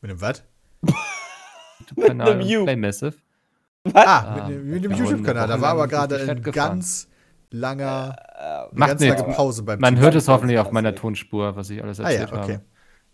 Mit 0.00 0.10
dem 0.10 0.20
was? 0.20 0.44
YouTube-Kanal 1.80 2.32
einem. 2.40 2.64
Play 2.64 2.76
Massive. 2.76 3.16
Was? 3.84 3.94
Ah, 4.06 4.18
Ah, 4.20 4.34
mit, 4.48 4.56
dem- 4.56 4.70
mit 4.70 4.84
dem 4.84 4.92
YouTube-Kanal. 4.92 5.48
Da 5.48 5.60
war 5.60 5.70
aber 5.72 5.88
gerade 5.88 6.16
ein 6.30 6.42
ganz 6.42 7.08
langer, 7.54 8.16
Äh, 8.36 8.42
eine 8.42 8.68
Macht 8.72 9.00
lange 9.00 9.22
Pause 9.34 9.62
beim 9.62 9.80
Man 9.80 9.94
Typen. 9.94 10.02
hört 10.04 10.14
es 10.16 10.28
hoffentlich 10.28 10.58
auf 10.58 10.70
meiner. 10.72 10.94
Tonspur, 10.94 11.56
was 11.56 11.70
ich 11.70 11.82
alles 11.82 12.00
Ah 12.00 12.10
ja, 12.10 12.20
erzählt 12.20 12.32
okay. 12.32 12.52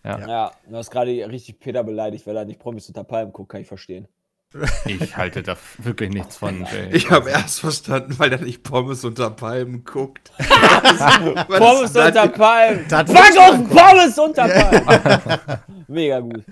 habe. 0.04 0.20
Ja. 0.22 0.28
ja, 0.28 0.50
du 0.66 0.76
hast 0.76 0.90
gerade 0.90 1.10
richtig 1.10 1.60
Peter 1.60 1.84
beleidigt, 1.84 2.26
weil 2.26 2.36
er 2.36 2.46
nicht 2.46 2.58
Promis 2.58 2.88
unter 2.88 3.04
Palmen 3.04 3.32
guckt, 3.32 3.50
kann 3.50 3.60
ich 3.60 3.68
verstehen. 3.68 4.08
Ich 4.86 5.16
halte 5.16 5.42
da 5.44 5.56
wirklich 5.78 6.10
nichts 6.10 6.36
von, 6.38 6.64
Jay. 6.72 6.88
Ich 6.90 7.10
habe 7.10 7.30
erst 7.30 7.60
verstanden, 7.60 8.18
weil 8.18 8.32
er 8.32 8.40
nicht 8.40 8.64
Pommes 8.64 9.04
unter 9.04 9.30
Palmen 9.30 9.84
guckt. 9.84 10.32
Was 10.38 11.58
Pommes 11.58 11.96
unter? 11.96 12.28
Palmen! 12.28 12.84
Fuck 12.88 13.38
auf. 13.38 13.68
Pommes 13.70 14.18
unter 14.18 14.48
Palmen! 14.48 15.60
Mega 15.86 16.18
gut. 16.20 16.44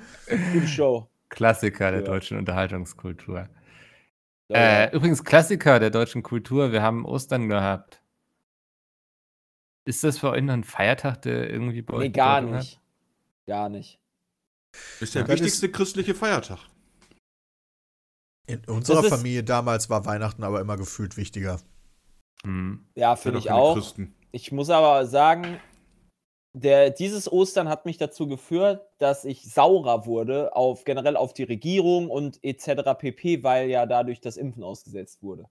Gute 0.52 0.68
Show. 0.68 1.08
Klassiker 1.28 1.90
der 1.90 2.00
Ja. 2.00 2.06
deutschen 2.06 2.38
Unterhaltungskultur. 2.38 3.48
Ja, 4.48 4.56
Äh, 4.56 4.84
ja. 4.86 4.92
übrigens, 4.92 5.24
Klassiker 5.24 5.78
der 5.78 5.90
deutschen 5.90 6.22
Kultur, 6.22 6.72
wir 6.72 6.82
haben 6.82 7.04
Ostern 7.04 7.48
gehabt. 7.48 8.02
Ist 9.84 10.04
das 10.04 10.18
für 10.18 10.30
euch 10.30 10.42
noch 10.42 10.54
ein 10.54 10.64
Feiertag, 10.64 11.22
der 11.22 11.50
irgendwie 11.50 11.82
bei 11.82 11.94
euch 11.94 12.00
nee, 12.04 12.10
gar 12.10 12.40
Bedeutung 12.40 12.56
hat? 12.58 12.62
nicht. 12.64 12.80
Gar 13.46 13.68
nicht. 13.70 13.98
ist 15.00 15.14
der 15.14 15.22
Das 15.22 15.30
wichtigste 15.30 15.70
christliche 15.70 16.14
Feiertag. 16.14 16.58
In 18.46 18.64
unserer 18.66 19.04
ist- 19.04 19.10
Familie 19.10 19.44
damals 19.44 19.90
war 19.90 20.04
Weihnachten 20.06 20.42
aber 20.42 20.60
immer 20.60 20.76
gefühlt 20.76 21.16
wichtiger. 21.16 21.60
Hm. 22.44 22.86
Ja, 22.94 23.16
finde 23.16 23.38
ich 23.38 23.50
auch. 23.50 23.74
Christen. 23.74 24.14
Ich 24.30 24.52
muss 24.52 24.70
aber 24.70 25.06
sagen, 25.06 25.58
der, 26.54 26.90
dieses 26.90 27.30
Ostern 27.30 27.68
hat 27.68 27.84
mich 27.84 27.98
dazu 27.98 28.26
geführt, 28.26 28.80
dass 28.98 29.24
ich 29.24 29.52
saurer 29.52 30.06
wurde 30.06 30.54
auf 30.56 30.84
generell 30.84 31.16
auf 31.16 31.32
die 31.34 31.44
Regierung 31.44 32.10
und 32.10 32.42
etc. 32.42 32.82
pp, 32.98 33.42
weil 33.42 33.68
ja 33.68 33.86
dadurch 33.86 34.20
das 34.20 34.36
Impfen 34.36 34.62
ausgesetzt 34.64 35.22
wurde. 35.22 35.44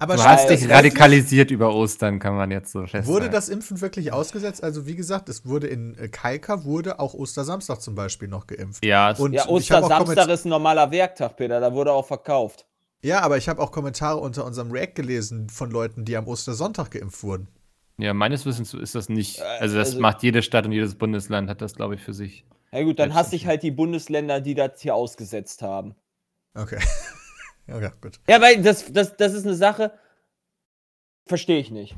Aber 0.00 0.16
du 0.16 0.24
hast 0.24 0.50
dich 0.50 0.68
radikalisiert 0.68 1.52
über 1.52 1.72
Ostern, 1.72 2.18
kann 2.18 2.34
man 2.34 2.50
jetzt 2.50 2.72
so 2.72 2.80
festhalten. 2.80 3.06
Wurde 3.06 3.30
das 3.30 3.48
Impfen 3.48 3.80
wirklich 3.80 4.12
ausgesetzt? 4.12 4.64
Also 4.64 4.86
wie 4.86 4.96
gesagt, 4.96 5.28
es 5.28 5.46
wurde 5.46 5.68
in 5.68 5.96
äh, 5.96 6.08
Kalka 6.08 6.64
wurde 6.64 6.98
auch 6.98 7.14
Ostersamstag 7.14 7.80
zum 7.80 7.94
Beispiel 7.94 8.26
noch 8.26 8.48
geimpft. 8.48 8.84
Ja, 8.84 9.12
es- 9.12 9.20
Und 9.20 9.34
Ja, 9.34 9.46
Ostersamstag 9.48 10.28
ist 10.30 10.44
ein 10.46 10.48
normaler 10.48 10.90
Werktag, 10.90 11.36
Peter, 11.36 11.60
da 11.60 11.72
wurde 11.72 11.92
auch 11.92 12.06
verkauft. 12.06 12.66
Ja, 13.02 13.20
aber 13.20 13.36
ich 13.36 13.48
habe 13.48 13.62
auch 13.62 13.70
Kommentare 13.70 14.18
unter 14.18 14.44
unserem 14.44 14.72
React 14.72 14.94
gelesen 14.96 15.48
von 15.48 15.70
Leuten, 15.70 16.04
die 16.04 16.16
am 16.16 16.26
Ostersonntag 16.26 16.90
geimpft 16.90 17.22
wurden. 17.22 17.46
Ja, 17.98 18.14
meines 18.14 18.46
Wissens 18.46 18.74
ist 18.74 18.94
das 18.94 19.08
nicht. 19.08 19.38
Äh, 19.38 19.42
Also, 19.60 19.76
das 19.76 19.88
also- 19.88 20.00
macht 20.00 20.22
jede 20.22 20.42
Stadt 20.42 20.64
und 20.66 20.72
jedes 20.72 20.94
Bundesland 20.96 21.48
hat 21.50 21.60
das, 21.60 21.74
glaube 21.74 21.96
ich, 21.96 22.00
für 22.02 22.14
sich. 22.14 22.44
Ja 22.72 22.82
gut, 22.82 22.98
dann 22.98 23.14
hasse 23.14 23.34
ich 23.34 23.46
halt 23.46 23.62
die 23.62 23.70
Bundesländer, 23.70 24.40
die 24.40 24.54
das 24.54 24.80
hier 24.80 24.94
ausgesetzt 24.94 25.62
haben. 25.62 25.94
Okay. 26.54 26.78
okay, 27.68 27.90
gut. 28.00 28.20
Ja, 28.28 28.40
weil 28.40 28.62
das, 28.62 28.92
das, 28.92 29.16
das 29.16 29.32
ist 29.32 29.46
eine 29.46 29.54
Sache, 29.54 29.92
verstehe 31.26 31.58
ich 31.60 31.70
nicht. 31.70 31.96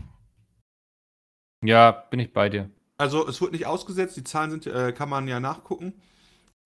Ja, 1.65 1.91
bin 1.91 2.21
ich 2.21 2.33
bei 2.33 2.49
dir. 2.49 2.71
Also 2.99 3.27
es 3.27 3.41
wird 3.41 3.53
nicht 3.53 3.67
ausgesetzt, 3.67 4.17
die 4.17 4.25
Zahlen 4.25 4.51
sind, 4.51 4.67
äh, 4.67 4.93
kann 4.93 5.09
man 5.09 5.27
ja 5.27 5.41
nachgucken. 5.41 5.95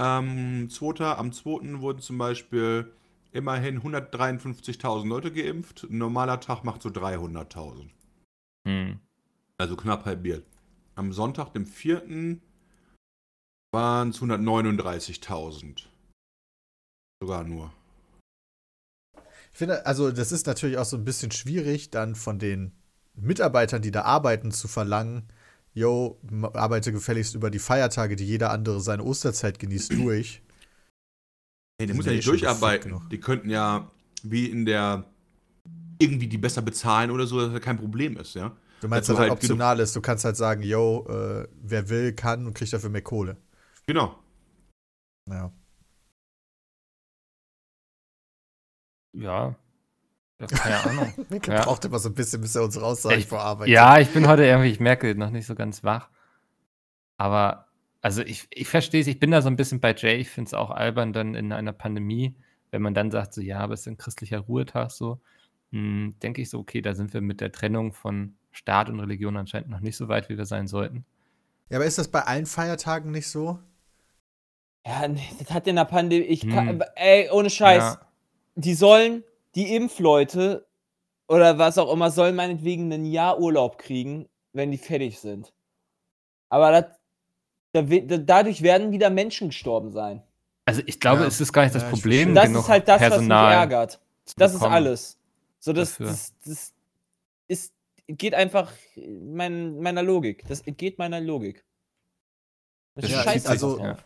Ähm, 0.01 0.69
2. 0.69 1.15
Am 1.17 1.33
2. 1.33 1.81
wurden 1.81 2.01
zum 2.01 2.19
Beispiel 2.19 2.93
immerhin 3.33 3.83
153.000 3.83 5.09
Leute 5.09 5.33
geimpft. 5.33 5.85
Ein 5.85 5.99
normaler 5.99 6.41
Tag 6.41 6.65
macht 6.65 6.83
so 6.83 6.91
300.000. 6.91 7.91
Hm. 8.67 9.01
Also 9.65 9.77
knapp 9.77 10.05
halbiert. 10.05 10.45
Am 10.95 11.15
Sonntag, 11.15 11.55
dem 11.55 11.65
4. 11.65 12.37
waren 13.73 14.11
es 14.11 14.21
139.000. 14.21 15.87
Sogar 17.23 17.45
nur. 17.45 17.73
Ich 19.17 19.59
finde, 19.59 19.87
also 19.87 20.13
das 20.13 20.33
ist 20.33 20.47
natürlich 20.47 20.77
auch 20.77 20.85
so 20.85 20.99
ein 20.99 21.05
bisschen 21.07 21.31
schwierig, 21.31 21.89
dann 21.89 22.15
von 22.15 22.39
den 22.39 22.73
Mitarbeitern, 23.15 23.81
die 23.81 23.91
da 23.91 24.03
arbeiten, 24.03 24.53
zu 24.53 24.69
verlangen, 24.69 25.29
yo, 25.73 26.21
arbeite 26.53 26.93
gefälligst 26.93 27.35
über 27.35 27.51
die 27.51 27.59
Feiertage, 27.59 28.17
die 28.17 28.27
jeder 28.27 28.51
andere 28.51 28.83
seine 28.83 29.03
Osterzeit 29.03 29.59
genießt, 29.59 29.93
durch. 29.97 30.43
Hey, 31.81 31.87
die 31.87 31.95
muss 31.95 32.05
sind 32.05 32.11
ja 32.11 32.13
eh 32.13 32.17
nicht 32.17 32.25
schon 32.27 32.33
durcharbeiten. 32.33 33.01
Die 33.11 33.19
könnten 33.19 33.49
ja, 33.49 33.91
wie 34.25 34.45
in 34.45 34.67
der, 34.67 35.07
irgendwie 35.99 36.29
die 36.29 36.37
besser 36.37 36.61
bezahlen 36.61 37.11
oder 37.11 37.27
so, 37.27 37.41
dass 37.41 37.51
das 37.51 37.63
kein 37.63 37.79
Problem 37.79 38.19
ist, 38.19 38.35
ja. 38.35 38.55
Du 38.85 38.89
meinst, 38.91 39.09
dass 39.09 39.17
halt 39.17 39.31
halt 39.31 39.39
optional 39.39 39.81
ist, 39.81 39.97
du 39.97 40.03
kannst 40.03 40.27
halt 40.27 40.37
sagen, 40.37 40.63
yo, 40.63 41.07
äh, 41.09 41.49
wer 41.63 41.89
will, 41.89 42.13
kann 42.13 42.47
und 42.47 42.53
kriegt 42.53 42.71
dafür 42.71 42.91
mehr 42.91 43.01
Kohle. 43.01 43.39
Genau. 43.87 44.19
Ja. 45.27 45.51
Ja. 49.15 49.55
Ja, 50.41 50.47
Keine 50.49 50.85
Ahnung. 50.85 51.15
Mikkel 51.31 51.55
Ja. 51.55 51.65
braucht 51.65 51.85
immer 51.87 51.99
so 51.99 52.09
ein 52.11 52.15
bisschen, 52.15 52.41
bis 52.43 52.55
er 52.57 52.65
unsere 52.65 52.85
Aussage 52.85 53.17
Ich- 53.17 53.27
verarbeitet. 53.27 53.73
Ja, 53.73 53.99
ich 54.01 54.11
bin 54.13 54.27
heute 54.29 54.45
irgendwie, 54.45 54.69
ich 54.71 54.81
merke, 54.81 55.15
noch 55.15 55.31
nicht 55.31 55.47
so 55.47 55.55
ganz 55.55 55.83
wach. 55.85 56.11
Aber, 57.17 57.69
also 58.03 58.21
ich, 58.23 58.47
ich 58.51 58.69
verstehe 58.69 59.01
es, 59.01 59.07
ich 59.07 59.19
bin 59.19 59.31
da 59.31 59.41
so 59.41 59.49
ein 59.49 59.57
bisschen 59.57 59.81
bei 59.81 59.95
Jay. 59.95 60.17
Ich 60.17 60.29
finde 60.29 60.49
es 60.49 60.55
auch 60.55 60.71
albern 60.71 61.13
dann 61.15 61.35
in 61.35 61.53
einer 61.53 61.73
Pandemie, 61.73 62.35
wenn 62.71 62.83
man 62.83 62.93
dann 62.93 63.11
sagt, 63.11 63.33
so, 63.33 63.41
ja, 63.41 63.61
aber 63.61 63.73
es 63.75 63.81
ist 63.81 63.87
ein 63.87 63.97
christlicher 63.97 64.41
Ruhetag 64.41 64.91
so. 64.91 65.21
Hm, 65.71 66.17
denke 66.23 66.43
ich 66.43 66.51
so, 66.51 66.59
okay, 66.59 66.83
da 66.83 66.95
sind 66.95 67.15
wir 67.15 67.23
mit 67.23 67.41
der 67.41 67.53
Trennung 67.53 67.95
von 67.95 68.37
Staat 68.55 68.89
und 68.89 69.01
Religion 69.01 69.37
anscheinend 69.37 69.69
noch 69.71 69.81
nicht 69.81 69.97
so 69.97 70.09
weit, 70.09 70.29
wie 70.29 70.39
wir 70.39 70.47
sein 70.47 70.69
sollten. 70.69 71.05
Ja, 71.71 71.79
aber 71.79 71.87
ist 71.87 71.99
das 71.99 72.09
bei 72.09 72.21
allen 72.23 72.47
Feiertagen 72.47 73.11
nicht 73.11 73.29
so? 73.29 73.59
Ja, 74.87 75.09
nee, 75.09 75.27
das 75.39 75.51
hat 75.51 75.67
in 75.67 75.77
der 75.77 75.85
Pandemie. 75.87 76.25
Ich 76.25 76.49
kann, 76.49 76.69
Hm. 76.69 76.83
ey, 76.95 77.31
ohne 77.31 77.51
Scheiß. 77.51 77.83
Ja. 77.83 78.01
Die 78.55 78.75
sollen, 78.75 79.25
die 79.55 79.75
Impfleute 79.75 80.67
oder 81.27 81.59
was 81.59 81.79
auch 81.79 81.93
immer, 81.93 82.11
sollen 82.11 82.37
meinetwegen 82.37 82.93
ein 82.93 83.07
Jahr 83.07 83.41
Urlaub 83.41 83.79
kriegen, 83.79 84.29
wenn 84.53 84.71
die 84.71 84.79
fertig 84.79 85.19
sind. 85.19 85.53
Aber 86.51 86.71
das, 86.71 86.85
da, 87.73 87.89
we- 87.91 88.07
da, 88.07 88.19
dadurch 88.19 88.63
werden 88.63 88.93
wieder 88.93 89.11
Menschen 89.11 89.49
gestorben 89.49 89.91
sein. 89.91 90.23
Also 90.67 90.83
ich 90.87 91.01
glaube, 91.01 91.23
Ja. 91.23 91.27
es 91.27 91.41
ist 91.41 91.53
gar 91.53 91.63
nicht 91.65 91.75
das 91.75 91.83
Ja, 91.83 91.89
Problem. 91.91 92.35
Das 92.35 92.45
genug 92.47 92.63
ist 92.63 92.69
halt 92.69 92.87
das, 92.89 93.01
was 93.01 93.09
Personal 93.09 93.47
mich 93.49 93.55
ärgert. 93.57 94.01
Das 94.37 94.55
ist 94.55 94.63
alles. 94.63 95.19
So, 95.59 95.73
das, 95.73 95.97
das, 95.97 96.33
das 96.45 96.75
ist, 97.49 97.74
geht 98.09 98.35
einfach 98.35 98.73
mein, 98.97 99.81
meiner 99.81 100.03
Logik. 100.03 100.45
Das 100.49 100.63
geht 100.65 100.99
meiner 100.99 101.21
Logik. 101.21 101.65
Das 102.97 103.11
Ja, 103.11 103.23
scheißt 103.23 103.49
also- 103.49 103.79
drauf. 103.79 104.05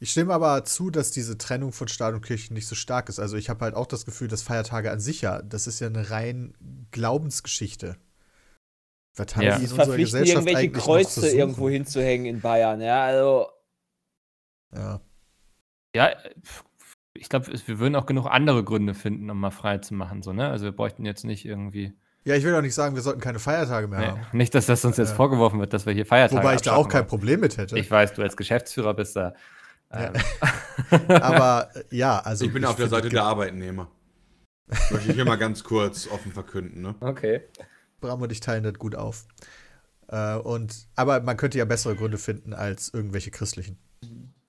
Ich 0.00 0.10
stimme 0.10 0.34
aber 0.34 0.64
zu, 0.64 0.90
dass 0.90 1.12
diese 1.12 1.38
Trennung 1.38 1.72
von 1.72 1.88
Staat 1.88 2.14
und 2.14 2.20
Kirche 2.20 2.52
nicht 2.52 2.66
so 2.66 2.74
stark 2.74 3.08
ist. 3.08 3.18
Also 3.20 3.36
ich 3.36 3.48
habe 3.48 3.64
halt 3.64 3.74
auch 3.74 3.86
das 3.86 4.04
Gefühl, 4.04 4.28
dass 4.28 4.42
Feiertage 4.42 4.90
an 4.90 5.00
sich 5.00 5.22
ja, 5.22 5.40
das 5.40 5.66
ist 5.66 5.80
ja 5.80 5.86
eine 5.86 6.10
rein 6.10 6.54
Glaubensgeschichte. 6.90 7.96
Was 9.16 9.34
haben 9.36 9.44
Ja. 9.44 9.58
die 9.58 9.64
in 9.64 9.70
unserer 9.70 9.96
Gesellschaft 9.96 10.36
irgendwelche 10.46 10.58
eigentlich 10.58 10.72
noch 10.74 10.80
zu 10.82 10.86
Kreuze 11.20 11.30
irgendwo 11.30 11.70
hinzuhängen 11.70 12.26
in 12.26 12.40
Bayern. 12.40 12.80
Ja, 12.80 13.04
also 13.04 13.46
Ja. 14.74 15.00
Ja, 15.94 16.10
ich 17.14 17.28
glaube, 17.28 17.46
wir 17.66 17.78
würden 17.78 17.94
auch 17.94 18.06
genug 18.06 18.26
andere 18.26 18.64
Gründe 18.64 18.92
finden, 18.94 19.30
um 19.30 19.38
mal 19.38 19.52
frei 19.52 19.78
zu 19.78 19.94
machen. 19.94 20.22
So, 20.22 20.32
ne? 20.32 20.50
Also 20.50 20.64
wir 20.64 20.72
bräuchten 20.72 21.06
jetzt 21.06 21.24
nicht 21.24 21.44
irgendwie. 21.46 21.94
Ja, 22.24 22.34
ich 22.36 22.44
will 22.44 22.54
auch 22.54 22.62
nicht 22.62 22.74
sagen, 22.74 22.94
wir 22.94 23.02
sollten 23.02 23.20
keine 23.20 23.38
Feiertage 23.38 23.86
mehr 23.86 23.98
Nee, 24.00 24.06
haben. 24.06 24.26
nicht, 24.32 24.54
dass 24.54 24.66
das 24.66 24.84
uns 24.84 24.96
jetzt 24.96 25.12
Äh, 25.12 25.14
vorgeworfen 25.16 25.60
wird, 25.60 25.72
dass 25.74 25.84
wir 25.84 25.92
hier 25.92 26.06
Feiertage 26.06 26.40
Wobei 26.42 26.54
ich 26.54 26.62
da 26.62 26.74
auch 26.74 26.88
kein 26.88 27.00
wollen. 27.02 27.08
Problem 27.08 27.40
mit 27.40 27.56
hätte. 27.58 27.78
Ich 27.78 27.90
weiß, 27.90 28.14
du 28.14 28.22
als 28.22 28.36
Geschäftsführer 28.36 28.94
bist 28.94 29.16
da. 29.16 29.34
Ja. 29.92 30.12
Ähm, 30.90 31.10
Aber 31.22 31.70
äh, 31.74 31.84
ja, 31.90 32.18
also. 32.20 32.44
ich 32.46 32.52
bin 32.52 32.64
auf 32.64 32.76
der 32.76 32.88
Seite 32.88 33.08
der 33.10 33.24
Arbeitnehmer. 33.24 33.90
Möchte 34.90 35.10
ich 35.10 35.14
hier 35.14 35.24
mal 35.26 35.36
ganz 35.36 35.62
kurz 35.64 36.08
offen 36.08 36.32
verkünden, 36.32 36.80
ne? 36.80 36.94
okay. 37.00 37.42
Bram 38.00 38.22
und 38.22 38.32
ich 38.32 38.40
teilen 38.40 38.64
das 38.64 38.74
gut 38.74 38.94
auf. 38.96 39.26
Äh, 40.08 40.36
und, 40.36 40.88
aber 40.96 41.20
man 41.20 41.36
könnte 41.36 41.58
ja 41.58 41.66
bessere 41.66 41.94
Gründe 41.96 42.16
finden 42.18 42.54
als 42.54 42.88
irgendwelche 42.92 43.30
christlichen. 43.30 43.78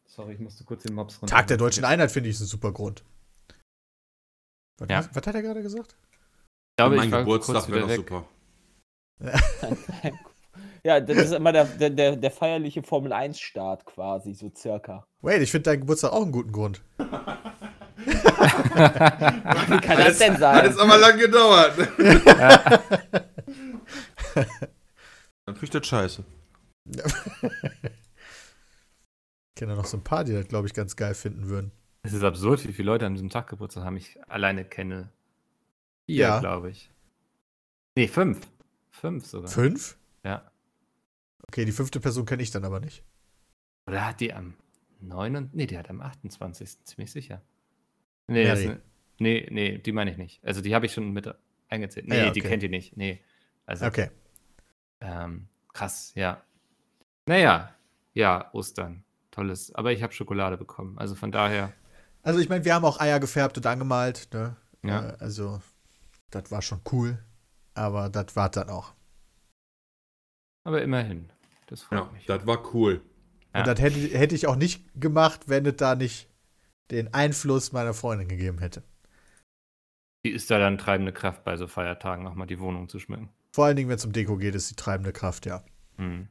Sorry, 0.06 0.34
ich 0.34 0.40
musste 0.40 0.64
kurz 0.64 0.84
den 0.84 0.94
Mops 0.96 1.22
runter. 1.22 1.36
Tag 1.36 1.48
der 1.48 1.58
deutschen 1.58 1.84
Einheit 1.84 2.12
finde 2.12 2.30
ich 2.30 2.36
ist 2.36 2.42
ein 2.42 2.48
super 2.48 2.72
Grund. 2.72 3.04
Was, 4.78 4.88
Ja. 4.90 5.06
was 5.14 5.28
hat 5.28 5.36
er 5.36 5.42
gerade 5.42 5.62
gesagt? 5.62 5.96
Ich 6.76 6.78
glaube, 6.78 6.98
mein 6.98 7.08
ich 7.08 7.16
Geburtstag 7.16 7.70
wäre 7.70 7.88
doch 7.88 7.96
super. 7.96 8.26
Ja, 10.84 11.00
das 11.00 11.18
ist 11.18 11.32
immer 11.32 11.52
der, 11.52 11.66
der, 11.66 11.90
der, 11.90 12.16
der 12.16 12.30
feierliche 12.30 12.84
Formel-1-Start 12.84 13.86
quasi, 13.86 14.36
so 14.36 14.52
circa. 14.56 15.08
Wait, 15.22 15.42
ich 15.42 15.50
finde 15.50 15.72
deinen 15.72 15.80
Geburtstag 15.80 16.12
auch 16.12 16.22
einen 16.22 16.32
guten 16.32 16.52
Grund. 16.52 16.84
Wie 16.98 17.04
kann 19.82 19.98
das 19.98 20.20
denn 20.20 20.34
Hat 20.34 20.40
sein? 20.40 20.66
jetzt 20.66 20.80
aber 20.80 21.00
lang 21.00 21.18
gedauert. 21.18 21.74
Dann 25.48 25.56
kriegt 25.56 25.74
das 25.74 25.88
scheiße. 25.88 26.24
Ich 26.88 27.02
kenne 29.56 29.72
ja 29.72 29.78
noch 29.78 29.86
so 29.86 29.98
ein 29.98 30.04
paar, 30.04 30.24
die 30.24 30.34
das, 30.34 30.48
glaube 30.48 30.68
ich, 30.68 30.76
ganz 30.76 30.96
geil 30.96 31.16
finden 31.16 31.50
würden. 31.50 31.72
Es 32.04 32.14
ist 32.14 32.24
absurd, 32.24 32.64
wie 32.68 32.74
viele 32.74 32.92
Leute 32.92 33.08
an 33.08 33.16
diesem 33.16 33.32
Tag 33.32 33.48
Geburtstag 33.48 33.86
haben. 33.86 33.98
Ich 33.98 34.20
alleine 34.28 34.66
kenne 34.66 35.10
vier, 36.06 36.16
Ja. 36.26 36.40
glaube 36.40 36.70
ich. 36.72 36.90
Nee, 37.96 38.08
fünf. 38.08 38.48
Fünf 38.92 39.26
sogar. 39.26 39.50
Fünf? 39.50 39.98
Ja. 40.24 40.50
Okay, 41.48 41.66
die 41.66 41.72
fünfte 41.72 42.00
Person 42.00 42.26
kenne 42.26 42.44
ich 42.44 42.52
dann 42.52 42.66
aber 42.66 42.80
nicht. 42.80 43.04
Oder 43.88 44.06
hat 44.06 44.20
die 44.20 44.34
am 44.34 44.56
9. 45.02 45.50
Nee, 45.54 45.68
die 45.68 45.78
hat 45.78 45.90
am 45.90 46.02
28. 46.02 46.84
ziemlich 46.84 47.12
sicher. 47.12 47.42
Nee, 48.28 48.46
Mary. 48.46 48.78
nee, 49.20 49.48
nee, 49.52 49.78
die 49.78 49.92
meine 49.92 50.12
ich 50.12 50.18
nicht. 50.18 50.44
Also 50.44 50.62
die 50.62 50.74
habe 50.74 50.88
ich 50.88 50.94
schon 50.94 51.12
mit 51.12 51.32
eingezählt. 51.70 52.08
Nee, 52.08 52.20
Ah 52.22 52.26
ja, 52.26 52.32
die 52.32 52.42
okay. 52.42 52.50
kennt 52.50 52.64
ihr 52.64 52.70
nicht. 52.70 52.98
Nee. 52.98 53.22
Also, 53.68 53.86
Okay. 53.86 54.10
ähm, 55.02 55.48
krass, 55.74 56.12
ja. 56.16 56.42
Naja, 57.28 57.74
ja, 58.14 58.50
Ostern. 58.54 59.04
Tolles. 59.32 59.74
Aber 59.76 59.92
ich 59.92 60.02
habe 60.02 60.14
Schokolade 60.14 60.58
bekommen. 60.58 60.98
Also 60.98 61.14
von 61.16 61.32
daher, 61.32 61.74
Also 62.24 62.40
ich 62.40 62.50
meine, 62.50 62.66
wir 62.66 62.74
haben 62.74 62.86
auch 62.86 63.00
Eier 63.00 63.20
gefärbt 63.20 63.58
und 63.58 63.66
angemalt. 63.68 64.30
Ne? 64.34 64.56
Ja. 64.84 65.10
Äh, 65.12 65.18
also, 65.20 65.62
das 66.36 66.52
war 66.52 66.62
schon 66.62 66.82
cool. 66.92 67.24
Aber 67.74 68.10
das 68.10 68.36
war 68.36 68.50
dann 68.50 68.70
auch. 68.70 68.94
aber 70.64 70.82
immerhin. 70.82 71.32
Das 71.68 71.82
freut 71.82 72.00
Ja, 72.00 72.12
mich. 72.12 72.26
das 72.26 72.46
war 72.46 72.74
cool. 72.74 73.02
Ja. 73.54 73.62
Und 73.62 73.68
das 73.68 73.80
hätte, 73.80 74.00
hätte 74.18 74.36
ich 74.36 74.48
auch 74.48 74.56
nicht 74.56 74.84
gemacht, 75.00 75.48
wenn 75.48 75.66
es 75.66 75.76
da 75.78 75.96
nicht 75.96 76.30
den 76.92 77.14
Einfluss 77.14 77.72
meiner 77.72 77.94
Freundin 77.94 78.28
gegeben 78.28 78.60
hätte. 78.60 78.84
Die 80.26 80.32
ist 80.32 80.50
da 80.50 80.60
dann 80.60 80.78
treibende 80.78 81.14
Kraft 81.14 81.44
bei 81.44 81.56
so 81.58 81.68
Feiertagen, 81.68 82.24
nochmal 82.24 82.48
die 82.48 82.60
Wohnung 82.60 82.90
zu 82.90 83.00
schmücken. 83.00 83.30
Vor 83.54 83.66
allen 83.66 83.76
Dingen, 83.76 83.90
wenn 83.90 83.96
es 83.98 84.06
um 84.06 84.12
Deko 84.12 84.38
geht, 84.38 84.56
ist 84.56 84.70
die 84.72 84.76
treibende 84.76 85.14
Kraft, 85.14 85.46
ja. 85.46 85.64
Hm. 85.98 86.28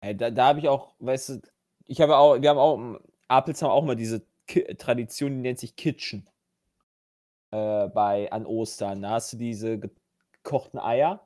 Ey, 0.00 0.16
da 0.16 0.30
da 0.30 0.46
habe 0.48 0.58
ich 0.60 0.68
auch, 0.68 0.94
weißt 0.98 1.28
du, 1.30 1.42
ich 1.86 2.00
habe 2.00 2.16
auch, 2.16 2.40
wir 2.40 2.50
haben 2.50 2.58
auch, 2.58 3.00
Apels 3.28 3.62
haben 3.62 3.70
auch 3.70 3.84
mal 3.84 3.96
diese 3.96 4.26
Ki 4.46 4.62
Tradition, 4.76 5.32
die 5.32 5.40
nennt 5.40 5.58
sich 5.58 5.76
Kitchen. 5.76 6.28
Äh, 7.54 7.88
bei, 7.90 8.32
an 8.32 8.46
Ostern. 8.46 9.02
Da 9.02 9.10
hast 9.10 9.32
du 9.32 9.36
diese 9.36 9.78
gekochten 10.42 10.80
Eier. 10.80 11.20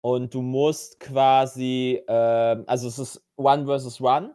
Und 0.00 0.32
du 0.32 0.40
musst 0.40 0.98
quasi, 0.98 2.02
ähm, 2.08 2.64
also 2.66 2.88
es 2.88 2.98
ist 2.98 3.22
One 3.36 3.66
versus 3.66 4.00
One. 4.00 4.34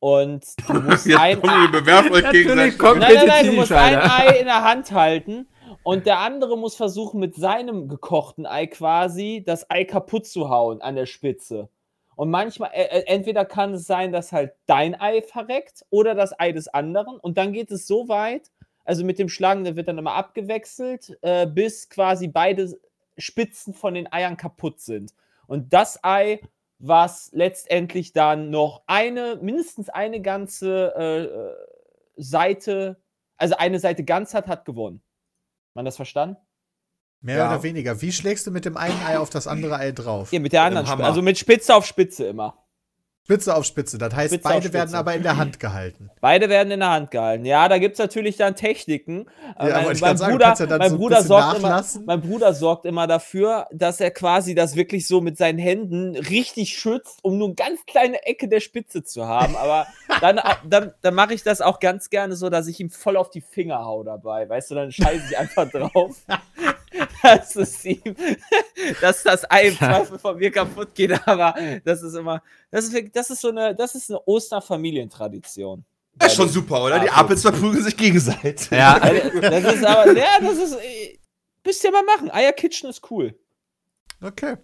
Und 0.00 0.44
du 0.68 0.72
musst 0.82 1.06
Jetzt 1.06 1.18
ein 1.18 1.42
wir 1.42 1.70
bewerfen 1.80 2.12
euch 2.12 2.22
Natürlich 2.24 2.46
gegenseitig. 2.46 2.78
kommt- 2.78 3.00
Nein, 3.00 3.14
nein, 3.14 3.26
nein, 3.26 3.46
du 3.46 3.52
musst 3.52 3.72
ein. 3.72 3.96
Ei 3.98 4.38
in 4.40 4.44
der 4.44 4.62
Hand 4.64 4.92
halten 4.92 5.48
und 5.82 6.04
der 6.04 6.18
andere 6.18 6.58
muss 6.58 6.76
versuchen, 6.76 7.20
mit 7.20 7.34
seinem 7.34 7.88
gekochten 7.88 8.44
Ei 8.44 8.66
quasi 8.66 9.42
das 9.46 9.70
Ei 9.70 9.84
kaputt 9.84 10.26
zu 10.26 10.50
hauen 10.50 10.82
an 10.82 10.94
der 10.94 11.06
Spitze. 11.06 11.70
Und 12.16 12.30
manchmal, 12.30 12.70
äh, 12.74 12.82
äh, 12.98 13.04
entweder 13.06 13.44
kann 13.46 13.72
es 13.74 13.86
sein, 13.86 14.12
dass 14.12 14.32
halt 14.32 14.52
dein 14.66 15.00
Ei 15.00 15.22
verreckt 15.22 15.86
oder 15.90 16.14
das 16.14 16.38
Ei 16.38 16.52
des 16.52 16.68
anderen. 16.68 17.16
Und 17.18 17.38
dann 17.38 17.52
geht 17.54 17.70
es 17.70 17.86
so 17.86 18.08
weit, 18.08 18.50
also 18.88 19.04
mit 19.04 19.18
dem 19.18 19.28
Schlagen, 19.28 19.64
der 19.64 19.76
wird 19.76 19.86
dann 19.86 19.98
immer 19.98 20.14
abgewechselt, 20.14 21.18
äh, 21.20 21.46
bis 21.46 21.90
quasi 21.90 22.26
beide 22.26 22.80
Spitzen 23.18 23.74
von 23.74 23.92
den 23.92 24.10
Eiern 24.10 24.38
kaputt 24.38 24.80
sind. 24.80 25.12
Und 25.46 25.74
das 25.74 26.02
Ei, 26.02 26.40
was 26.78 27.28
letztendlich 27.34 28.14
dann 28.14 28.48
noch 28.48 28.82
eine, 28.86 29.36
mindestens 29.42 29.90
eine 29.90 30.22
ganze 30.22 30.94
äh, 32.16 32.20
Seite, 32.22 32.96
also 33.36 33.56
eine 33.58 33.78
Seite 33.78 34.04
ganz 34.04 34.32
hat, 34.32 34.46
hat 34.46 34.64
gewonnen. 34.64 35.02
Man 35.74 35.84
das 35.84 35.96
verstanden? 35.96 36.38
Mehr 37.20 37.36
Ja. 37.36 37.50
oder 37.50 37.62
weniger. 37.62 38.00
Wie 38.00 38.10
schlägst 38.12 38.46
du 38.46 38.50
mit 38.50 38.64
dem 38.64 38.78
einen 38.78 38.98
Ei 39.04 39.18
auf 39.18 39.28
das 39.28 39.46
andere 39.46 39.76
Ei 39.76 39.92
drauf? 39.92 40.32
Ja, 40.32 40.40
mit 40.40 40.54
der 40.54 40.62
anderen. 40.62 40.86
Spitze, 40.86 41.04
also 41.04 41.20
mit 41.20 41.36
Spitze 41.36 41.74
auf 41.74 41.84
Spitze 41.84 42.26
immer. 42.26 42.56
Spitze 43.28 43.54
auf 43.54 43.66
Spitze. 43.66 43.98
Das 43.98 44.14
heißt, 44.14 44.32
Spitze 44.32 44.48
beide 44.48 44.72
werden 44.72 44.94
aber 44.94 45.14
in 45.14 45.22
der 45.22 45.36
Hand 45.36 45.60
gehalten. 45.60 46.08
Beide 46.22 46.48
werden 46.48 46.70
in 46.70 46.80
der 46.80 46.88
Hand 46.88 47.10
gehalten. 47.10 47.44
Ja, 47.44 47.68
da 47.68 47.76
gibt 47.76 47.92
es 47.92 47.98
natürlich 47.98 48.38
dann 48.38 48.56
Techniken. 48.56 49.26
Aber 49.54 49.68
Ja, 49.68 49.82
mein, 49.82 49.92
ich 49.92 50.00
mein, 50.00 50.16
grad 50.16 50.56
sagen, 50.56 50.70
ja 50.70 50.78
mein, 50.78 50.90
so 50.92 50.96
Bruder 50.96 51.22
sorgt 51.22 51.58
immer, 51.58 51.84
mein 52.06 52.20
Bruder 52.22 52.54
sorgt 52.54 52.86
immer 52.86 53.06
dafür, 53.06 53.66
dass 53.70 54.00
er 54.00 54.12
quasi 54.12 54.54
das 54.54 54.76
wirklich 54.76 55.06
so 55.06 55.20
mit 55.20 55.36
seinen 55.36 55.58
Händen 55.58 56.16
richtig 56.16 56.78
schützt, 56.78 57.18
um 57.20 57.36
nur 57.36 57.48
eine 57.48 57.54
ganz 57.54 57.84
kleine 57.86 58.24
Ecke 58.24 58.48
der 58.48 58.60
Spitze 58.60 59.04
zu 59.04 59.26
haben. 59.26 59.56
Aber 59.56 59.86
dann, 60.22 60.40
dann, 60.64 60.94
dann 61.02 61.14
mache 61.14 61.34
ich 61.34 61.42
das 61.42 61.60
auch 61.60 61.80
ganz 61.80 62.08
gerne 62.08 62.34
so, 62.34 62.48
dass 62.48 62.66
ich 62.66 62.80
ihm 62.80 62.88
voll 62.88 63.18
auf 63.18 63.28
die 63.28 63.42
Finger 63.42 63.84
hau 63.84 64.04
dabei. 64.04 64.48
Weißt 64.48 64.70
du, 64.70 64.74
dann 64.74 64.90
scheiße 64.90 65.24
ich 65.30 65.36
einfach 65.36 65.70
drauf. 65.70 66.16
dass 67.22 67.56
es 67.56 67.84
ihm, 67.84 68.02
dass 69.00 69.22
das 69.22 69.50
Ei 69.50 69.68
im 69.68 69.76
Zweifel 69.76 70.18
von 70.18 70.36
mir 70.36 70.50
kaputt 70.50 70.94
geht, 70.94 71.26
aber 71.26 71.54
das 71.84 72.02
ist 72.02 72.14
immer, 72.14 72.42
das 72.70 72.84
ist, 72.86 72.92
wirklich- 72.92 73.12
das 73.12 73.30
ist 73.30 73.40
so 73.40 73.48
eine, 73.48 73.74
das 73.74 73.94
ist 73.94 74.10
eine 74.10 74.20
Osterfamilientradition. 74.26 75.84
Das 76.16 76.32
ist 76.32 76.36
schon 76.36 76.48
super, 76.48 76.82
oder? 76.84 76.98
Die 76.98 77.10
Apels 77.10 77.42
verprügeln 77.42 77.82
sich 77.84 77.96
gegenseitig. 77.96 78.70
Ja, 78.70 78.98
Das 78.98 79.74
ist 79.74 79.84
aber, 79.84 80.12
ja, 80.16 80.40
das 80.40 80.56
ist, 80.58 80.72
äh, 80.74 81.18
müsst 81.64 81.84
ihr 81.84 81.92
mal 81.92 82.02
machen. 82.02 82.30
Eier 82.30 82.52
Kitchen 82.52 82.90
ist 82.90 83.08
cool. 83.10 83.34
Okay. 84.20 84.56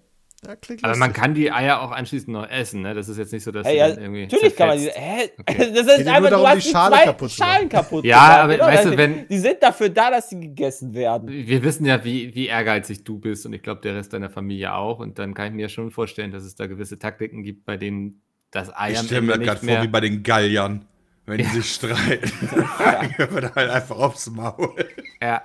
Ja, 0.47 0.57
klingt 0.57 0.85
aber 0.85 0.93
lustig. 0.93 1.01
man 1.01 1.13
kann 1.13 1.35
die 1.35 1.51
Eier 1.53 1.81
auch 1.81 1.91
anschließend 1.91 2.29
noch 2.29 2.49
essen, 2.49 2.83
ne? 2.83 2.95
Das 2.95 3.09
ist 3.09 3.19
jetzt 3.19 3.33
nicht 3.33 3.43
so, 3.45 3.51
dass 3.53 3.67
Hey, 3.67 3.75
die 3.75 3.79
ja, 3.79 3.89
irgendwie. 3.89 4.23
Natürlich 4.23 4.57
kann 4.57 4.69
man 4.69 4.79
die, 4.79 4.85
zerfetzt. 4.85 5.01
hä? 5.01 5.31
Okay. 5.41 5.73
Das 5.75 5.87
ist 5.87 6.07
einfach, 6.09 6.31
darum, 6.31 6.45
du 6.45 6.49
hast 6.49 6.65
die 6.67 6.71
Schale 6.71 6.95
zwei 6.97 7.05
kaputt. 7.05 7.31
Schalen 7.31 7.69
kaputt 7.69 8.05
Ja, 8.05 8.43
gemacht. 8.47 8.61
aber 8.61 8.73
weißt 8.73 8.85
du, 8.87 8.91
die, 8.91 8.99
wenn- 8.99 9.29
die 9.29 9.39
sind 9.39 9.57
dafür 9.63 9.89
da, 9.89 10.11
dass 10.11 10.31
sie 10.31 10.41
gegessen 10.41 10.95
werden. 10.95 11.29
Wir 11.29 11.63
wissen 11.63 11.85
ja, 11.87 12.05
wie, 12.05 12.35
wie 12.35 12.47
ehrgeizig 12.47 13.05
du 13.05 13.19
bist 13.19 13.47
und 13.47 13.53
ich 13.53 13.63
glaube, 13.63 13.81
der 13.83 13.95
Rest 13.97 14.13
deiner 14.13 14.31
Familie 14.31 14.75
auch. 14.75 14.99
Und 15.01 15.19
dann 15.19 15.35
kann 15.35 15.47
ich 15.49 15.53
mir 15.53 15.69
schon 15.69 15.91
vorstellen, 15.91 16.31
dass 16.33 16.45
es 16.45 16.55
da 16.55 16.67
gewisse 16.67 16.99
Taktiken 16.99 17.43
gibt, 17.43 17.65
bei 17.65 17.77
denen 17.77 18.21
das 18.51 18.71
Ei 18.77 18.93
Ich 18.93 18.99
stelle 18.99 19.23
mir 19.23 19.39
gerade 19.39 19.65
vor 19.65 19.83
wie 19.83 19.89
bei 19.89 20.01
den 20.01 20.23
Galliern. 20.23 20.85
Wenn 21.27 21.39
die 21.39 21.45
sich 21.45 21.73
streiten. 21.73 22.31
Dann 22.79 23.31
wird 23.35 23.55
halt 23.57 23.71
einfach 23.71 23.97
aufs 23.97 24.29
Maul. 24.31 24.75
ja. 25.23 25.43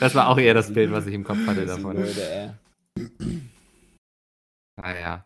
Das 0.00 0.12
war 0.16 0.28
auch 0.28 0.38
eher 0.38 0.54
das 0.54 0.74
Bild, 0.74 0.90
was 0.90 1.06
ich 1.06 1.14
im 1.14 1.22
Kopf 1.22 1.38
hatte 1.46 1.64
davon. 1.66 1.94
Blöde, 1.94 2.50
ey. 2.98 3.10
Naja. 4.76 5.24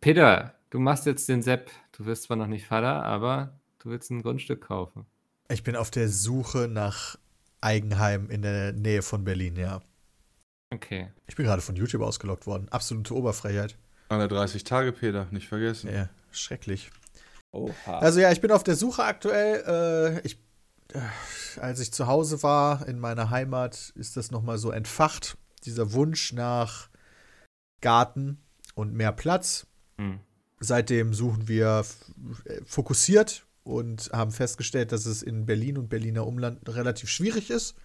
Peter, 0.00 0.54
du 0.70 0.78
machst 0.78 1.06
jetzt 1.06 1.28
den 1.28 1.42
Sepp. 1.42 1.70
Du 1.92 2.06
wirst 2.06 2.24
zwar 2.24 2.36
noch 2.36 2.46
nicht 2.46 2.66
Vater, 2.66 3.04
aber 3.04 3.60
du 3.80 3.90
willst 3.90 4.10
ein 4.10 4.22
Grundstück 4.22 4.62
kaufen. 4.62 5.06
Ich 5.48 5.64
bin 5.64 5.76
auf 5.76 5.90
der 5.90 6.08
Suche 6.08 6.68
nach 6.68 7.16
Eigenheim 7.60 8.30
in 8.30 8.42
der 8.42 8.72
Nähe 8.72 9.02
von 9.02 9.24
Berlin, 9.24 9.56
ja. 9.56 9.80
Okay. 10.72 11.10
Ich 11.26 11.34
bin 11.34 11.46
gerade 11.46 11.62
von 11.62 11.74
YouTube 11.74 12.02
ausgelockt 12.02 12.46
worden. 12.46 12.68
Absolute 12.70 13.14
Oberfreiheit. 13.14 13.76
Alle 14.08 14.28
30 14.28 14.64
Tage, 14.64 14.92
Peter, 14.92 15.26
nicht 15.30 15.48
vergessen. 15.48 15.92
Ja, 15.92 16.08
schrecklich. 16.30 16.90
Oha. 17.52 17.98
Also 17.98 18.20
ja, 18.20 18.30
ich 18.30 18.40
bin 18.40 18.52
auf 18.52 18.62
der 18.62 18.76
Suche 18.76 19.02
aktuell. 19.02 20.20
Äh, 20.22 20.26
ich, 20.26 20.38
äh, 20.92 21.60
als 21.60 21.80
ich 21.80 21.92
zu 21.92 22.06
Hause 22.06 22.42
war 22.42 22.86
in 22.86 23.00
meiner 23.00 23.30
Heimat, 23.30 23.92
ist 23.96 24.16
das 24.16 24.30
nochmal 24.30 24.58
so 24.58 24.70
entfacht. 24.70 25.36
Dieser 25.64 25.92
Wunsch 25.92 26.32
nach 26.32 26.88
Garten 27.80 28.38
und 28.80 28.94
mehr 28.94 29.12
Platz. 29.12 29.66
Hm. 29.98 30.20
Seitdem 30.58 31.14
suchen 31.14 31.48
wir 31.48 31.84
äh, 32.44 32.60
fokussiert 32.64 33.46
und 33.62 34.10
haben 34.12 34.32
festgestellt, 34.32 34.92
dass 34.92 35.06
es 35.06 35.22
in 35.22 35.46
Berlin 35.46 35.78
und 35.78 35.88
Berliner 35.88 36.26
Umland 36.26 36.68
relativ 36.68 37.08
schwierig 37.08 37.50
ist. 37.50 37.76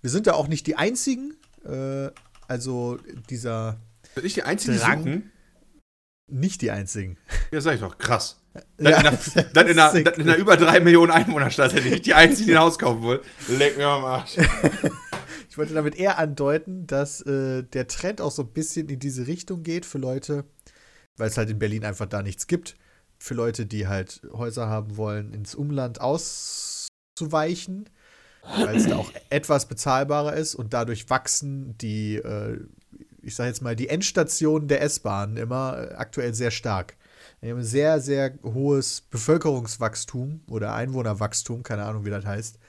Wir 0.00 0.10
sind 0.10 0.26
da 0.26 0.32
auch 0.32 0.48
nicht 0.48 0.66
die 0.66 0.76
einzigen. 0.76 1.36
Äh, 1.64 2.10
also 2.48 2.98
dieser 3.28 3.80
Bin 4.14 4.24
ich 4.24 4.34
die 4.34 4.42
einzige, 4.42 4.72
die 4.72 4.78
Drang. 4.78 4.98
suchen? 4.98 5.32
nicht 6.32 6.62
die 6.62 6.70
einzigen. 6.70 7.16
Ja, 7.50 7.60
sag 7.60 7.74
ich 7.74 7.80
doch, 7.80 7.98
krass. 7.98 8.40
Dann, 8.76 8.92
Ja, 8.92 9.00
in, 9.00 9.06
einer, 9.06 9.18
dann, 9.52 9.66
in, 9.68 9.78
einer, 9.78 10.02
dann 10.02 10.14
in 10.14 10.22
einer 10.22 10.36
über 10.36 10.56
drei 10.56 10.80
Millionen 10.80 11.10
Einwohnerstadt 11.10 11.74
hätte 11.74 11.88
ich 11.88 12.02
die 12.02 12.14
einzigen, 12.14 12.48
die 12.48 12.54
ein 12.54 12.60
Haus 12.60 12.78
kaufen 12.78 13.02
wollen. 13.02 13.20
Leck 13.48 13.76
mir 13.76 13.86
am 13.86 14.04
Arsch. 14.04 14.36
Ich 15.50 15.58
wollte 15.58 15.74
damit 15.74 15.96
eher 15.96 16.16
andeuten, 16.18 16.86
dass 16.86 17.22
äh, 17.22 17.64
der 17.64 17.88
Trend 17.88 18.20
auch 18.20 18.30
so 18.30 18.42
ein 18.42 18.52
bisschen 18.52 18.88
in 18.88 19.00
diese 19.00 19.26
Richtung 19.26 19.64
geht 19.64 19.84
für 19.84 19.98
Leute, 19.98 20.44
weil 21.16 21.26
es 21.26 21.36
halt 21.36 21.50
in 21.50 21.58
Berlin 21.58 21.84
einfach 21.84 22.06
da 22.06 22.22
nichts 22.22 22.46
gibt, 22.46 22.76
für 23.18 23.34
Leute, 23.34 23.66
die 23.66 23.88
halt 23.88 24.22
Häuser 24.32 24.68
haben 24.68 24.96
wollen, 24.96 25.34
ins 25.34 25.56
Umland 25.56 26.00
auszuweichen, 26.00 27.90
weil 28.42 28.76
es 28.76 28.86
da 28.86 28.94
auch 28.94 29.10
etwas 29.30 29.66
bezahlbarer 29.66 30.34
ist 30.34 30.54
und 30.54 30.72
dadurch 30.72 31.10
wachsen 31.10 31.76
die, 31.78 32.14
äh, 32.14 32.60
ich 33.20 33.34
sage 33.34 33.48
jetzt 33.48 33.60
mal, 33.60 33.74
die 33.74 33.88
Endstationen 33.88 34.68
der 34.68 34.82
S-Bahn 34.82 35.36
immer 35.36 35.90
äh, 35.90 35.94
aktuell 35.94 36.32
sehr 36.32 36.52
stark. 36.52 36.96
Wir 37.40 37.50
haben 37.50 37.58
ein 37.58 37.64
sehr, 37.64 38.00
sehr 38.00 38.38
hohes 38.44 39.00
Bevölkerungswachstum 39.00 40.42
oder 40.48 40.74
Einwohnerwachstum, 40.74 41.64
keine 41.64 41.86
Ahnung, 41.86 42.04
wie 42.04 42.10
das 42.10 42.24
heißt, 42.24 42.60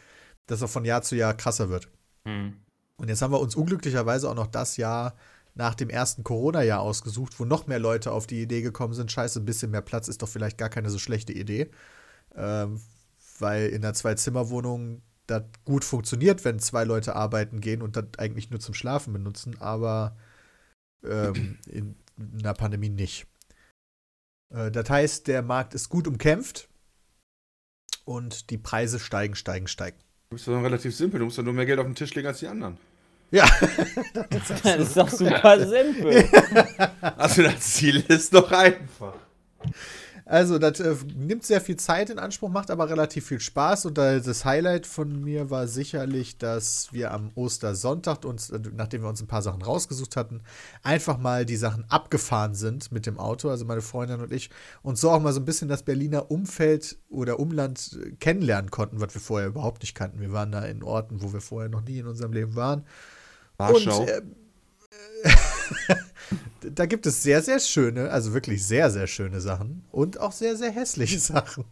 das 0.47 0.63
auch 0.63 0.69
von 0.69 0.83
Jahr 0.83 1.03
zu 1.03 1.15
Jahr 1.15 1.35
krasser 1.35 1.69
wird. 1.69 1.87
Hm. 2.25 2.55
Und 2.99 3.09
jetzt 3.09 3.21
haben 3.21 3.33
wir 3.33 3.39
uns 3.39 3.55
unglücklicherweise 3.55 4.29
auch 4.29 4.35
noch 4.35 4.47
das 4.47 4.77
Jahr 4.77 5.15
nach 5.53 5.75
dem 5.75 5.89
ersten 5.89 6.23
Corona-Jahr 6.23 6.79
ausgesucht, 6.79 7.39
wo 7.39 7.45
noch 7.45 7.67
mehr 7.67 7.79
Leute 7.79 8.11
auf 8.11 8.27
die 8.27 8.41
Idee 8.41 8.61
gekommen 8.61 8.93
sind, 8.93 9.11
scheiße, 9.11 9.39
ein 9.39 9.45
bisschen 9.45 9.71
mehr 9.71 9.81
Platz 9.81 10.07
ist 10.07 10.21
doch 10.21 10.29
vielleicht 10.29 10.57
gar 10.57 10.69
keine 10.69 10.89
so 10.89 10.97
schlechte 10.97 11.33
Idee. 11.33 11.71
Ähm, 12.35 12.79
weil 13.39 13.67
in 13.67 13.83
einer 13.83 13.93
Zwei-Zimmer-Wohnung 13.93 15.01
das 15.27 15.43
gut 15.65 15.83
funktioniert, 15.83 16.45
wenn 16.45 16.59
zwei 16.59 16.83
Leute 16.83 17.15
arbeiten 17.15 17.61
gehen 17.61 17.81
und 17.81 17.95
das 17.95 18.05
eigentlich 18.17 18.49
nur 18.49 18.59
zum 18.59 18.73
Schlafen 18.73 19.13
benutzen, 19.13 19.59
aber 19.59 20.17
ähm, 21.03 21.57
in 21.67 21.95
einer 22.17 22.53
Pandemie 22.53 22.89
nicht. 22.89 23.27
Äh, 24.49 24.71
das 24.71 24.89
heißt, 24.89 25.27
der 25.27 25.41
Markt 25.41 25.73
ist 25.73 25.89
gut 25.89 26.07
umkämpft 26.07 26.69
und 28.05 28.49
die 28.49 28.57
Preise 28.57 28.99
steigen, 28.99 29.35
steigen, 29.35 29.67
steigen. 29.67 29.99
Du 30.31 30.35
bist 30.35 30.47
doch 30.47 30.63
relativ 30.63 30.95
simpel. 30.95 31.19
Du 31.19 31.25
musst 31.25 31.37
doch 31.37 31.43
nur 31.43 31.51
mehr 31.51 31.65
Geld 31.65 31.77
auf 31.77 31.85
den 31.85 31.93
Tisch 31.93 32.15
legen 32.15 32.29
als 32.29 32.39
die 32.39 32.47
anderen. 32.47 32.77
Ja, 33.31 33.45
Das 34.29 34.77
ist 34.77 34.95
doch 34.95 35.09
super 35.09 35.59
simpel. 35.67 36.23
Also 37.17 37.43
das 37.43 37.59
Ziel 37.59 38.01
ist 38.07 38.33
doch 38.33 38.49
einfach. 38.49 39.15
Also, 40.31 40.59
das 40.59 40.79
äh, 40.79 40.95
nimmt 41.13 41.43
sehr 41.43 41.59
viel 41.59 41.75
Zeit 41.75 42.09
in 42.09 42.17
Anspruch, 42.17 42.47
macht 42.47 42.71
aber 42.71 42.89
relativ 42.89 43.25
viel 43.25 43.41
Spaß. 43.41 43.85
Und 43.87 43.97
äh, 43.97 44.21
das 44.21 44.45
Highlight 44.45 44.87
von 44.87 45.21
mir 45.21 45.49
war 45.49 45.67
sicherlich, 45.67 46.37
dass 46.37 46.87
wir 46.93 47.11
am 47.11 47.31
Ostersonntag 47.35 48.23
uns, 48.23 48.49
äh, 48.49 48.61
nachdem 48.73 49.01
wir 49.01 49.09
uns 49.09 49.21
ein 49.21 49.27
paar 49.27 49.41
Sachen 49.41 49.61
rausgesucht 49.61 50.15
hatten, 50.15 50.39
einfach 50.83 51.17
mal 51.17 51.45
die 51.45 51.57
Sachen 51.57 51.83
abgefahren 51.89 52.55
sind 52.55 52.93
mit 52.93 53.07
dem 53.07 53.19
Auto, 53.19 53.49
also 53.49 53.65
meine 53.65 53.81
Freundin 53.81 54.21
und 54.21 54.31
ich, 54.31 54.49
und 54.83 54.97
so 54.97 55.11
auch 55.11 55.19
mal 55.19 55.33
so 55.33 55.41
ein 55.41 55.45
bisschen 55.45 55.67
das 55.67 55.83
Berliner 55.83 56.31
Umfeld 56.31 56.97
oder 57.09 57.37
Umland 57.37 57.99
äh, 58.01 58.11
kennenlernen 58.11 58.71
konnten, 58.71 59.01
was 59.01 59.13
wir 59.13 59.19
vorher 59.19 59.49
überhaupt 59.49 59.81
nicht 59.81 59.95
kannten. 59.95 60.21
Wir 60.21 60.31
waren 60.31 60.53
da 60.53 60.63
in 60.63 60.81
Orten, 60.81 61.21
wo 61.21 61.33
wir 61.33 61.41
vorher 61.41 61.67
noch 61.67 61.81
nie 61.81 61.99
in 61.99 62.07
unserem 62.07 62.31
Leben 62.31 62.55
waren. 62.55 62.85
Warschau. 63.57 63.99
Und, 63.99 64.07
äh, 64.07 64.21
da 66.61 66.85
gibt 66.85 67.05
es 67.05 67.23
sehr, 67.23 67.41
sehr 67.41 67.59
schöne, 67.59 68.09
also 68.09 68.33
wirklich 68.33 68.65
sehr, 68.65 68.89
sehr 68.91 69.07
schöne 69.07 69.41
Sachen 69.41 69.85
und 69.91 70.19
auch 70.19 70.31
sehr, 70.31 70.55
sehr 70.55 70.71
hässliche 70.71 71.19
Sachen. 71.33 71.65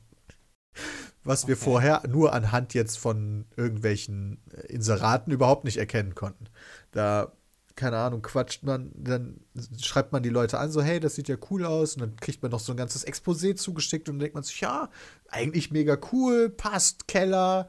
Was 1.24 1.48
wir 1.48 1.56
Okay. 1.56 1.64
vorher 1.64 2.04
nur 2.08 2.34
anhand 2.34 2.74
jetzt 2.74 2.98
von 2.98 3.46
irgendwelchen 3.58 4.42
Inseraten 4.68 5.32
überhaupt 5.34 5.66
nicht 5.66 5.78
erkennen 5.78 6.16
konnten. 6.16 6.46
Da, 6.92 7.34
keine 7.76 7.98
Ahnung, 7.98 8.22
quatscht 8.22 8.64
man, 8.64 8.92
dann 8.96 9.42
schreibt 9.82 10.12
man 10.12 10.24
die 10.24 10.30
Leute 10.30 10.58
an, 10.60 10.72
so, 10.72 10.82
hey, 10.82 11.00
das 11.00 11.16
sieht 11.16 11.28
ja 11.28 11.36
cool 11.50 11.66
aus, 11.66 11.96
und 11.96 12.02
dann 12.02 12.16
kriegt 12.16 12.42
man 12.42 12.52
noch 12.52 12.60
so 12.62 12.72
ein 12.74 12.78
ganzes 12.78 13.06
Exposé 13.06 13.56
zugeschickt 13.56 14.08
und 14.10 14.16
dann 14.16 14.20
denkt 14.20 14.36
man 14.36 14.44
sich, 14.44 14.62
ja, 14.62 14.90
eigentlich 15.30 15.72
mega 15.72 15.98
cool, 16.12 16.50
passt, 16.50 17.08
Keller. 17.08 17.68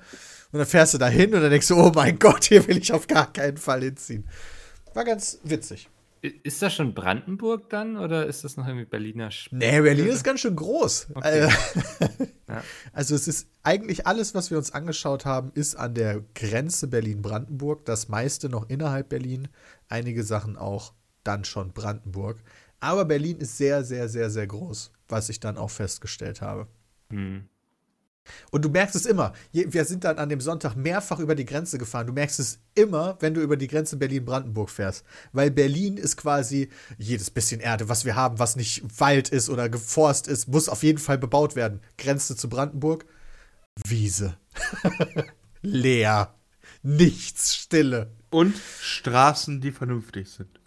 Und 0.53 0.59
dann 0.59 0.67
fährst 0.67 0.95
du 0.95 0.99
da 0.99 1.09
hin 1.09 1.35
und 1.35 1.41
dann 1.43 1.51
denkst 1.51 1.69
du, 1.69 1.77
oh 1.77 1.93
mein 1.95 2.19
Gott, 2.19 2.45
hier 2.45 2.67
will 2.69 2.79
ich 2.79 2.93
auf 2.93 3.07
gar 3.09 3.33
keinen 3.33 3.57
Fall 3.57 3.83
hinziehen. 3.83 4.29
War 4.95 5.05
ganz 5.05 5.39
witzig. 5.45 5.89
Ist 6.23 6.61
das 6.61 6.75
schon 6.75 6.93
Brandenburg 6.93 7.71
dann 7.71 7.97
oder 7.97 8.27
ist 8.27 8.45
das 8.45 8.57
noch 8.57 8.67
irgendwie 8.67 8.85
Berliner 8.85 9.29
Sp 9.33 9.57
Nee, 9.57 9.81
Berlin 9.81 10.09
ist 10.09 10.23
ganz 10.23 10.41
schön 10.41 10.55
groß. 10.57 11.09
Okay. 11.15 11.45
Äh, 11.45 11.49
Ja. 12.49 12.63
Also 12.93 13.15
es 13.15 13.29
ist 13.29 13.49
eigentlich 13.63 14.09
alles, 14.09 14.35
was 14.35 14.51
wir 14.51 14.59
uns 14.59 14.73
angeschaut 14.73 15.25
haben, 15.25 15.53
ist 15.55 15.77
an 15.77 15.95
der 15.95 16.21
Grenze 16.35 16.89
Berlin-Brandenburg. 16.89 17.85
Das 17.85 18.09
meiste 18.09 18.49
noch 18.49 18.69
innerhalb 18.69 19.09
Berlin. 19.09 19.49
Einige 19.89 20.25
Sachen 20.25 20.57
auch 20.57 20.93
dann 21.23 21.45
schon 21.45 21.73
Brandenburg. 21.73 22.43
Aber 22.81 23.05
Berlin 23.05 23.39
ist 23.39 23.57
sehr, 23.57 23.85
sehr, 23.85 24.09
sehr, 24.09 24.31
sehr 24.31 24.47
groß, 24.47 24.91
was 25.09 25.29
ich 25.29 25.39
dann 25.39 25.59
auch 25.59 25.71
festgestellt 25.71 26.41
habe. 26.41 26.67
Hm. 27.11 27.49
Und 28.51 28.65
du 28.65 28.69
merkst 28.69 28.95
es 28.97 29.07
immer. 29.07 29.33
Wir 29.53 29.85
sind 29.85 30.05
dann 30.05 30.19
an 30.19 30.29
dem 30.29 30.41
Sonntag 30.41 30.75
mehrfach 30.77 31.19
über 31.19 31.35
die 31.35 31.45
Grenze 31.45 31.79
gefahren. 31.79 32.07
Du 32.07 32.13
merkst 32.13 32.39
es 32.39 32.59
immer, 32.75 33.17
wenn 33.21 33.35
du 33.35 33.41
über 33.41 33.57
die 33.57 33.67
Grenze 33.67 33.97
Berlin-Brandenburg 33.97 34.71
fährst. 34.71 35.05
Weil 35.33 35.51
Berlin 35.51 35.97
ist 35.97 36.17
quasi 36.17 36.69
jedes 36.99 37.31
bisschen 37.31 37.61
Erde, 37.61 37.89
was 37.89 38.05
wir 38.05 38.17
haben, 38.17 38.39
was 38.39 38.57
nicht 38.57 38.83
Wald 39.01 39.29
ist 39.31 39.49
oder 39.49 39.69
geforst 39.69 40.29
ist, 40.29 40.49
muss 40.49 40.69
auf 40.69 40.83
jeden 40.83 40.99
Fall 40.99 41.19
bebaut 41.19 41.57
werden. 41.57 41.81
Grenze 41.99 42.37
zu 42.37 42.49
Brandenburg, 42.49 43.05
Wiese. 43.87 44.37
Leer. 45.63 46.35
Nichts, 46.83 47.55
Stille. 47.55 48.13
Und 48.31 48.57
Straßen, 48.81 49.61
die 49.61 49.73
vernünftig 49.73 50.31
sind. 50.31 50.61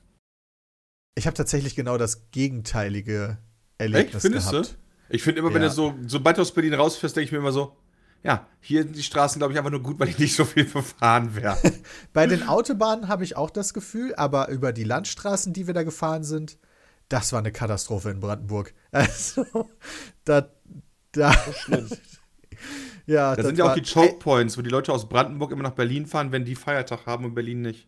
Ich 1.16 1.28
habe 1.28 1.36
tatsächlich 1.36 1.76
genau 1.76 1.98
das 1.98 2.32
gegenteilige 2.32 3.38
Erlebnis 3.78 4.16
Echt? 4.16 4.22
Findest 4.22 4.52
gehabt. 4.52 4.72
du? 4.72 4.83
Ich 5.14 5.22
finde 5.22 5.40
immer, 5.42 5.54
wenn 5.54 5.62
Ja. 5.62 5.68
du 5.70 5.74
so, 5.74 5.94
sobald 6.08 6.38
du 6.38 6.42
aus 6.42 6.52
Berlin 6.54 6.74
rausfährst, 6.74 7.16
denke 7.16 7.26
ich 7.26 7.32
mir 7.32 7.38
immer 7.38 7.52
so, 7.52 7.78
ja, 8.24 8.48
hier 8.62 8.82
sind 8.84 8.96
die 8.96 9.04
Straßen, 9.04 9.40
glaube 9.40 9.54
ich, 9.54 9.60
einfach 9.60 9.70
nur 9.72 9.84
gut, 9.84 10.00
weil 10.00 10.10
ich 10.10 10.18
nicht 10.18 10.36
so 10.36 10.44
viel 10.44 10.66
verfahren 10.68 11.36
wäre. 11.36 11.56
Bei 12.14 12.26
den 12.26 12.48
Autobahnen 12.48 13.08
habe 13.08 13.24
ich 13.24 13.38
auch 13.38 13.52
das 13.52 13.74
Gefühl, 13.76 14.16
aber 14.16 14.48
über 14.50 14.74
die 14.74 14.84
Landstraßen, 14.84 15.54
die 15.54 15.68
wir 15.68 15.74
da 15.76 15.84
gefahren 15.84 16.24
sind, 16.24 16.58
das 17.10 17.32
war 17.32 17.40
eine 17.40 17.52
Katastrophe 17.52 18.10
in 18.10 18.20
Brandenburg. 18.20 18.74
Also, 18.92 19.46
da, 20.24 20.50
da, 21.12 21.32
Schlimm. 21.64 21.90
ja, 23.06 23.32
Da 23.32 23.36
das 23.36 23.46
sind 23.46 23.58
ja 23.60 23.66
auch 23.66 23.76
die 23.76 23.84
Choke 23.84 24.18
Points, 24.20 24.58
wo 24.58 24.62
die 24.64 24.70
Leute 24.72 24.92
aus 24.94 25.08
Brandenburg 25.10 25.52
immer 25.52 25.64
nach 25.64 25.72
Berlin 25.76 26.08
fahren, 26.08 26.32
wenn 26.32 26.44
die 26.46 26.56
Feiertag 26.56 27.06
haben 27.06 27.26
und 27.26 27.36
Berlin 27.36 27.62
nicht. 27.62 27.88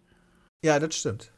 Ja, 0.63 0.77
das 0.79 0.95
stimmt. 0.95 1.31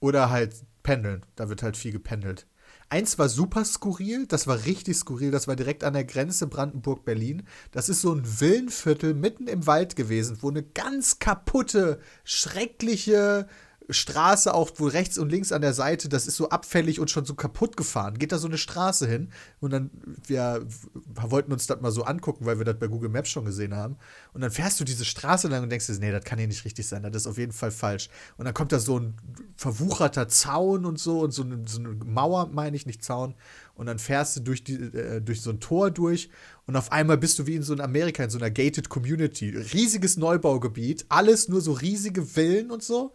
Oder 0.00 0.30
halt 0.30 0.54
pendeln. 0.82 1.24
Da 1.36 1.48
wird 1.48 1.62
halt 1.62 1.76
viel 1.76 1.92
gependelt. 1.92 2.46
Eins 2.88 3.18
war 3.18 3.28
super 3.28 3.64
skurril, 3.64 4.26
das 4.26 4.46
war 4.46 4.64
richtig 4.64 4.96
skurril, 4.96 5.32
das 5.32 5.48
war 5.48 5.56
direkt 5.56 5.82
an 5.82 5.94
der 5.94 6.04
Grenze 6.04 6.46
Brandenburg-Berlin. 6.46 7.42
Das 7.72 7.88
ist 7.88 8.00
so 8.00 8.12
ein 8.12 8.40
Villenviertel 8.40 9.12
mitten 9.12 9.48
im 9.48 9.66
Wald 9.66 9.96
gewesen, 9.96 10.38
wo 10.40 10.50
eine 10.50 10.62
ganz 10.62 11.18
kaputte, 11.18 11.98
schreckliche 12.22 13.48
Straße 13.88 14.52
auch, 14.52 14.70
wo 14.76 14.86
rechts 14.86 15.18
und 15.18 15.30
links 15.30 15.52
an 15.52 15.62
der 15.62 15.72
Seite, 15.72 16.08
das 16.08 16.26
ist 16.26 16.36
so 16.36 16.48
abfällig 16.48 16.98
und 17.00 17.10
schon 17.10 17.24
so 17.24 17.34
kaputt 17.34 17.76
gefahren. 17.76 18.18
Geht 18.18 18.32
da 18.32 18.38
so 18.38 18.48
eine 18.48 18.58
Straße 18.58 19.06
hin 19.06 19.30
und 19.60 19.72
dann, 19.72 19.90
wir 20.26 20.66
wollten 21.14 21.52
uns 21.52 21.66
das 21.66 21.80
mal 21.80 21.92
so 21.92 22.04
angucken, 22.04 22.46
weil 22.46 22.58
wir 22.58 22.64
das 22.64 22.78
bei 22.78 22.88
Google 22.88 23.10
Maps 23.10 23.30
schon 23.30 23.44
gesehen 23.44 23.74
haben. 23.74 23.96
Und 24.32 24.40
dann 24.40 24.50
fährst 24.50 24.80
du 24.80 24.84
diese 24.84 25.04
Straße 25.04 25.48
lang 25.48 25.62
und 25.62 25.70
denkst 25.70 25.86
dir, 25.86 25.98
nee, 25.98 26.10
das 26.10 26.24
kann 26.24 26.38
hier 26.38 26.48
nicht 26.48 26.64
richtig 26.64 26.86
sein, 26.86 27.02
das 27.02 27.22
ist 27.22 27.26
auf 27.26 27.38
jeden 27.38 27.52
Fall 27.52 27.70
falsch. 27.70 28.08
Und 28.36 28.44
dann 28.44 28.54
kommt 28.54 28.72
da 28.72 28.78
so 28.78 28.98
ein 28.98 29.14
verwucherter 29.56 30.28
Zaun 30.28 30.84
und 30.84 30.98
so 30.98 31.20
und 31.20 31.32
so 31.32 31.42
eine, 31.42 31.62
so 31.66 31.78
eine 31.78 31.90
Mauer, 31.90 32.48
meine 32.52 32.76
ich, 32.76 32.86
nicht 32.86 33.04
Zaun. 33.04 33.34
Und 33.74 33.86
dann 33.86 33.98
fährst 33.98 34.36
du 34.36 34.40
durch, 34.40 34.64
die, 34.64 34.74
äh, 34.74 35.20
durch 35.20 35.42
so 35.42 35.50
ein 35.50 35.60
Tor 35.60 35.90
durch 35.90 36.30
und 36.66 36.74
auf 36.76 36.90
einmal 36.90 37.18
bist 37.18 37.38
du 37.38 37.46
wie 37.46 37.54
in 37.54 37.62
so 37.62 37.72
in 37.72 37.80
Amerika, 37.80 38.24
in 38.24 38.30
so 38.30 38.38
einer 38.38 38.50
gated 38.50 38.88
Community. 38.88 39.50
Riesiges 39.50 40.16
Neubaugebiet, 40.16 41.06
alles 41.08 41.48
nur 41.48 41.60
so 41.60 41.72
riesige 41.72 42.22
Villen 42.22 42.70
und 42.70 42.82
so. 42.82 43.12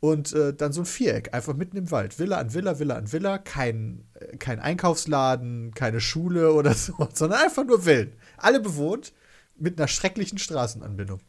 Und 0.00 0.32
äh, 0.32 0.54
dann 0.54 0.72
so 0.72 0.82
ein 0.82 0.86
Viereck, 0.86 1.34
einfach 1.34 1.54
mitten 1.54 1.76
im 1.76 1.90
Wald. 1.90 2.18
Villa 2.20 2.38
an 2.38 2.54
Villa, 2.54 2.78
Villa 2.78 2.94
an 2.94 3.12
Villa, 3.12 3.38
kein, 3.38 4.08
äh, 4.14 4.36
kein 4.36 4.60
Einkaufsladen, 4.60 5.74
keine 5.74 6.00
Schule 6.00 6.52
oder 6.54 6.74
so, 6.74 7.08
sondern 7.12 7.42
einfach 7.42 7.64
nur 7.64 7.82
Villen. 7.82 8.14
Alle 8.36 8.60
bewohnt 8.60 9.12
mit 9.56 9.78
einer 9.78 9.88
schrecklichen 9.88 10.38
Straßenanbindung. 10.38 11.20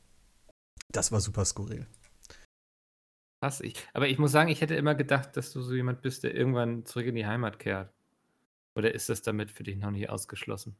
Das 0.91 1.11
war 1.11 1.19
super 1.19 1.45
skurril. 1.45 1.87
Krass. 3.41 3.61
Ich, 3.61 3.75
aber 3.93 4.07
ich 4.07 4.19
muss 4.19 4.31
sagen, 4.31 4.49
ich 4.49 4.61
hätte 4.61 4.75
immer 4.75 4.95
gedacht, 4.95 5.37
dass 5.37 5.51
du 5.51 5.61
so 5.61 5.73
jemand 5.73 6.01
bist, 6.01 6.23
der 6.23 6.35
irgendwann 6.35 6.85
zurück 6.85 7.07
in 7.07 7.15
die 7.15 7.25
Heimat 7.25 7.57
kehrt. 7.57 7.91
Oder 8.75 8.93
ist 8.93 9.09
das 9.09 9.21
damit 9.21 9.49
für 9.49 9.63
dich 9.63 9.77
noch 9.77 9.91
nicht 9.91 10.09
ausgeschlossen? 10.09 10.75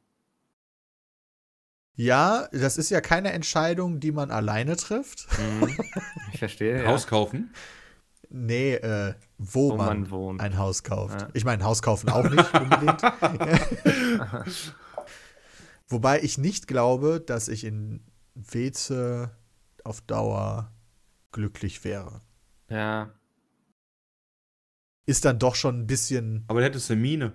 Ja, 1.95 2.47
das 2.51 2.77
ist 2.77 2.89
ja 2.91 3.01
keine 3.01 3.33
Entscheidung, 3.33 3.99
die 3.99 4.11
man 4.11 4.31
alleine 4.31 4.77
trifft. 4.77 5.27
Mhm. 5.37 5.77
Ich 6.31 6.39
verstehe. 6.39 6.83
Ja. 6.83 6.87
Haus 6.89 7.07
kaufen. 7.07 7.53
Nee, 8.29 8.75
äh, 8.75 9.15
wo, 9.37 9.71
Wo 9.71 9.77
man, 9.77 9.87
man 10.01 10.11
wohnt. 10.11 10.41
ein 10.41 10.57
Haus 10.57 10.83
kauft. 10.83 11.21
Ja. 11.21 11.29
Ich 11.33 11.45
meine, 11.45 11.63
ein 11.63 11.65
Haus 11.65 11.81
kaufen 11.81 12.09
auch 12.09 12.29
nicht 12.29 12.53
unbedingt. 12.53 13.01
Wobei 15.87 16.21
ich 16.21 16.37
nicht 16.37 16.67
glaube, 16.67 17.19
dass 17.19 17.47
ich 17.47 17.63
in 17.63 18.01
Weze 18.35 19.31
auf 19.83 20.01
Dauer 20.01 20.71
glücklich 21.31 21.83
wäre. 21.83 22.21
Ja. 22.69 23.11
ist 25.07 25.25
dann 25.25 25.39
doch 25.39 25.55
schon 25.55 25.79
ein 25.79 25.87
bisschen 25.87 26.43
Aber 26.47 26.59
der 26.61 26.69
hätte 26.69 26.93
eine 26.93 27.01
Mine. 27.01 27.33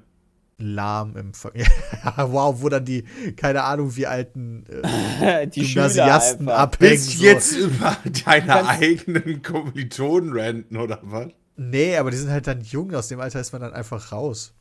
Lahm 0.59 1.17
im 1.17 1.35
Ver 1.35 1.53
ja, 1.55 2.33
Wow, 2.33 2.62
wo 2.62 2.69
dann 2.69 2.85
die, 2.85 3.03
keine 3.37 3.64
Ahnung, 3.64 3.97
wie 3.97 4.07
alten 4.07 4.64
äh, 4.67 5.47
die 5.49 5.62
Gymnasiasten 5.67 6.49
abhängen. 6.49 6.93
Willst 6.93 7.19
So. 7.19 7.25
jetzt 7.25 7.53
über 7.57 7.97
deine 8.25 8.69
eigenen 8.69 9.43
Kommilitonen 9.43 10.37
ranten, 10.37 10.77
oder 10.77 11.01
was? 11.03 11.29
Nee, 11.57 11.97
aber 11.97 12.11
die 12.11 12.17
sind 12.17 12.31
halt 12.31 12.47
dann 12.47 12.62
jung, 12.62 12.95
aus 12.95 13.09
dem 13.09 13.21
Alter 13.21 13.40
ist 13.40 13.53
man 13.53 13.62
dann 13.62 13.73
einfach 13.73 14.12
raus. 14.12 14.55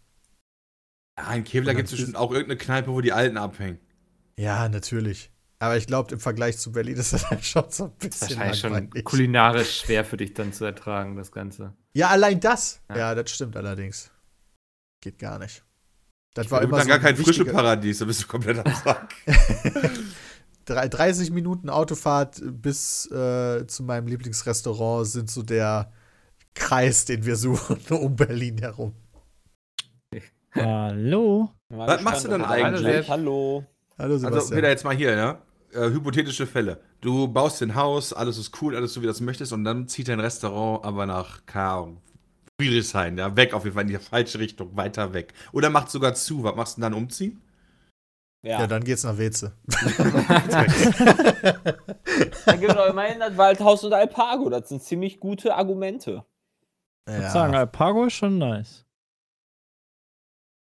Ja, 1.17 1.34
in 1.34 1.43
Kevlar 1.43 1.75
gibt 1.75 1.88
es 1.88 1.91
bestimmt 1.95 2.15
auch 2.15 2.32
irgendeine 2.32 2.58
Kneipe, 2.58 2.91
wo 2.91 3.01
die 3.01 3.13
Alten 3.13 3.38
abhängen. 3.38 3.79
Ja, 4.38 4.67
natürlich. 4.69 5.32
Aber 5.60 5.77
ich 5.77 5.88
glaube, 5.88 6.13
im 6.13 6.19
Vergleich 6.19 6.58
zu 6.58 6.71
Berlin 6.71 6.97
ist 6.97 7.13
das 7.13 7.29
halt 7.29 7.45
schon 7.45 7.69
so 7.69 7.86
ein 7.86 7.91
bisschen 7.97 8.38
wahrscheinlich 8.38 8.60
schon 8.60 9.03
kulinarisch 9.03 9.82
schwer 9.82 10.03
für 10.03 10.17
dich 10.17 10.34
dann 10.34 10.53
zu 10.53 10.65
ertragen, 10.65 11.15
das 11.15 11.32
Ganze. 11.32 11.73
Ja, 11.93 12.10
allein 12.10 12.39
das. 12.39 12.82
Ja. 12.89 12.97
Ja. 12.97 13.15
das 13.15 13.32
stimmt 13.32 13.56
allerdings. 13.56 14.12
Geht 15.01 15.19
gar 15.19 15.39
nicht. 15.39 15.63
Das 16.33 16.47
Da 16.47 16.51
war 16.51 16.61
immer 16.63 16.77
dann 16.77 16.81
so 16.83 16.87
gar 16.89 16.97
ein 16.97 17.01
kein 17.03 17.15
frische 17.15 17.41
wichtiger- 17.41 17.51
Paradies, 17.53 17.99
da 17.99 18.05
bist 18.05 18.23
du 18.23 18.27
komplett 18.27 18.65
am 18.65 18.73
Sack. 18.83 19.13
Drei- 20.65 20.87
30 20.87 21.31
Minuten 21.31 21.69
Autofahrt 21.69 22.41
bis 22.43 23.05
äh, 23.11 23.67
zu 23.67 23.83
meinem 23.83 24.07
Lieblingsrestaurant 24.07 25.05
sind 25.07 25.29
so 25.29 25.43
der 25.43 25.91
Kreis, 26.55 27.05
den 27.05 27.25
wir 27.25 27.35
suchen, 27.35 27.77
um 27.95 28.15
Berlin 28.15 28.57
herum. 28.59 28.93
Hallo. 30.55 31.49
Was 31.69 32.01
machst 32.03 32.25
du 32.25 32.29
denn 32.29 32.43
eigentlich? 32.45 33.09
Hallo. 33.09 33.65
Hallo 33.97 34.13
Also 34.13 34.27
Sebastian. 34.27 34.57
wieder 34.57 34.69
jetzt 34.69 34.83
mal 34.85 34.95
hier, 34.95 35.15
ne? 35.15 35.37
Äh, 35.73 35.89
hypothetische 35.89 36.45
Fälle. 36.45 36.79
Du 37.01 37.27
baust 37.27 37.61
ein 37.63 37.73
Haus, 37.75 38.13
alles 38.13 38.37
ist 38.37 38.61
cool, 38.61 38.75
alles 38.75 38.93
so 38.93 39.01
wie 39.01 39.05
du 39.05 39.11
das 39.11 39.21
möchtest, 39.21 39.51
und 39.53 39.63
dann 39.63 39.87
zieht 39.87 40.07
dein 40.07 40.19
Restaurant 40.19 40.85
aber 40.85 41.05
nach, 41.07 41.45
keine 41.47 41.97
Ahnung, 42.59 42.69
Friedrichshain, 42.69 43.17
ja, 43.17 43.35
weg 43.35 43.53
auf 43.53 43.63
jeden 43.63 43.73
Fall 43.75 43.83
in 43.83 43.89
die 43.89 43.97
falsche 43.97 44.39
Richtung, 44.39 44.75
weiter 44.75 45.13
weg. 45.13 45.33
Oder 45.51 45.69
macht 45.69 45.89
sogar 45.89 46.13
zu. 46.13 46.43
Was 46.43 46.55
machst 46.55 46.77
du 46.77 46.81
denn 46.81 46.91
dann 46.91 47.01
umziehen? 47.01 47.41
Ja. 48.45 48.59
ja, 48.59 48.67
dann 48.67 48.83
geht's 48.83 49.03
nach 49.05 49.17
Weze. 49.17 49.53
Dann 52.45 52.59
gibt 52.59 52.73
es 52.73 52.89
immerhin 52.89 53.21
das 53.21 53.37
Waldhaus 53.37 53.85
und 53.85 53.93
Alpago. 53.93 54.49
Das 54.49 54.67
sind 54.67 54.83
ziemlich 54.83 55.21
gute 55.21 55.55
Argumente. 55.55 56.25
Ich 57.07 57.13
würde 57.13 57.29
sagen, 57.29 57.55
Alpago 57.55 58.05
ist 58.05 58.13
schon 58.13 58.37
nice. 58.37 58.85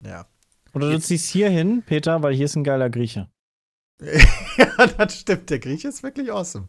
ja. 0.06 0.28
Oder 0.76 0.92
du 0.92 1.00
ziehst 1.00 1.30
hier 1.30 1.50
hin, 1.50 1.84
Peter, 1.84 2.22
weil 2.22 2.34
hier 2.34 2.46
ist 2.46 2.56
ein 2.56 2.64
geiler 2.64 2.90
Grieche. 2.92 3.30
ja, 4.58 4.88
das 4.98 5.20
stimmt. 5.20 5.50
Der 5.50 5.60
Grieche 5.60 5.88
ist 5.88 6.04
wirklich 6.04 6.32
awesome. 6.32 6.68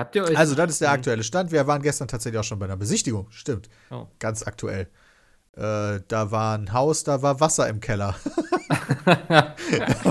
Habt 0.00 0.16
ihr 0.16 0.24
euch. 0.24 0.36
Also, 0.36 0.54
das 0.54 0.70
ist 0.72 0.80
der 0.80 0.90
aktuelle 0.90 1.22
Stand. 1.22 1.52
Wir 1.52 1.66
waren 1.66 1.82
gestern 1.82 2.08
tatsächlich 2.08 2.38
auch 2.40 2.44
schon 2.44 2.58
bei 2.58 2.66
einer 2.66 2.76
Besichtigung. 2.76 3.26
Stimmt. 3.30 3.68
Oh. 3.90 4.06
Ganz 4.18 4.42
aktuell. 4.46 4.88
Äh, 5.56 6.00
da 6.08 6.30
war 6.30 6.56
ein 6.58 6.72
Haus, 6.72 7.04
da 7.04 7.22
war 7.22 7.40
Wasser 7.40 7.68
im 7.68 7.80
Keller. 7.80 8.14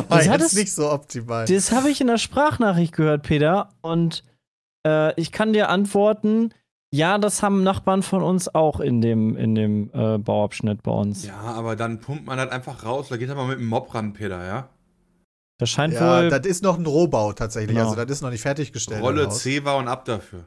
Das 0.10 0.26
jetzt 0.26 0.42
es- 0.42 0.54
nicht 0.54 0.74
so 0.74 0.92
optimal. 0.92 1.46
Das 1.46 1.72
habe 1.72 1.90
ich 1.90 2.02
in 2.02 2.08
der 2.08 2.18
Sprachnachricht 2.18 2.94
gehört, 2.94 3.24
Peter. 3.24 3.70
Und 3.82 4.24
äh, 4.86 5.14
ich 5.20 5.32
kann 5.32 5.54
dir 5.54 5.70
antworten, 5.70 6.54
ja, 6.92 7.18
das 7.18 7.44
haben 7.44 7.64
Nachbarn 7.64 8.02
von 8.04 8.24
uns 8.24 8.54
auch 8.54 8.80
in 8.80 9.02
dem, 9.02 9.36
in 9.36 9.56
dem 9.56 9.92
äh, 9.94 10.18
Bauabschnitt 10.18 10.82
bei 10.84 10.92
uns. 10.92 11.26
Ja, 11.26 11.38
aber 11.40 11.76
dann 11.76 12.00
pumpt 12.00 12.26
man 12.26 12.38
das 12.38 12.50
einfach 12.52 12.84
raus, 12.86 13.08
da 13.10 13.18
geht 13.18 13.30
er 13.30 13.36
mal 13.36 13.48
mit 13.48 13.60
dem 13.60 13.68
Mob 13.68 13.94
ran, 13.94 14.14
Peter, 14.14 14.46
ja? 14.46 14.70
Das 15.60 15.70
scheint 15.70 15.94
Ja, 15.94 16.24
wohl. 16.24 16.30
das 16.30 16.48
ist 16.48 16.64
noch 16.64 16.80
ein 16.80 16.86
Rohbau 16.86 17.34
tatsächlich. 17.34 17.76
Genau. 17.76 17.92
Also, 17.92 18.04
das 18.04 18.10
ist 18.18 18.22
noch 18.22 18.32
nicht 18.32 18.42
fertiggestellt. 18.42 19.04
Rolle. 19.04 19.30
C 19.30 19.64
war 19.64 19.78
und 19.78 19.88
ab 19.88 20.06
dafür. 20.06 20.46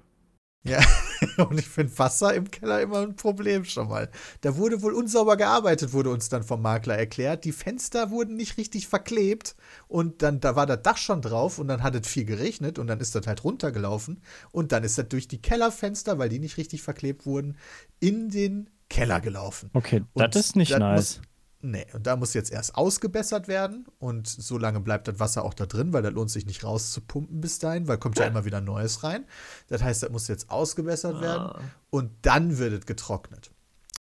Und 1.38 1.58
ich 1.58 1.68
finde 1.68 1.98
Wasser 1.98 2.34
im 2.34 2.48
Keller 2.50 2.80
immer 2.80 3.00
ein 3.00 3.16
Problem 3.16 3.64
schon 3.64 3.88
mal. 3.88 4.08
Da 4.42 4.56
wurde 4.56 4.80
wohl 4.82 4.94
unsauber 4.94 5.36
gearbeitet, 5.36 5.92
wurde 5.92 6.10
uns 6.10 6.28
dann 6.28 6.44
vom 6.44 6.62
Makler 6.62 6.96
erklärt. 6.96 7.44
Die 7.44 7.50
Fenster 7.50 8.10
wurden 8.10 8.36
nicht 8.36 8.58
richtig 8.58 8.86
verklebt 8.86 9.56
und 9.88 10.22
dann 10.22 10.38
da 10.38 10.54
war 10.54 10.66
das 10.66 10.82
Dach 10.82 10.98
schon 10.98 11.20
drauf 11.20 11.58
und 11.58 11.66
dann 11.66 11.82
hat 11.82 11.96
es 11.96 12.06
viel 12.06 12.24
geregnet 12.24 12.78
und 12.78 12.86
dann 12.86 13.00
ist 13.00 13.14
das 13.16 13.26
halt 13.26 13.42
runtergelaufen 13.42 14.22
und 14.52 14.70
dann 14.70 14.84
ist 14.84 14.98
das 14.98 15.08
durch 15.08 15.26
die 15.26 15.42
Kellerfenster, 15.42 16.18
weil 16.18 16.28
die 16.28 16.38
nicht 16.38 16.56
richtig 16.58 16.82
verklebt 16.82 17.26
wurden, 17.26 17.56
in 17.98 18.28
den 18.28 18.70
Keller 18.88 19.20
gelaufen. 19.20 19.70
okay, 19.72 20.04
das 20.14 20.36
ist 20.36 20.54
nicht 20.54 20.78
nice. 20.78 21.18
Muss, 21.18 21.28
nee, 21.62 21.86
und 21.94 22.06
da 22.06 22.16
muss 22.16 22.34
jetzt 22.34 22.52
erst 22.52 22.74
ausgebessert 22.74 23.48
werden 23.48 23.86
und 23.98 24.26
so 24.28 24.58
lange 24.58 24.80
bleibt 24.80 25.08
das 25.08 25.18
Wasser 25.18 25.44
auch 25.44 25.54
da 25.54 25.66
drin, 25.66 25.92
weil 25.92 26.02
das 26.02 26.12
lohnt 26.12 26.30
sich 26.30 26.44
nicht 26.46 26.62
rauszupumpen 26.64 27.40
bis 27.40 27.58
dahin, 27.58 27.88
weil 27.88 27.98
kommt 27.98 28.18
ja 28.18 28.26
immer 28.26 28.44
wieder 28.44 28.60
Neues 28.60 29.02
rein. 29.02 29.24
Das 29.68 29.82
heißt, 29.82 30.02
das 30.02 30.10
muss 30.10 30.28
jetzt 30.28 30.50
ausgebessert 30.50 31.20
werden 31.20 31.42
Ah. 31.46 31.60
und 31.90 32.10
dann 32.22 32.58
wird 32.58 32.72
es 32.74 32.86
getrocknet. 32.86 33.50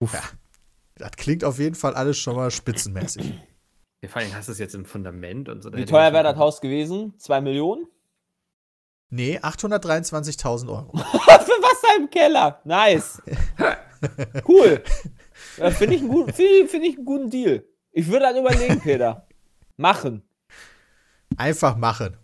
Uff. 0.01 0.15
Ja. 0.15 0.23
Das 0.97 1.13
klingt 1.13 1.45
auf 1.45 1.59
jeden 1.59 1.75
Fall 1.77 1.95
alles 1.95 2.19
schon 2.19 2.35
mal 2.35 2.51
spitzenmäßig. 2.51 3.35
Ja, 4.03 4.09
vor 4.09 4.23
allem 4.23 4.35
hast 4.35 4.49
du 4.49 4.53
es 4.53 4.59
jetzt 4.59 4.75
im 4.75 4.85
Fundament 4.85 5.49
und 5.49 5.63
so. 5.63 5.73
Wie 5.73 5.85
teuer 5.85 6.13
wäre 6.13 6.25
das 6.25 6.37
Haus 6.37 6.61
gewesen? 6.61 7.15
Zwei 7.19 7.41
Millionen? 7.41 7.87
Nee, 9.11 9.39
823.000 9.39 10.69
Euro. 10.69 10.97
Für 10.97 11.03
Wasser 11.05 11.97
im 11.99 12.11
Keller. 12.11 12.61
Nice. 12.65 13.23
cool. 14.49 14.83
Ja, 15.59 15.71
Finde 15.71 15.95
ich, 15.95 16.01
einen 16.01 16.11
guten- 16.11 16.33
find, 16.33 16.71
find 16.71 16.85
ich 16.85 16.97
einen 16.97 17.05
guten 17.05 17.31
Deal. 17.31 17.65
Ich 17.93 18.07
würde 18.09 18.21
das 18.33 18.37
überlegen, 18.39 18.81
Peter. 18.83 19.27
Machen. 19.77 20.23
Einfach 21.37 21.77
machen. 21.77 22.17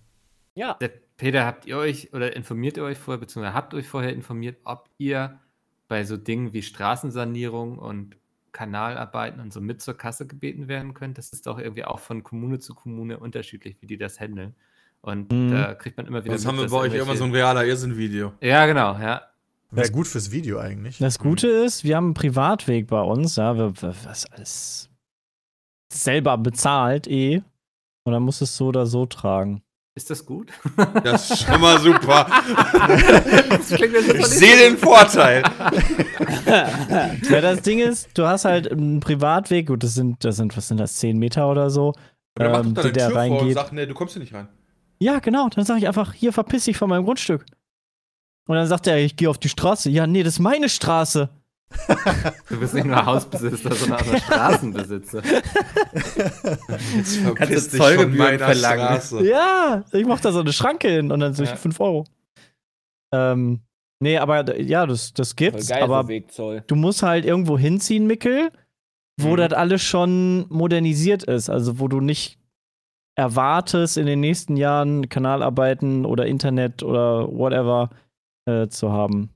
Ja. 0.55 0.75
Der 0.81 0.91
Peter, 1.17 1.45
habt 1.47 1.67
ihr 1.67 1.77
euch 1.79 2.13
oder 2.13 2.35
informiert 2.35 2.77
ihr 2.77 2.85
euch 2.85 2.99
vorher, 2.99 3.21
beziehungsweise 3.21 3.55
habt 3.55 3.75
euch 3.75 3.87
vorher 3.87 4.13
informiert, 4.13 4.59
ob 4.65 4.89
ihr 4.99 5.39
bei 5.89 6.05
so 6.05 6.17
Dingen 6.17 6.53
wie 6.53 6.63
Straßensanierung 6.63 7.79
und 7.79 8.17
Kanalarbeiten 8.53 9.41
und 9.41 9.53
so 9.53 9.61
mit 9.61 9.81
zur 9.83 9.97
Kasse 9.97 10.27
gebeten 10.27 10.67
werden 10.69 10.95
könnt? 10.95 11.19
Das 11.19 11.33
ist 11.33 11.47
doch 11.47 11.59
irgendwie 11.59 11.85
auch 11.85 12.01
von 12.01 12.23
Kommune 12.25 12.59
zu 12.59 12.75
Kommune 12.75 13.19
unterschiedlich, 13.19 13.77
wie 13.81 13.87
die 13.87 13.99
das 13.99 14.19
handeln. 14.19 14.55
Und 15.03 15.31
Mhm. 15.33 15.51
da 15.51 15.75
kriegt 15.75 15.97
man 15.97 16.07
immer 16.07 16.25
wieder 16.25 16.37
Sonst 16.39 16.47
haben 16.47 16.59
wir 16.59 16.69
bei 16.69 16.79
euch 16.87 16.95
immer 16.95 17.15
so 17.17 17.25
ein 17.25 17.33
realer 17.33 17.65
Irrsinn-Video. 17.65 18.33
Ja, 18.41 18.67
genau, 18.67 18.95
ja. 18.99 19.23
Wäre 19.71 19.91
gut 19.91 20.07
fürs 20.07 20.31
Video 20.31 20.59
eigentlich. 20.59 20.99
Das 20.99 21.19
Gute 21.19 21.49
ist, 21.49 21.85
wir 21.85 21.97
haben 21.97 22.07
einen 22.07 22.15
Privatweg 22.15 22.87
bei 22.87 23.01
uns, 23.01 23.37
ja, 23.37 23.57
wir, 23.57 23.81
wir, 23.83 23.95
was 24.05 24.27
alles 24.27 24.89
selber 25.93 26.39
bezahlt 26.39 27.07
eh. 27.09 27.43
Und 28.05 28.13
dann 28.13 28.23
muss 28.23 28.41
es 28.41 28.57
so 28.57 28.67
oder 28.67 28.87
so 28.87 29.07
tragen. 29.07 29.63
Ist 29.97 30.11
das 30.11 30.27
gut? 30.27 30.53
Das 31.05 31.31
ist 31.31 31.45
schon 31.45 31.61
mal 31.61 31.79
super. 31.79 32.27
Das 33.49 33.71
Ich 33.71 34.27
sehe 34.27 34.57
den 34.59 34.77
Vorteil. 34.77 35.43
Ja, 36.47 37.41
das 37.41 37.63
Ding 37.63 37.79
ist, 37.79 38.09
du 38.17 38.27
hast 38.27 38.45
halt 38.45 38.71
einen 38.71 39.01
Privatweg, 39.01 39.69
gut, 39.69 39.83
das 39.83 39.95
sind, 39.95 40.25
das 40.25 40.37
sind, 40.37 40.57
was 40.57 40.69
sind 40.69 40.79
das, 40.79 40.97
10 40.97 41.19
Meter 41.19 41.49
oder 41.51 41.71
so, 41.71 41.95
ähm, 42.39 42.75
die 42.75 42.93
der 42.93 43.09
Tür 43.09 43.11
vor 43.11 43.11
und 43.11 43.17
reingeht. 43.17 43.55
sagt, 43.55 43.73
nee, 43.73 43.87
du 43.87 43.95
kommst 43.95 44.15
hier 44.15 44.21
nicht 44.23 44.35
rein. 44.35 44.49
Ja, 44.99 45.19
genau, 45.21 45.49
dann 45.49 45.65
sage 45.65 45.81
ich 45.81 45.87
einfach, 45.87 46.13
hier 46.13 46.33
verpiss 46.33 46.65
dich 46.65 46.77
von 46.77 46.89
meinem 46.89 47.05
Grundstück. 47.05 47.47
Und 48.47 48.57
dann 48.57 48.67
sagt 48.67 48.87
er, 48.87 48.99
ich 48.99 49.17
gehe 49.17 49.31
auf 49.31 49.39
die 49.39 49.49
Straße. 49.49 49.89
Ja, 49.91 50.07
nee, 50.07 50.23
das 50.23 50.35
ist 50.35 50.39
meine 50.41 50.69
Straße. 50.69 51.29
Du 52.49 52.61
bist 52.61 52.75
nicht 52.75 52.85
nur 52.87 53.05
Hausbesitzer, 53.05 53.75
sondern 53.75 54.01
auch 54.01 54.17
Straßenbesitzer. 54.27 55.23
Jetzt 55.25 55.45
Kannst 56.95 57.17
verpiss 57.25 57.65
du 57.71 57.71
dich 57.71 57.71
von 57.71 57.97
Zollgebühren 57.97 58.17
meiner 58.19 58.39
verlangen? 58.47 58.87
Straße. 59.01 59.27
Ja, 59.29 59.85
ich 59.93 60.07
mach 60.07 60.21
da 60.21 60.33
so 60.33 60.41
eine 60.41 60.53
Schranke 60.53 60.89
hin 60.89 61.11
und 61.11 61.21
dann 61.21 61.35
so 61.35 61.45
Ja. 61.45 61.57
5 61.57 61.81
Euro. 61.81 62.05
Ähm, 63.13 63.61
nee, 64.01 64.19
aber 64.19 64.61
ja, 64.61 64.87
das, 64.87 65.15
das 65.15 65.35
gibt's, 65.37 65.69
geil, 65.69 65.83
aber 65.83 66.05
du 66.05 66.75
musst 66.77 67.03
halt 67.03 67.25
irgendwo 67.25 67.59
hinziehen, 67.59 68.07
Mickel, 68.07 68.51
wo 69.21 69.31
Mhm. 69.33 69.37
das 69.39 69.53
alles 69.53 69.83
schon 69.83 70.47
modernisiert 70.49 71.25
ist. 71.25 71.49
Also 71.51 71.79
wo 71.81 71.89
du 71.89 72.01
nicht 72.01 72.39
erwartest, 73.17 73.97
in 73.97 74.07
den 74.07 74.21
nächsten 74.21 74.57
Jahren 74.57 75.09
Kanalarbeiten 75.09 76.05
oder 76.05 76.27
Internet 76.27 76.83
oder 76.83 77.29
whatever 77.29 77.91
äh, 78.47 78.69
zu 78.69 78.93
haben. 78.93 79.31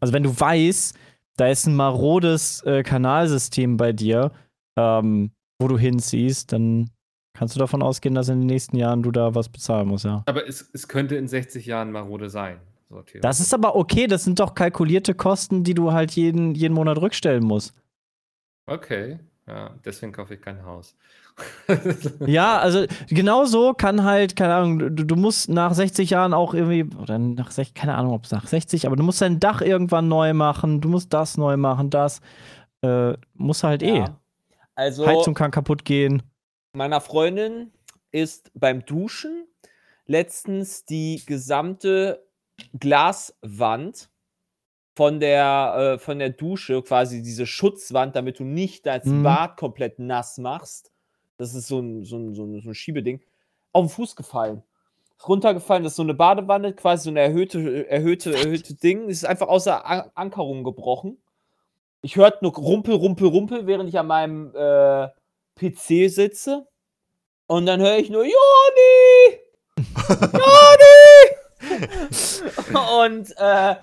Also 0.00 0.12
wenn 0.12 0.22
du 0.22 0.38
weißt, 0.38 0.96
da 1.36 1.48
ist 1.48 1.66
ein 1.66 1.76
marodes 1.76 2.62
äh, 2.62 2.82
Kanalsystem 2.82 3.76
bei 3.76 3.92
dir, 3.92 4.32
ähm, 4.76 5.30
wo 5.58 5.68
du 5.68 5.78
hinziehst, 5.78 6.52
dann 6.52 6.90
kannst 7.34 7.54
du 7.54 7.58
davon 7.58 7.82
ausgehen, 7.82 8.14
dass 8.14 8.28
in 8.28 8.40
den 8.40 8.46
nächsten 8.46 8.76
Jahren 8.76 9.02
du 9.02 9.10
da 9.10 9.34
was 9.34 9.48
bezahlen 9.48 9.88
musst, 9.88 10.04
ja. 10.04 10.22
Aber 10.26 10.46
es, 10.46 10.68
es 10.72 10.88
könnte 10.88 11.16
in 11.16 11.28
60 11.28 11.64
Jahren 11.66 11.92
marode 11.92 12.28
sein. 12.28 12.60
So. 12.88 13.04
Das 13.20 13.38
ist 13.38 13.54
aber 13.54 13.76
okay, 13.76 14.08
das 14.08 14.24
sind 14.24 14.40
doch 14.40 14.54
kalkulierte 14.54 15.14
Kosten, 15.14 15.62
die 15.62 15.74
du 15.74 15.92
halt 15.92 16.10
jeden, 16.12 16.54
jeden 16.54 16.74
Monat 16.74 16.98
rückstellen 16.98 17.44
musst. 17.44 17.72
Okay, 18.66 19.20
ja, 19.46 19.74
deswegen 19.84 20.12
kaufe 20.12 20.34
ich 20.34 20.40
kein 20.40 20.64
Haus. 20.64 20.96
Ja, 22.26 22.58
also 22.58 22.84
genau 23.08 23.44
so 23.44 23.72
kann 23.74 24.04
halt, 24.04 24.36
keine 24.36 24.54
Ahnung, 24.54 24.78
du, 24.78 25.04
du 25.04 25.16
musst 25.16 25.48
nach 25.48 25.72
60 25.72 26.10
Jahren 26.10 26.34
auch 26.34 26.54
irgendwie, 26.54 26.84
oder 26.96 27.18
nach 27.18 27.50
60, 27.50 27.74
keine 27.74 27.94
Ahnung, 27.94 28.12
ob 28.12 28.24
es 28.24 28.30
nach 28.30 28.46
60, 28.46 28.86
aber 28.86 28.96
du 28.96 29.02
musst 29.02 29.20
dein 29.20 29.40
Dach 29.40 29.60
irgendwann 29.60 30.08
neu 30.08 30.34
machen, 30.34 30.80
du 30.80 30.88
musst 30.88 31.12
das 31.12 31.36
neu 31.36 31.56
machen, 31.56 31.90
das. 31.90 32.20
Äh, 32.82 33.14
muss 33.34 33.62
halt 33.62 33.82
eh. 33.82 33.98
Ja. 33.98 34.20
Also, 34.74 35.06
Heizung 35.06 35.34
kann 35.34 35.50
kaputt 35.50 35.84
gehen. 35.84 36.22
meiner 36.72 37.00
Freundin 37.00 37.72
ist 38.10 38.50
beim 38.54 38.84
Duschen 38.86 39.46
letztens 40.06 40.84
die 40.84 41.22
gesamte 41.26 42.26
Glaswand 42.78 44.10
von 44.96 45.20
der, 45.20 45.94
äh, 45.94 45.98
von 45.98 46.18
der 46.18 46.30
Dusche, 46.30 46.82
quasi 46.82 47.22
diese 47.22 47.46
Schutzwand, 47.46 48.16
damit 48.16 48.38
du 48.38 48.44
nicht 48.44 48.86
das 48.86 49.04
Mhm. 49.04 49.22
Bad 49.22 49.56
komplett 49.56 49.98
nass 49.98 50.38
machst. 50.38 50.90
Das 51.40 51.54
ist 51.54 51.68
so 51.68 51.78
ein, 51.78 52.04
so 52.04 52.18
ein, 52.18 52.34
so 52.34 52.44
ein, 52.44 52.60
so 52.60 52.68
ein 52.68 52.74
Schiebeding. 52.74 53.22
Auf 53.72 53.86
den 53.86 53.88
Fuß 53.88 54.14
gefallen. 54.14 54.62
Runtergefallen, 55.26 55.84
das 55.84 55.92
ist 55.92 55.96
so 55.96 56.02
eine 56.02 56.12
Badewanne, 56.12 56.74
quasi 56.74 57.04
so 57.04 57.10
eine 57.10 57.20
erhöhte, 57.20 57.88
erhöhte, 57.88 58.34
erhöhte 58.34 58.74
Ding. 58.74 59.08
Es 59.08 59.18
ist 59.18 59.24
einfach 59.24 59.48
außer 59.48 59.86
An 59.86 60.10
Ankerung 60.14 60.64
gebrochen. 60.64 61.16
Ich 62.02 62.16
hörte 62.16 62.38
nur 62.42 62.54
Rumpel, 62.54 62.94
Rumpel, 62.94 63.28
Rumpel, 63.28 63.66
während 63.66 63.88
ich 63.88 63.98
an 63.98 64.06
meinem 64.06 64.54
äh, 64.54 65.08
PC 65.56 66.10
sitze. 66.10 66.66
Und 67.46 67.64
dann 67.64 67.80
höre 67.80 67.96
ich 67.96 68.10
nur 68.10 68.24
Joni! 68.24 69.40
Joni! 70.18 71.20
Und 73.02 73.34
äh, 73.38 73.76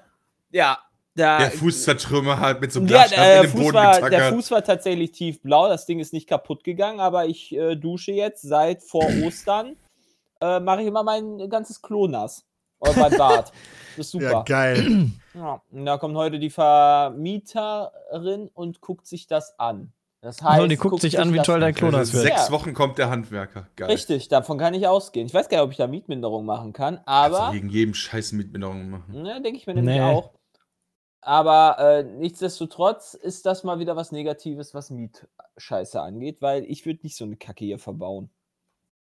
ja, 0.51 0.77
da. 1.18 1.39
Der 1.39 1.51
Fuß 1.51 1.84
zertrümmer 1.84 2.39
halt 2.39 2.61
mit 2.61 2.72
so 2.72 2.80
einem 2.80 2.89
ja, 2.89 3.07
der, 3.07 3.38
in 3.38 3.41
den 3.43 3.51
Fuß 3.51 3.61
Boden 3.61 3.74
war, 3.76 4.09
der. 4.09 4.34
Fuß 4.34 4.51
war 4.51 4.63
tatsächlich 4.63 5.11
tiefblau. 5.11 5.68
Das 5.70 5.86
Ding 5.86 5.99
ist 5.99 6.13
nicht 6.13 6.28
kaputt 6.28 6.63
gegangen, 6.63 6.99
aber 6.99 7.26
ich 7.26 7.55
äh, 7.55 7.76
dusche 7.76 8.11
jetzt 8.11 8.41
seit 8.43 8.82
vor 8.84 9.05
Ostern. 9.26 9.76
Äh, 10.41 10.59
Mache 10.59 10.82
ich 10.82 10.88
immer 10.88 11.03
mein 11.03 11.49
ganzes 11.49 11.82
Klo 11.82 12.07
nass. 12.07 12.43
Oder 12.80 12.93
mein 12.95 13.18
Bad. 13.18 13.51
Das 13.97 14.05
ist 14.05 14.11
super. 14.11 14.32
Ja, 14.32 14.41
geil. 14.43 15.09
Ja, 15.34 15.61
und 15.72 15.86
da 15.86 15.97
kommt 15.99 16.15
heute 16.15 16.39
die 16.39 16.49
Vermieterin 16.49 18.49
und 18.53 18.82
guckt 18.82 19.05
sich 19.05 19.28
das 19.28 19.59
an. 19.59 19.91
Das 20.22 20.41
heißt, 20.41 20.63
Oh, 20.63 20.65
die 20.65 20.78
guckt 20.78 20.99
sich 21.01 21.20
an, 21.20 21.32
wie 21.32 21.38
toll 21.39 21.59
dein 21.59 21.76
Klo 21.76 21.91
das 21.91 22.11
wird. 22.11 22.24
sechs. 22.24 22.49
Wochen 22.49 22.74
kommt 22.74 22.97
der 22.97 23.11
Handwerker. 23.11 23.68
Geil. 23.76 23.91
Richtig, 23.91 24.30
davon 24.30 24.57
kann 24.57 24.74
ich 24.74 24.88
ausgehen. 24.88 25.28
Ich 25.28 25.34
weiß 25.36 25.47
gar 25.47 25.57
nicht, 25.57 25.65
ob 25.65 25.72
ich 25.72 25.78
da 25.78 25.86
Mietminderung 25.86 26.43
machen 26.45 26.74
kann, 26.74 26.99
aber 27.05 27.53
wegen 27.53 27.70
jedem 27.70 27.93
Scheiß 27.93 28.32
Mietminderung 28.32 28.89
machen. 28.89 29.22
ne, 29.22 29.39
denke 29.43 29.59
ich 29.59 29.68
mir 29.68 29.76
nämlich 29.76 29.95
Nee. 29.95 30.01
auch. 30.01 30.32
Aber 31.22 31.78
äh, 31.80 32.03
nichtsdestotrotz 32.03 33.13
ist 33.13 33.45
das 33.45 33.63
mal 33.63 33.80
wieder 33.80 33.95
was 33.95 34.11
Negatives, 34.11 34.74
was 34.74 34.89
Mietscheiße 34.91 36.01
angeht, 36.01 36.41
weil 36.41 36.63
ich 36.65 36.86
würde 36.86 36.99
nicht 37.03 37.18
so 37.18 37.26
eine 37.26 37.36
Kacke 37.36 37.65
hier 37.65 37.80
verbauen. 37.80 38.30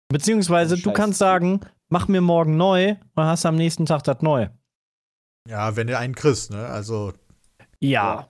Beziehungsweise 0.09 0.77
du 0.77 0.91
kannst 0.91 1.19
sagen, 1.19 1.61
mach 1.89 2.07
mir 2.07 2.21
morgen 2.21 2.57
neu 2.57 2.91
und 2.91 2.99
dann 3.15 3.27
hast 3.27 3.43
du 3.45 3.49
am 3.49 3.55
nächsten 3.55 3.85
Tag 3.85 4.03
das 4.03 4.21
neu. 4.21 4.47
Ja, 5.47 5.75
wenn 5.75 5.87
du 5.87 5.97
einen 5.97 6.15
kriegst, 6.15 6.51
ne? 6.51 6.65
Also, 6.65 7.13
Ja. 7.79 8.27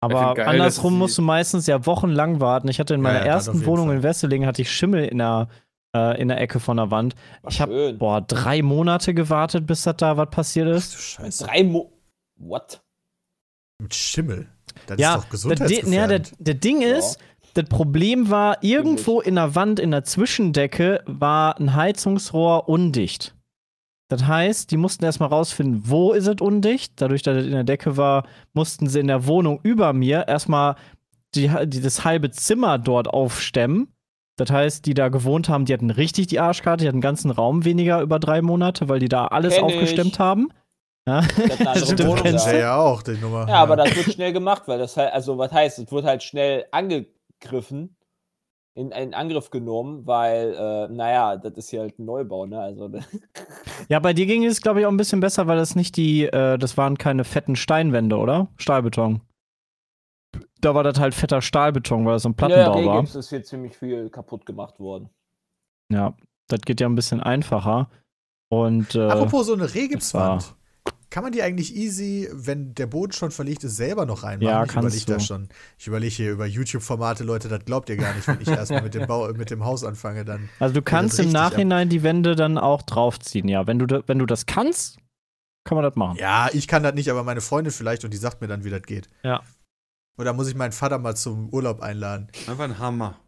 Aber 0.00 0.14
Ich 0.20 0.24
find 0.26 0.36
geil, 0.36 0.48
andersrum 0.48 0.98
musst 0.98 1.16
du 1.16 1.22
meistens 1.22 1.66
ja 1.66 1.86
wochenlang 1.86 2.38
warten. 2.40 2.68
Ich 2.68 2.78
hatte 2.78 2.92
in 2.94 3.00
Ja, 3.00 3.04
meiner 3.04 3.18
ja, 3.26 3.36
auf 3.36 3.46
ersten 3.46 3.64
Wohnung 3.64 3.86
Fall. 3.86 3.96
in 3.96 4.02
Wesseling 4.02 4.44
hatte 4.46 4.60
ich 4.60 4.70
Schimmel 4.70 5.06
in 5.06 5.18
der, 5.18 5.48
äh, 5.96 6.20
in 6.20 6.28
der 6.28 6.38
Ecke 6.40 6.60
von 6.60 6.76
der 6.76 6.90
Wand. 6.90 7.14
War 7.42 7.50
Ich 7.50 7.60
habe 7.60 7.94
boah 7.94 8.20
drei 8.20 8.60
Monate 8.60 9.14
gewartet, 9.14 9.66
bis 9.66 9.82
das 9.84 9.96
da 9.96 10.16
was 10.18 10.28
passiert 10.30 10.68
ach 10.70 10.76
ist. 10.76 10.94
du 10.94 10.98
Scheiße. 10.98 11.44
Drei 11.44 11.64
Mo. 11.64 11.90
What? 12.36 12.82
Mit 13.80 13.94
Schimmel. 13.94 14.48
Das 14.86 14.98
ja, 14.98 15.16
ist 15.16 15.24
doch 15.24 15.28
das 15.30 15.42
Di- 15.42 15.46
ja, 15.48 16.06
der, 16.06 16.20
gesundheitsgefährdend. 16.20 16.32
der 16.38 16.54
Ding 16.54 16.82
ist, 16.82 17.18
das 17.54 17.68
Problem 17.68 18.30
war, 18.30 18.62
irgendwo 18.62 19.20
in 19.20 19.36
der 19.36 19.54
Wand, 19.54 19.78
in 19.78 19.90
der 19.92 20.04
Zwischendecke, 20.04 21.02
war 21.06 21.58
ein 21.60 21.74
Heizungsrohr 21.74 22.68
undicht. 22.68 23.34
Das 24.08 24.26
heißt, 24.26 24.70
die 24.70 24.76
mussten 24.76 25.04
erstmal 25.04 25.30
rausfinden, 25.30 25.82
wo 25.86 26.12
ist 26.12 26.26
es 26.26 26.40
undicht. 26.40 27.00
Dadurch, 27.00 27.22
dass 27.22 27.38
es 27.38 27.46
in 27.46 27.52
der 27.52 27.64
Decke 27.64 27.96
war, 27.96 28.26
mussten 28.52 28.88
sie 28.88 29.00
in 29.00 29.06
der 29.06 29.26
Wohnung 29.26 29.60
über 29.62 29.92
mir 29.92 30.26
erstmal 30.28 30.76
die, 31.34 31.50
die, 31.66 31.80
das 31.80 32.04
halbe 32.04 32.30
Zimmer 32.30 32.78
dort 32.78 33.08
aufstemmen. 33.08 33.88
Das 34.36 34.50
heißt, 34.50 34.84
die 34.86 34.94
da 34.94 35.08
gewohnt 35.08 35.48
haben, 35.48 35.64
die 35.64 35.72
hatten 35.72 35.90
richtig 35.90 36.26
die 36.26 36.40
Arschkarte, 36.40 36.82
die 36.82 36.88
hatten 36.88 36.98
den 36.98 37.02
ganzen 37.02 37.30
Raum 37.30 37.64
weniger 37.64 38.00
über 38.02 38.18
drei 38.18 38.42
Monate, 38.42 38.88
weil 38.88 38.98
die 38.98 39.08
da 39.08 39.26
alles 39.26 39.54
Kenn 39.54 39.68
ich. 39.68 39.74
aufgestemmt 39.74 40.18
haben. 40.18 40.48
Ja. 41.06 41.22
Stimmt, 41.76 42.00
du 42.00 42.04
Wohnung 42.04 42.22
kennst 42.22 42.46
da. 42.46 42.52
Ja, 42.52 42.58
ja, 42.58 42.76
auch, 42.76 43.02
die 43.02 43.12
Nummer. 43.12 43.46
Ja, 43.48 43.56
aber 43.56 43.76
das 43.76 43.94
wird 43.94 44.12
schnell 44.14 44.32
gemacht, 44.32 44.62
weil 44.66 44.78
das 44.78 44.96
halt, 44.96 45.12
also 45.12 45.36
was 45.36 45.52
heißt, 45.52 45.78
es 45.78 45.92
wird 45.92 46.04
halt 46.04 46.22
schnell 46.22 46.66
angegriffen, 46.70 47.96
in, 48.74 48.90
in 48.90 49.14
Angriff 49.14 49.50
genommen, 49.50 50.06
weil, 50.06 50.54
äh, 50.54 50.88
naja, 50.92 51.36
das 51.36 51.52
ist 51.54 51.70
hier 51.70 51.82
halt 51.82 51.98
ein 51.98 52.06
Neubau, 52.06 52.46
ne? 52.46 52.58
Also, 52.58 52.90
Ja, 53.88 54.00
bei 54.00 54.12
dir 54.12 54.26
ging 54.26 54.44
es, 54.44 54.60
glaube 54.60 54.80
ich, 54.80 54.86
auch 54.86 54.90
ein 54.90 54.96
bisschen 54.96 55.20
besser, 55.20 55.46
weil 55.46 55.56
das 55.56 55.76
nicht 55.76 55.96
die, 55.96 56.24
äh, 56.24 56.58
das 56.58 56.76
waren 56.76 56.98
keine 56.98 57.24
fetten 57.24 57.54
Steinwände, 57.54 58.16
oder? 58.16 58.48
Stahlbeton. 58.56 59.20
Da 60.60 60.74
war 60.74 60.82
das 60.82 60.98
halt 60.98 61.14
fetter 61.14 61.40
Stahlbeton, 61.40 62.04
weil 62.04 62.14
das 62.14 62.22
so 62.22 62.30
ein 62.30 62.32
ja, 62.32 62.46
Plattenbau 62.46 62.84
war. 62.84 62.96
Regips 62.98 63.14
ist 63.14 63.28
hier 63.28 63.44
ziemlich 63.44 63.76
viel 63.76 64.10
kaputt 64.10 64.44
gemacht 64.46 64.80
worden. 64.80 65.10
Ja, 65.92 66.16
das 66.48 66.62
geht 66.62 66.80
ja 66.80 66.88
ein 66.88 66.96
bisschen 66.96 67.20
einfacher. 67.20 67.90
Und 68.48 68.94
äh, 68.94 69.02
Apropos 69.02 69.46
so 69.46 69.52
eine 69.52 69.64
das 69.64 69.74
Regipswand. 69.74 70.56
Kann 71.14 71.22
man 71.22 71.30
die 71.30 71.44
eigentlich 71.44 71.76
easy, 71.76 72.28
wenn 72.32 72.74
der 72.74 72.88
Boden 72.88 73.12
schon 73.12 73.30
verlegt 73.30 73.62
ist, 73.62 73.76
selber 73.76 74.04
noch 74.04 74.24
reinmachen? 74.24 74.48
Ja, 74.52 74.64
ich 74.64 74.68
kannst 74.72 74.96
überlege 74.96 75.12
da 75.12 75.18
du. 75.18 75.24
schon. 75.24 75.48
Ich 75.78 75.86
überlege 75.86 76.12
hier 76.12 76.32
über 76.32 76.44
YouTube-Formate, 76.44 77.22
Leute, 77.22 77.46
das 77.46 77.64
glaubt 77.64 77.88
ihr 77.88 77.96
gar 77.96 78.12
nicht, 78.14 78.26
wenn 78.26 78.40
ich 78.40 78.48
erstmal 78.48 78.82
mit 78.82 78.94
dem 78.94 79.06
Bau, 79.06 79.32
mit 79.32 79.48
dem 79.48 79.64
Haus 79.64 79.84
anfange, 79.84 80.24
dann. 80.24 80.48
also 80.58 80.74
du 80.74 80.82
kannst 80.82 81.20
im 81.20 81.26
richtig 81.26 81.40
ab. 81.40 81.52
Nachhinein 81.52 81.88
die 81.88 82.02
Wände 82.02 82.34
dann 82.34 82.58
auch 82.58 82.82
draufziehen, 82.82 83.46
ja. 83.46 83.64
Wenn 83.68 83.78
du, 83.78 83.86
da, 83.86 84.02
wenn 84.08 84.18
du 84.18 84.26
das 84.26 84.46
kannst, 84.46 84.98
kann 85.62 85.76
man 85.76 85.84
das 85.84 85.94
machen. 85.94 86.18
Ja, 86.18 86.48
ich 86.52 86.66
kann 86.66 86.82
das 86.82 86.94
nicht, 86.94 87.08
aber 87.08 87.22
meine 87.22 87.40
Freundin 87.40 87.72
vielleicht 87.72 88.04
und 88.04 88.12
die 88.12 88.18
sagt 88.18 88.40
mir 88.40 88.48
dann, 88.48 88.64
wie 88.64 88.70
das 88.70 88.82
geht. 88.82 89.08
Ja. 89.22 89.40
Oder 90.18 90.32
muss 90.32 90.48
ich 90.48 90.56
meinen 90.56 90.72
Vater 90.72 90.98
mal 90.98 91.14
zum 91.14 91.48
Urlaub 91.50 91.80
einladen? 91.80 92.26
Einfach 92.48 92.64
ein 92.64 92.80
Hammer. 92.80 93.20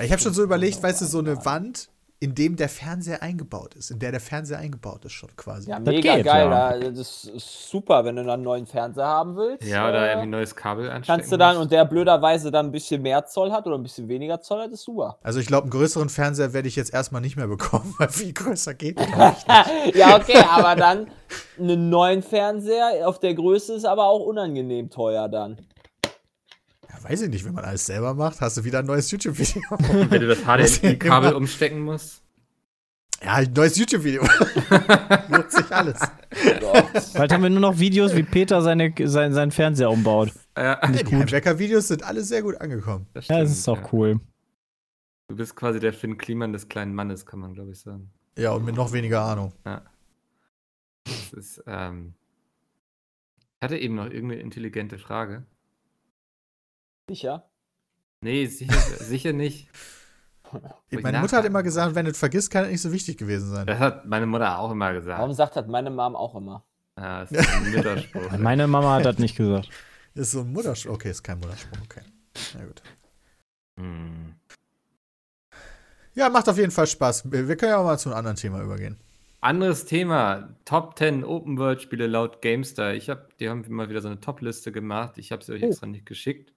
Ich 0.00 0.12
habe 0.12 0.22
schon 0.22 0.32
so 0.32 0.42
überlegt, 0.42 0.82
weißt 0.82 1.02
du, 1.02 1.04
so 1.04 1.18
eine 1.18 1.44
Wand, 1.44 1.90
in 2.22 2.34
dem 2.34 2.54
der 2.54 2.68
Fernseher 2.68 3.22
eingebaut 3.22 3.74
ist, 3.76 3.90
in 3.90 3.98
der 3.98 4.10
der 4.10 4.20
Fernseher 4.20 4.58
eingebaut 4.58 5.06
ist 5.06 5.12
schon 5.12 5.34
quasi. 5.36 5.70
Ja, 5.70 5.78
Das 5.80 5.86
mega 5.94 6.16
geht, 6.16 6.26
geil. 6.26 6.50
ja. 6.50 6.78
Da, 6.78 6.90
das 6.90 7.24
ist 7.24 7.70
super, 7.70 8.04
wenn 8.04 8.16
du 8.16 8.22
dann 8.22 8.34
einen 8.34 8.42
neuen 8.42 8.66
Fernseher 8.66 9.06
haben 9.06 9.36
willst. 9.36 9.66
Ja, 9.66 9.88
oder 9.88 10.02
äh, 10.02 10.08
irgendwie 10.08 10.26
ein 10.26 10.30
neues 10.30 10.54
Kabel 10.54 10.90
anstecken. 10.90 11.18
Kannst 11.18 11.32
du 11.32 11.38
dann, 11.38 11.54
musst. 11.56 11.62
und 11.62 11.72
der 11.72 11.86
blöderweise 11.86 12.50
dann 12.50 12.66
ein 12.66 12.72
bisschen 12.72 13.00
mehr 13.00 13.24
Zoll 13.24 13.50
hat 13.50 13.66
oder 13.66 13.76
ein 13.78 13.82
bisschen 13.82 14.06
weniger 14.08 14.42
Zoll 14.42 14.60
hat, 14.60 14.70
ist 14.70 14.82
super. 14.82 15.16
Also 15.22 15.40
ich 15.40 15.46
glaube, 15.46 15.62
einen 15.62 15.70
größeren 15.70 16.10
Fernseher 16.10 16.52
werde 16.52 16.68
ich 16.68 16.76
jetzt 16.76 16.92
erstmal 16.92 17.22
nicht 17.22 17.36
mehr 17.36 17.48
bekommen, 17.48 17.94
weil 17.98 18.10
viel 18.10 18.34
größer 18.34 18.74
geht 18.74 18.98
nicht. 19.00 19.10
ja, 19.94 20.16
okay, 20.16 20.44
aber 20.46 20.76
dann 20.76 21.06
einen 21.58 21.88
neuen 21.88 22.22
Fernseher 22.22 23.08
auf 23.08 23.18
der 23.18 23.32
Größe 23.34 23.72
ist 23.74 23.86
aber 23.86 24.04
auch 24.04 24.20
unangenehm 24.26 24.90
teuer 24.90 25.28
dann. 25.30 25.56
Ja, 26.92 27.04
weiß 27.08 27.22
ich 27.22 27.30
nicht, 27.30 27.44
wenn 27.44 27.54
man 27.54 27.64
alles 27.64 27.86
selber 27.86 28.14
macht, 28.14 28.40
hast 28.40 28.56
du 28.56 28.64
wieder 28.64 28.80
ein 28.80 28.86
neues 28.86 29.10
YouTube-Video. 29.10 29.62
Wenn 30.10 30.20
du 30.20 30.26
das 30.26 30.40
HDMI-Kabel 30.40 31.34
umstecken 31.34 31.80
musst. 31.80 32.22
ja, 33.22 33.34
ein 33.34 33.52
neues 33.52 33.76
YouTube-Video. 33.76 34.22
Lohnt 35.28 35.50
sich 35.52 35.70
alles. 35.70 36.00
Bald 37.14 37.32
haben 37.32 37.42
wir 37.42 37.50
nur 37.50 37.60
noch 37.60 37.78
Videos, 37.78 38.14
wie 38.16 38.22
Peter 38.24 38.60
seine, 38.62 38.92
sein, 39.04 39.32
seinen 39.32 39.50
Fernseher 39.52 39.90
umbaut. 39.90 40.32
Ja, 40.56 40.80
Die 40.86 41.04
Heimwerker-Videos 41.16 41.88
sind 41.88 42.02
alle 42.02 42.22
sehr 42.22 42.42
gut 42.42 42.60
angekommen. 42.60 43.06
das 43.12 43.28
Ja, 43.28 43.40
das 43.40 43.50
stimmt, 43.50 43.58
ist 43.58 43.68
auch 43.68 43.82
ja. 43.82 43.88
cool. 43.92 44.20
Du 45.28 45.36
bist 45.36 45.54
quasi 45.54 45.78
der 45.78 45.92
Finn 45.92 46.18
Kliman 46.18 46.52
des 46.52 46.68
kleinen 46.68 46.92
Mannes, 46.94 47.24
kann 47.24 47.38
man 47.38 47.54
glaube 47.54 47.70
ich 47.70 47.78
sagen. 47.78 48.10
Ja, 48.36 48.50
und 48.52 48.64
mit 48.64 48.74
noch 48.74 48.92
weniger 48.92 49.22
Ahnung. 49.22 49.52
Das 51.04 51.32
ist, 51.36 51.62
ähm 51.66 52.14
ich 53.60 53.64
hatte 53.64 53.76
eben 53.76 53.94
noch 53.94 54.06
irgendeine 54.06 54.40
intelligente 54.40 54.98
Frage. 54.98 55.44
Sicher? 57.10 57.44
Nee, 58.20 58.46
sicher, 58.46 58.74
sicher 58.98 59.32
nicht. 59.32 59.68
ich 60.90 61.02
Meine 61.02 61.18
Mutter 61.20 61.38
hat 61.38 61.44
immer 61.44 61.62
gesagt, 61.64 61.94
wenn 61.96 62.04
du 62.04 62.12
es 62.12 62.18
vergisst, 62.18 62.50
kann 62.50 62.64
es 62.66 62.70
nicht 62.70 62.82
so 62.82 62.92
wichtig 62.92 63.16
gewesen 63.18 63.50
sein. 63.50 63.66
Das 63.66 63.78
hat 63.80 64.06
meine 64.06 64.26
Mutter 64.26 64.58
auch 64.58 64.70
immer 64.70 64.92
gesagt. 64.92 65.18
Warum 65.18 65.32
sagt 65.32 65.56
das 65.56 65.66
meine 65.66 65.90
Mom 65.90 66.14
auch 66.14 66.34
immer? 66.36 66.64
Ja, 66.96 67.20
das 67.22 67.32
ist 67.32 67.48
ein 67.48 67.70
Mütterspruch. 67.72 68.30
Meine 68.38 68.66
Mama 68.66 68.94
hat 68.94 69.06
das 69.06 69.18
nicht 69.18 69.34
gesagt. 69.36 69.70
Ist 70.14 70.32
so 70.32 70.40
ein 70.40 70.52
Mutterspruch. 70.52 70.94
Okay, 70.94 71.10
ist 71.10 71.22
kein 71.22 71.38
Mutterspruch, 71.38 71.78
okay. 71.82 72.02
Na 72.54 72.64
gut. 72.64 72.82
Hm. 73.78 74.34
Ja, 76.14 76.28
macht 76.28 76.48
auf 76.48 76.58
jeden 76.58 76.72
Fall 76.72 76.86
Spaß. 76.86 77.30
Wir 77.32 77.56
können 77.56 77.70
ja 77.72 77.78
auch 77.78 77.84
mal 77.84 77.98
zu 77.98 78.10
einem 78.10 78.18
anderen 78.18 78.36
Thema 78.36 78.60
übergehen. 78.62 78.98
Anderes 79.40 79.86
Thema. 79.86 80.50
Top 80.66 80.98
10 80.98 81.24
Open 81.24 81.56
World 81.58 81.80
Spiele 81.80 82.06
laut 82.06 82.42
GameStar. 82.42 82.92
Ich 82.92 83.08
habe, 83.08 83.28
die 83.38 83.48
haben 83.48 83.64
mal 83.68 83.88
wieder 83.88 84.02
so 84.02 84.08
eine 84.08 84.20
Top-Liste 84.20 84.70
gemacht. 84.70 85.16
Ich 85.16 85.32
habe 85.32 85.42
sie 85.42 85.52
euch 85.54 85.62
Oh. 85.62 85.68
extra 85.68 85.86
nicht 85.86 86.04
geschickt. 86.04 86.52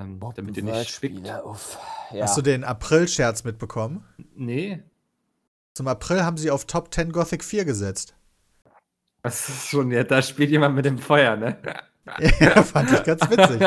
Ähm, 0.00 0.20
damit 0.34 0.56
ihr 0.56 0.62
nicht 0.62 1.02
uff. 1.44 1.78
Ja. 2.12 2.24
Hast 2.24 2.36
du 2.36 2.42
den 2.42 2.64
April-Scherz 2.64 3.44
mitbekommen? 3.44 4.04
Nee. 4.34 4.82
Zum 5.74 5.88
April 5.88 6.24
haben 6.24 6.36
sie 6.36 6.50
auf 6.50 6.66
Top 6.66 6.92
10 6.92 7.12
Gothic 7.12 7.44
4 7.44 7.64
gesetzt. 7.64 8.14
Das 9.22 9.48
ist 9.48 9.68
schon, 9.68 9.90
ja, 9.90 10.04
da 10.04 10.20
spielt 10.22 10.50
jemand 10.50 10.74
mit 10.74 10.84
dem 10.84 10.98
Feuer, 10.98 11.36
ne? 11.36 11.56
ja, 12.40 12.62
fand 12.62 12.90
ich 12.90 13.04
ganz 13.04 13.22
witzig. 13.30 13.60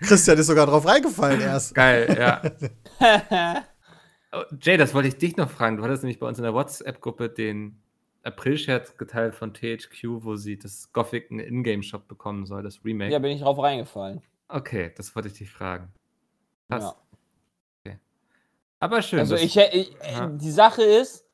Christian 0.00 0.38
ist 0.38 0.48
sogar 0.48 0.66
drauf 0.66 0.86
reingefallen 0.86 1.40
erst. 1.40 1.74
Geil, 1.74 2.16
ja. 2.18 3.62
Oh, 4.36 4.42
Jay, 4.60 4.76
das 4.76 4.94
wollte 4.94 5.06
ich 5.06 5.16
dich 5.16 5.36
noch 5.36 5.48
fragen. 5.48 5.76
Du 5.76 5.84
hattest 5.84 6.02
nämlich 6.02 6.18
bei 6.18 6.26
uns 6.26 6.38
in 6.38 6.42
der 6.42 6.54
WhatsApp-Gruppe 6.54 7.28
den 7.28 7.80
April-Scherz 8.24 8.96
geteilt 8.96 9.36
von 9.36 9.54
THQ, 9.54 10.24
wo 10.24 10.34
sie 10.34 10.58
das 10.58 10.92
Gothic 10.92 11.30
einen 11.30 11.38
Ingame-Shop 11.38 12.08
bekommen 12.08 12.44
soll, 12.44 12.64
das 12.64 12.84
Remake. 12.84 13.12
ja, 13.12 13.20
bin 13.20 13.30
ich 13.30 13.42
drauf 13.42 13.60
reingefallen. 13.60 14.22
Okay, 14.48 14.92
das 14.96 15.14
wollte 15.16 15.28
ich 15.28 15.34
dich 15.34 15.50
fragen. 15.50 15.92
Passt. 16.68 16.94
Ja. 17.86 17.94
Aber 18.80 19.02
schön. 19.02 19.18
Also 19.20 19.36
ich, 19.36 19.56
ich 19.56 20.00
äh, 20.00 20.12
Ja. 20.12 20.26
die 20.28 20.50
Sache 20.50 20.82
ist, 20.82 21.24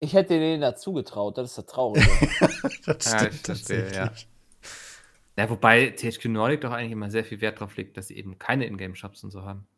ich 0.00 0.12
hätte 0.14 0.38
denen 0.38 0.60
dazu 0.60 0.92
getraut, 0.92 1.38
das 1.38 1.50
ist 1.50 1.58
das 1.58 1.66
Traurige. 1.66 2.06
Das 2.86 3.12
Ja, 3.12 3.18
stimmt 3.18 3.34
ja. 3.34 3.54
tatsächlich. 3.54 4.28
Ja, 5.36 5.50
wobei 5.50 5.90
THQ 5.90 6.24
Nordic 6.26 6.62
doch 6.62 6.72
eigentlich 6.72 6.92
immer 6.92 7.10
sehr 7.10 7.24
viel 7.24 7.40
Wert 7.40 7.60
drauf 7.60 7.76
legt, 7.76 7.96
dass 7.96 8.08
sie 8.08 8.16
eben 8.16 8.38
keine 8.38 8.66
Ingame-Shops 8.66 9.22
und 9.22 9.30
so 9.30 9.42
haben. 9.44 9.68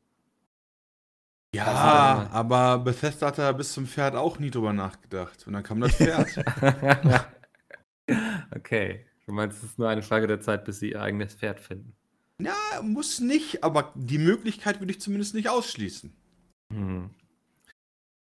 Ja, 1.55 2.29
aber 2.33 2.79
Bethesda 2.79 3.27
hat 3.27 3.39
da 3.39 3.51
bis 3.53 3.73
zum 3.73 3.87
Pferd 3.87 4.15
auch 4.15 4.39
nie 4.39 4.51
drüber 4.51 4.73
nachgedacht. 4.73 5.47
Und 5.47 5.53
dann 5.53 5.63
kam 5.65 5.81
das 5.81 5.97
Pferd. 5.97 6.29
okay. 8.57 9.05
Du 9.27 9.33
meinst, 9.33 9.59
es 9.59 9.65
ist 9.71 9.79
nur 9.79 9.89
eine 9.89 10.03
Frage 10.03 10.27
der 10.27 10.41
Zeit, 10.41 10.65
bis 10.65 10.79
sie 10.79 10.93
ihr 10.93 11.03
eigenes 11.03 11.35
Pferd 11.35 11.61
finden. 11.61 11.95
Ja, 12.45 12.83
muss 12.83 13.21
nicht, 13.21 13.63
aber 13.65 13.93
die 13.95 14.19
Möglichkeit 14.19 14.81
würde 14.81 14.93
ich 14.93 15.01
zumindest 15.01 15.35
nicht 15.35 15.49
ausschließen. 15.49 16.13
Hm. 16.73 17.11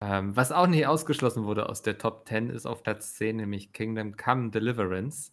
Ähm, 0.01 0.35
was 0.35 0.51
auch 0.51 0.67
nicht 0.67 0.87
ausgeschlossen 0.87 1.43
wurde 1.43 1.67
aus 1.67 1.81
der 1.81 1.97
Top 1.97 2.27
10 2.27 2.49
ist 2.49 2.65
auf 2.65 2.83
Platz 2.83 3.15
10, 3.15 3.35
nämlich 3.35 3.73
Kingdom 3.73 4.15
Come 4.15 4.49
Deliverance. 4.49 5.31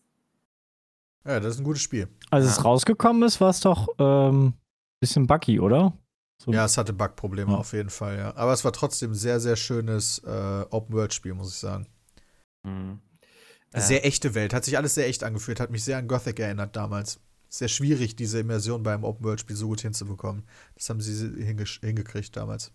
Ja, 1.24 1.38
das 1.40 1.54
ist 1.54 1.60
ein 1.60 1.64
gutes 1.64 1.82
Spiel. 1.82 2.08
Als 2.30 2.44
Ja. 2.46 2.50
es 2.52 2.64
rausgekommen 2.64 3.22
ist, 3.22 3.40
war 3.40 3.50
es 3.50 3.60
doch 3.60 3.88
ähm, 3.98 4.54
bisschen 5.00 5.26
buggy, 5.26 5.60
oder? 5.60 5.92
So, 6.42 6.52
Ja, 6.52 6.64
es 6.64 6.76
hatte 6.76 6.92
Bugprobleme 6.92 7.52
Ja. 7.52 7.58
auf 7.58 7.72
jeden 7.72 7.90
Fall, 7.90 8.18
ja. 8.18 8.36
Aber 8.36 8.52
es 8.52 8.64
war 8.64 8.72
trotzdem 8.72 9.12
ein 9.12 9.14
sehr, 9.14 9.40
sehr 9.40 9.56
schönes 9.56 10.18
äh, 10.24 10.64
Open-World-Spiel, 10.70 11.34
muss 11.34 11.50
ich 11.52 11.58
sagen. 11.58 11.86
Hm. 12.66 13.00
Äh, 13.72 13.80
Sehr 13.80 14.04
echte 14.06 14.34
Welt, 14.34 14.52
hat 14.54 14.64
sich 14.64 14.76
alles 14.76 14.94
sehr 14.94 15.06
echt 15.06 15.22
angefühlt, 15.24 15.60
hat 15.60 15.70
mich 15.70 15.84
sehr 15.84 15.98
an 15.98 16.08
Gothic 16.08 16.38
erinnert 16.40 16.76
damals. 16.76 17.20
Sehr 17.56 17.68
schwierig, 17.68 18.16
diese 18.16 18.38
Immersion 18.40 18.82
beim 18.82 19.02
Open-World-Spiel 19.02 19.56
so 19.56 19.68
gut 19.68 19.80
hinzubekommen. 19.80 20.46
Das 20.74 20.90
haben 20.90 21.00
sie 21.00 21.12
hinge- 21.42 21.80
hingekriegt 21.80 22.36
damals. 22.36 22.70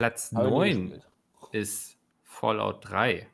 Platz 0.00 0.32
Hab 0.34 0.44
ich 0.46 0.50
nie 0.50 0.56
9 0.56 0.90
gespielt. 0.90 1.04
ist 1.52 1.96
Fallout 2.24 2.88
3. 2.88 3.28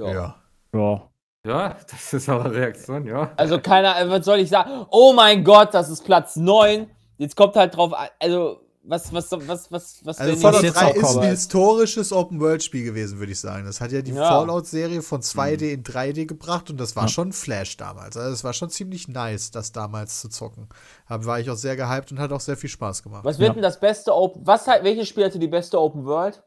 Ja. 0.00 0.12
Ja. 0.12 0.42
ja. 0.74 1.10
Ja, 1.46 1.68
das 1.88 2.12
ist 2.12 2.28
eure 2.28 2.52
Reaktion, 2.52 3.06
ja. 3.06 3.32
Also 3.36 3.60
keiner, 3.60 3.96
äh, 3.98 4.10
was 4.10 4.24
soll 4.24 4.40
ich 4.40 4.48
sagen? 4.50 4.86
Oh 4.90 5.12
mein 5.12 5.44
Gott, 5.44 5.72
das 5.72 5.88
ist 5.88 6.04
Platz 6.04 6.34
9. 6.36 6.90
Jetzt 7.16 7.36
kommt 7.36 7.54
halt 7.56 7.76
drauf, 7.76 7.92
an- 7.94 8.08
also 8.18 8.67
was, 8.88 9.12
was, 9.12 9.30
was, 9.32 9.70
was, 9.70 10.00
was 10.04 10.18
Also 10.18 10.36
Fallout 10.36 10.62
jetzt 10.62 10.76
3 10.76 10.86
auch 10.86 10.94
ist 10.96 11.16
ein 11.18 11.28
historisches 11.30 12.12
Open-World-Spiel 12.12 12.84
gewesen, 12.84 13.18
würde 13.18 13.32
ich 13.32 13.40
sagen. 13.40 13.64
Das 13.66 13.80
hat 13.80 13.92
ja 13.92 14.00
die 14.02 14.12
Ja. 14.12 14.26
Fallout-Serie 14.28 15.02
von 15.02 15.20
2D 15.22 15.72
in 15.72 15.82
3D 15.84 16.26
gebracht 16.26 16.70
und 16.70 16.78
das 16.80 16.96
war 16.96 17.04
Ja. 17.04 17.08
schon 17.08 17.32
Flash 17.32 17.76
damals. 17.76 18.16
Also 18.16 18.32
es 18.32 18.44
war 18.44 18.52
schon 18.52 18.70
ziemlich 18.70 19.08
nice, 19.08 19.50
das 19.50 19.72
damals 19.72 20.20
zu 20.20 20.28
zocken. 20.28 20.68
Da 21.08 21.24
war 21.24 21.38
ich 21.40 21.50
auch 21.50 21.56
sehr 21.56 21.76
gehypt 21.76 22.10
und 22.12 22.18
hat 22.18 22.32
auch 22.32 22.40
sehr 22.40 22.56
viel 22.56 22.70
Spaß 22.70 23.02
gemacht. 23.02 23.24
Was 23.24 23.38
wird 23.38 23.48
Ja. 23.48 23.54
denn 23.54 23.62
das 23.62 23.78
beste 23.78 24.14
Open, 24.14 24.46
was 24.46 24.66
halt, 24.66 24.84
welches 24.84 25.08
Spiel 25.08 25.24
hatte 25.24 25.38
die 25.38 25.48
beste 25.48 25.78
Open 25.80 26.04
World? 26.04 26.42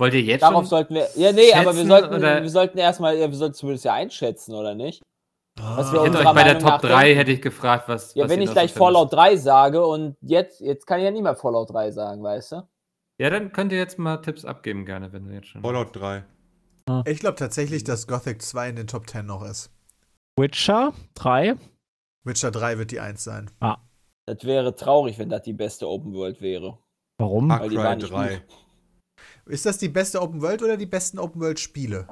Wollt 0.00 0.14
ihr 0.14 0.22
jetzt 0.22 0.42
Darauf 0.42 0.62
schon? 0.62 0.66
sollten 0.66 0.94
wir, 0.94 1.08
ja 1.16 1.32
nee, 1.32 1.52
aber 1.52 1.66
wir 1.66 1.72
schätzen, 1.74 1.88
sollten, 1.88 2.14
oder- 2.14 2.42
wir 2.42 2.50
sollten 2.50 2.78
erstmal, 2.78 3.16
ja, 3.16 3.28
wir 3.30 3.36
sollten 3.36 3.54
zurmindest 3.54 3.84
ja 3.84 3.92
einschätzen, 3.94 4.54
oder 4.54 4.74
nicht? 4.74 5.02
Was 5.58 5.92
wir 5.92 6.00
Ich 6.00 6.06
hätte 6.08 6.18
euch 6.18 6.34
bei 6.34 6.44
der 6.44 6.58
Top 6.58 6.70
nach 6.70 6.80
3 6.80 7.04
denken. 7.04 7.18
hätte 7.18 7.32
ich 7.32 7.42
gefragt, 7.42 7.88
was. 7.88 8.14
Ja, 8.14 8.24
was 8.24 8.30
wenn 8.30 8.40
ihr 8.40 8.46
ich 8.46 8.52
gleich. 8.52 8.72
Fallout 8.72 9.12
3 9.12 9.36
sage 9.36 9.84
und 9.84 10.16
jetzt, 10.20 10.60
jetzt 10.60 10.86
kann 10.86 10.98
ich 10.98 11.04
ja 11.04 11.10
nicht 11.10 11.22
mehr 11.22 11.36
Fallout 11.36 11.70
3 11.72 11.90
sagen, 11.90 12.22
weißt 12.22 12.52
du? 12.52 12.68
Ja, 13.20 13.30
dann 13.30 13.52
könnt 13.52 13.70
ihr 13.72 13.78
jetzt 13.78 13.98
mal 13.98 14.16
Tipps 14.18 14.44
abgeben, 14.44 14.84
gerne, 14.86 15.12
wenn 15.12 15.24
du 15.26 15.34
jetzt 15.34 15.48
schon. 15.48 15.62
Fallout 15.62 15.94
3. 15.94 16.24
Ich 17.04 17.20
glaube 17.20 17.36
tatsächlich, 17.36 17.84
dass 17.84 18.06
Gothic 18.08 18.42
2 18.42 18.70
in 18.70 18.76
den 18.76 18.86
Top 18.86 19.08
10 19.08 19.26
noch 19.26 19.44
ist. 19.44 19.70
Witcher 20.38 20.92
3. 21.14 21.56
Witcher 22.24 22.50
3 22.50 22.78
wird 22.78 22.90
die 22.90 23.00
1 23.00 23.22
sein. 23.22 23.50
Das 24.26 24.44
wäre 24.44 24.74
traurig, 24.74 25.18
wenn 25.18 25.28
das 25.28 25.42
die 25.42 25.52
beste 25.52 25.88
Open 25.88 26.14
World 26.14 26.40
wäre. 26.40 26.78
Warum? 27.18 27.48
Far 27.50 27.60
Weil 27.60 27.68
die 27.68 27.76
Cry 27.76 27.84
war 27.84 27.96
nicht 27.96 28.10
3. 28.10 28.36
gut. 28.36 28.42
Ist 29.46 29.66
das 29.66 29.78
die 29.78 29.88
beste 29.88 30.20
Open 30.22 30.40
World 30.40 30.62
oder 30.62 30.76
die 30.76 30.86
besten 30.86 31.18
Open 31.18 31.40
World 31.40 31.60
Spiele? 31.60 32.08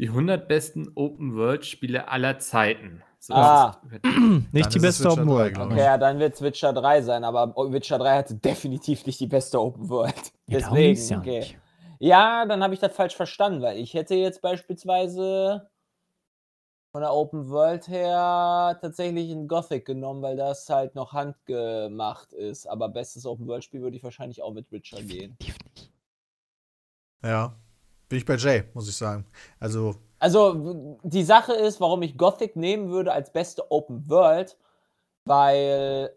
Die 0.00 0.08
100 0.08 0.48
besten 0.48 0.90
Open-World-Spiele 0.94 2.08
aller 2.08 2.38
Zeiten. 2.38 3.02
So 3.20 3.32
Ah. 3.34 3.80
ist 3.90 3.94
es- 3.94 4.00
Dann 4.02 4.48
Nicht 4.52 4.74
die 4.74 4.78
beste 4.80 5.04
Witcher 5.04 5.12
Open 5.12 5.26
3, 5.26 5.32
World. 5.32 5.58
Okay, 5.58 5.78
ja, 5.78 5.98
dann 5.98 6.18
wird 6.18 6.34
es 6.34 6.42
Witcher 6.42 6.72
3 6.72 7.02
sein, 7.02 7.24
aber 7.24 7.54
Witcher 7.72 7.98
3 7.98 8.16
hatte 8.18 8.34
definitiv 8.34 9.06
nicht 9.06 9.20
die 9.20 9.26
beste 9.26 9.60
Open 9.60 9.88
World. 9.88 10.32
Ja, 10.46 10.58
Deswegen, 10.58 11.00
ja 11.08 11.18
okay. 11.18 11.38
nicht. 11.40 11.58
Ja, 12.00 12.44
dann 12.44 12.62
habe 12.62 12.74
ich 12.74 12.80
das 12.80 12.94
falsch 12.94 13.14
verstanden, 13.16 13.62
weil 13.62 13.78
ich 13.78 13.94
hätte 13.94 14.14
jetzt 14.14 14.42
beispielsweise 14.42 15.70
von 16.92 17.00
der 17.00 17.12
Open 17.14 17.48
World 17.48 17.88
her 17.88 18.76
tatsächlich 18.80 19.30
ein 19.30 19.48
Gothic 19.48 19.84
genommen, 19.86 20.20
weil 20.22 20.36
das 20.36 20.68
halt 20.68 20.94
noch 20.94 21.12
handgemacht 21.12 22.32
ist. 22.32 22.66
Aber 22.66 22.88
bestes 22.88 23.24
Open 23.26 23.46
World 23.46 23.64
Spiel 23.64 23.80
würde 23.80 23.96
ich 23.96 24.04
wahrscheinlich 24.04 24.42
auch 24.42 24.52
mit 24.52 24.70
Witcher 24.70 24.98
gehen. 25.02 25.36
Definitiv 25.40 25.56
nicht. 25.74 25.92
Ja. 27.22 27.54
Bin 28.08 28.18
ich 28.18 28.24
bei 28.24 28.36
Jay, 28.36 28.64
muss 28.74 28.88
ich 28.88 28.96
sagen. 28.96 29.26
Also, 29.58 29.96
Also 30.18 30.98
die 31.02 31.24
Sache 31.24 31.54
ist, 31.54 31.80
warum 31.80 32.02
ich 32.02 32.16
Gothic 32.16 32.56
nehmen 32.56 32.90
würde 32.90 33.12
als 33.12 33.32
beste 33.32 33.70
Open 33.70 34.08
World, 34.08 34.56
weil 35.24 36.16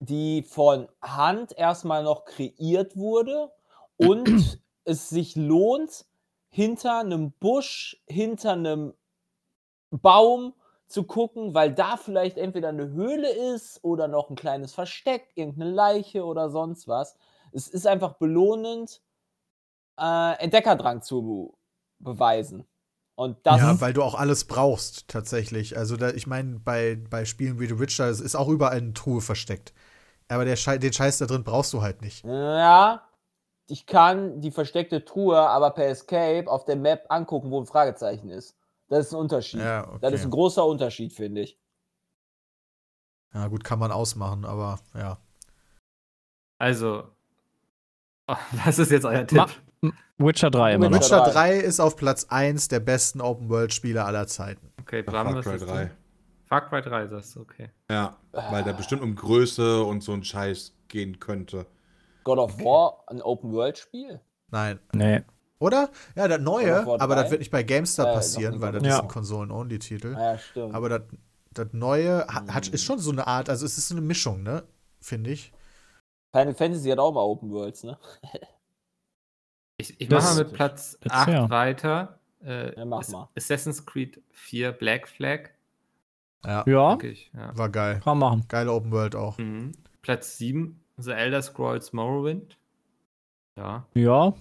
die 0.00 0.42
von 0.42 0.88
Hand 1.02 1.56
erstmal 1.56 2.02
noch 2.02 2.24
kreiert 2.24 2.96
wurde 2.96 3.52
und 3.96 4.60
es 4.84 5.08
sich 5.08 5.36
lohnt, 5.36 6.04
hinter 6.48 7.00
einem 7.00 7.32
Busch, 7.32 8.02
hinter 8.06 8.52
einem 8.52 8.94
Baum 9.90 10.54
zu 10.86 11.04
gucken, 11.04 11.54
weil 11.54 11.74
da 11.74 11.96
vielleicht 11.96 12.38
entweder 12.38 12.68
eine 12.68 12.88
Höhle 12.88 13.30
ist 13.54 13.82
oder 13.82 14.08
noch 14.08 14.30
ein 14.30 14.36
kleines 14.36 14.72
Versteck, 14.72 15.32
irgendeine 15.34 15.70
Leiche 15.70 16.24
oder 16.24 16.50
sonst 16.50 16.86
was. 16.86 17.16
Es 17.52 17.68
ist 17.68 17.86
einfach 17.86 18.14
belohnend, 18.14 19.02
äh, 19.98 20.42
Entdeckerdrang 20.42 21.02
zu 21.02 21.56
beweisen. 21.98 22.66
Und 23.14 23.38
das 23.46 23.60
ja, 23.60 23.80
weil 23.80 23.94
du 23.94 24.02
auch 24.02 24.14
alles 24.14 24.44
brauchst, 24.44 25.08
tatsächlich. 25.08 25.76
Also, 25.76 25.96
da, 25.96 26.10
ich 26.10 26.26
meine, 26.26 26.58
bei, 26.58 26.96
bei 27.08 27.24
Spielen 27.24 27.58
wie 27.58 27.66
The 27.66 27.78
Witcher 27.78 28.08
ist 28.10 28.36
auch 28.36 28.48
überall 28.48 28.76
eine 28.76 28.92
Truhe 28.92 29.22
versteckt. 29.22 29.72
Aber 30.28 30.44
der 30.44 30.56
Schei 30.56 30.76
den 30.76 30.92
Scheiß 30.92 31.18
da 31.18 31.26
drin 31.26 31.44
brauchst 31.44 31.72
du 31.72 31.80
halt 31.80 32.02
nicht. 32.02 32.24
Ja, 32.24 33.08
ich 33.68 33.86
kann 33.86 34.40
die 34.40 34.50
versteckte 34.50 35.04
Truhe 35.04 35.38
aber 35.38 35.70
per 35.70 35.86
Escape 35.86 36.50
auf 36.50 36.64
der 36.64 36.76
Map 36.76 37.06
angucken, 37.08 37.50
wo 37.50 37.60
ein 37.60 37.66
Fragezeichen 37.66 38.28
ist. 38.28 38.56
Das 38.88 39.06
ist 39.06 39.12
ein 39.12 39.18
Unterschied. 39.18 39.60
Ja, 39.60 39.88
okay. 39.88 39.98
Das 40.00 40.12
ist 40.12 40.24
ein 40.24 40.30
großer 40.30 40.64
Unterschied, 40.64 41.12
finde 41.12 41.42
ich. 41.42 41.58
Ja, 43.34 43.48
gut, 43.48 43.64
kann 43.64 43.78
man 43.78 43.92
ausmachen, 43.92 44.44
aber 44.44 44.78
ja. 44.94 45.18
Also, 46.58 47.04
oh, 48.28 48.36
was 48.64 48.78
ist 48.78 48.90
jetzt 48.90 49.04
euer 49.04 49.26
Tipp? 49.26 49.46
Witcher 50.18 50.50
3 50.50 50.74
immer 50.74 50.88
noch. 50.88 50.96
Witcher 50.96 51.18
Witcher 51.20 51.32
3. 51.32 51.32
3 51.32 51.56
ist 51.58 51.80
auf 51.80 51.96
Platz 51.96 52.26
1 52.28 52.68
der 52.68 52.80
besten 52.80 53.20
Open-World-Spiele 53.20 54.04
aller 54.04 54.26
Zeiten. 54.26 54.72
Okay, 54.80 55.02
Far 55.04 55.24
Bram, 55.24 55.34
was 55.36 55.44
Cry 55.44 55.54
ist 55.56 55.66
3. 55.68 55.84
du? 55.84 55.90
Far 56.48 56.68
Cry 56.68 56.80
3 56.82 57.06
sagst 57.08 57.36
du, 57.36 57.40
okay. 57.40 57.70
Ja, 57.90 58.16
weil 58.32 58.64
der 58.64 58.72
bestimmt 58.72 59.02
um 59.02 59.14
Größe 59.14 59.82
und 59.82 60.02
so 60.02 60.12
ein 60.12 60.24
Scheiß 60.24 60.72
gehen 60.88 61.18
könnte. 61.20 61.66
God 62.24 62.38
of 62.38 62.58
War, 62.60 63.02
ein 63.08 63.20
Open-World-Spiel? 63.20 64.20
Nein. 64.50 64.78
Nee. 64.94 65.22
Oder? 65.58 65.90
Ja, 66.14 66.28
das 66.28 66.40
neue, 66.40 66.78
aber 67.00 67.14
3? 67.14 67.22
das 67.22 67.30
wird 67.30 67.40
nicht 67.40 67.50
bei 67.50 67.62
GameStar 67.62 68.10
Äh, 68.10 68.14
passieren, 68.14 68.60
weil 68.60 68.72
das 68.72 68.82
of 68.82 68.88
ist 68.88 69.00
ein 69.00 69.08
Konsolen-Only-Titel. 69.08 70.12
Ja, 70.18 70.38
stimmt. 70.38 70.74
Aber 70.74 70.88
das, 70.88 71.02
das 71.52 71.68
neue 71.72 72.26
ha- 72.26 72.44
hat, 72.48 72.66
Hm. 72.66 72.74
ist 72.74 72.84
schon 72.84 72.98
so 72.98 73.10
eine 73.10 73.26
Art, 73.26 73.48
also 73.48 73.64
es 73.66 73.76
ist 73.78 73.88
so 73.88 73.94
eine 73.94 74.02
Mischung, 74.02 74.42
ne? 74.42 74.62
Finde 75.00 75.30
ich. 75.30 75.52
Final 76.32 76.54
Fantasy 76.54 76.88
hat 76.90 76.98
auch 76.98 77.12
mal 77.12 77.22
Open 77.22 77.50
Worlds, 77.50 77.84
ne? 77.84 77.98
Ich, 79.78 80.00
ich 80.00 80.08
mache 80.10 80.22
mal 80.24 80.36
mit 80.44 80.52
Platz 80.52 80.98
Jetzt 81.02 81.12
8 81.14 81.28
ja. 81.28 81.50
weiter. 81.50 82.18
Äh, 82.44 82.76
Ja, 82.76 82.84
mach 82.84 83.06
mal. 83.08 83.28
Assassin's 83.36 83.84
Creed 83.84 84.22
4 84.30 84.72
Black 84.72 85.08
Flag. 85.08 85.50
Ja, 86.44 86.64
Ja, 86.66 86.90
Wirklich, 86.92 87.30
ja. 87.34 87.56
war 87.56 87.68
geil. 87.68 88.00
kann 88.02 88.18
man 88.18 88.30
machen. 88.30 88.44
Geile 88.48 88.72
Open 88.72 88.92
World 88.92 89.14
auch. 89.16 89.36
Mhm. 89.38 89.72
Platz 90.02 90.38
7, 90.38 90.80
The 90.96 91.10
Elder 91.12 91.42
Scrolls 91.42 91.92
Morrowind. 91.92 92.56
Ja, 93.56 93.86
Ja. 93.94 94.34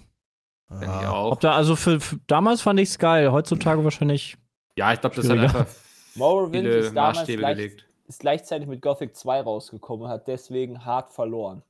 denke 0.70 0.86
ich 0.86 1.02
Ja. 1.02 1.12
auch. 1.12 1.32
Ob 1.34 1.40
da, 1.40 1.54
also 1.54 1.76
für, 1.76 2.00
für 2.00 2.18
damals 2.28 2.62
fand 2.62 2.80
ich 2.80 2.90
es 2.90 3.00
geil, 3.00 3.32
heutzutage 3.32 3.84
wahrscheinlich. 3.84 4.38
Ja, 4.78 4.94
ich 4.94 5.02
glaube, 5.02 5.16
das 5.16 5.30
hat 5.30 5.38
einfach 5.38 5.66
Morrowind 6.16 6.66
viele 6.66 6.78
ist 6.78 6.94
damals 6.96 7.18
Maßstäbe 7.18 7.40
gleich, 7.40 7.58
gelegt. 7.58 7.86
ist 8.08 8.20
gleichzeitig 8.20 8.68
mit 8.68 8.82
Gothic 8.82 9.16
2 9.16 9.42
rausgekommen 9.42 10.06
und 10.06 10.10
hat 10.12 10.28
deswegen 10.28 10.86
hart 10.86 11.12
verloren. 11.12 11.62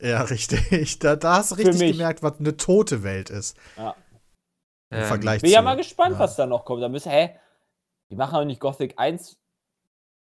Ja, 0.00 0.22
richtig. 0.30 0.98
Da, 0.98 1.16
da 1.16 1.36
hast 1.36 1.50
du 1.52 1.54
richtig 1.56 1.92
gemerkt, 1.92 2.22
was 2.22 2.38
eine 2.38 2.56
tote 2.56 3.02
Welt 3.02 3.30
ist. 3.30 3.56
Ja. 3.76 3.94
Im 4.92 4.98
Ähm, 4.98 5.04
Vergleich 5.06 5.42
Bin 5.42 5.50
ja 5.50 5.58
zu- 5.60 5.64
mal 5.64 5.76
gespannt, 5.76 6.14
ja. 6.14 6.18
was 6.18 6.36
da 6.36 6.46
noch 6.46 6.64
kommt. 6.64 6.82
Da 6.82 6.88
müssen, 6.88 7.10
hä? 7.10 7.38
Die 8.10 8.16
machen 8.16 8.34
auch 8.36 8.44
nicht 8.44 8.60
Gothic 8.60 8.94
1. 8.98 9.38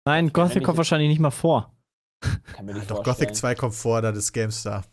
Nein, 0.05 0.31
Gothic 0.33 0.63
kommt 0.63 0.77
wahrscheinlich 0.77 1.09
nicht 1.09 1.19
mal 1.19 1.31
vor. 1.31 1.75
Kann 2.53 2.65
mir 2.65 2.71
Ja, 2.71 2.77
nicht 2.79 2.89
doch, 2.89 2.97
vorstellen. 3.03 3.17
Gothic 3.27 3.35
2 3.35 3.55
kommt 3.55 3.75
vor, 3.75 4.01
das 4.01 4.17
ist 4.17 4.33
GameStar. 4.33 4.83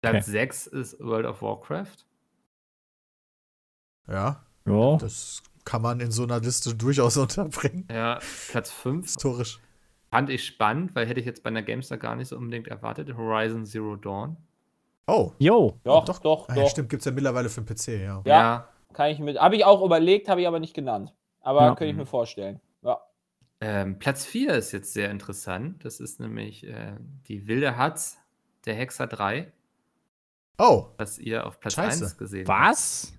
Platz 0.00 0.26
6 0.26 0.66
ist 0.68 1.00
World 1.00 1.26
of 1.26 1.42
Warcraft. 1.42 2.06
Ja, 4.08 4.44
Ja. 4.66 4.96
das 4.96 5.42
kann 5.64 5.82
man 5.82 6.00
in 6.00 6.10
so 6.10 6.22
einer 6.24 6.40
Liste 6.40 6.74
durchaus 6.74 7.16
unterbringen. 7.16 7.86
Ja, 7.90 8.20
Platz 8.48 8.70
5 8.70 9.06
Historisch. 9.06 9.58
Fand 10.10 10.30
ich 10.30 10.44
spannend, 10.44 10.94
weil 10.94 11.06
hätte 11.06 11.20
ich 11.20 11.26
jetzt 11.26 11.42
bei 11.42 11.48
einer 11.48 11.62
Gamestar 11.62 11.98
gar 11.98 12.16
nicht 12.16 12.28
so 12.28 12.36
unbedingt 12.36 12.68
erwartet. 12.68 13.14
Horizon 13.16 13.64
Zero 13.66 13.96
Dawn. 13.96 14.36
Oh, 15.06 15.32
Jo. 15.38 15.78
Doch, 15.84 16.04
doch. 16.04 16.18
doch, 16.18 16.46
doch. 16.46 16.48
ah, 16.48 16.56
ja, 16.56 16.66
stimmt, 16.68 16.88
gibt 16.90 17.00
es 17.00 17.06
ja 17.06 17.12
mittlerweile 17.12 17.48
für 17.48 17.62
den 17.62 17.74
PC, 17.74 17.88
ja. 18.02 18.22
Ja. 18.24 18.68
Kann 18.92 19.10
ich 19.10 19.18
mit. 19.20 19.38
Habe 19.38 19.56
ich 19.56 19.64
auch 19.64 19.82
überlegt, 19.84 20.28
habe 20.28 20.40
ich 20.40 20.48
aber 20.48 20.58
nicht 20.60 20.74
genannt. 20.74 21.14
Aber 21.42 21.62
Ja. 21.62 21.68
könnte 21.74 21.90
ich 21.92 21.96
mir 21.96 22.06
vorstellen. 22.06 22.60
Ja. 22.82 23.00
Ähm, 23.60 23.98
Platz 23.98 24.24
4 24.24 24.54
ist 24.54 24.72
jetzt 24.72 24.92
sehr 24.92 25.10
interessant. 25.10 25.84
Das 25.84 26.00
ist 26.00 26.20
nämlich 26.20 26.66
äh, 26.66 26.94
die 27.28 27.46
Wilde 27.46 27.76
Hatz 27.76 28.18
der 28.66 28.74
Hexer 28.74 29.06
3, 29.06 29.52
Oh, 30.58 30.88
was 30.98 31.18
ihr 31.18 31.46
auf 31.46 31.58
Platz 31.60 31.74
Scheiße. 31.74 32.04
1 32.04 32.18
gesehen 32.18 32.46
habt. 32.46 32.60
Was? 32.66 33.12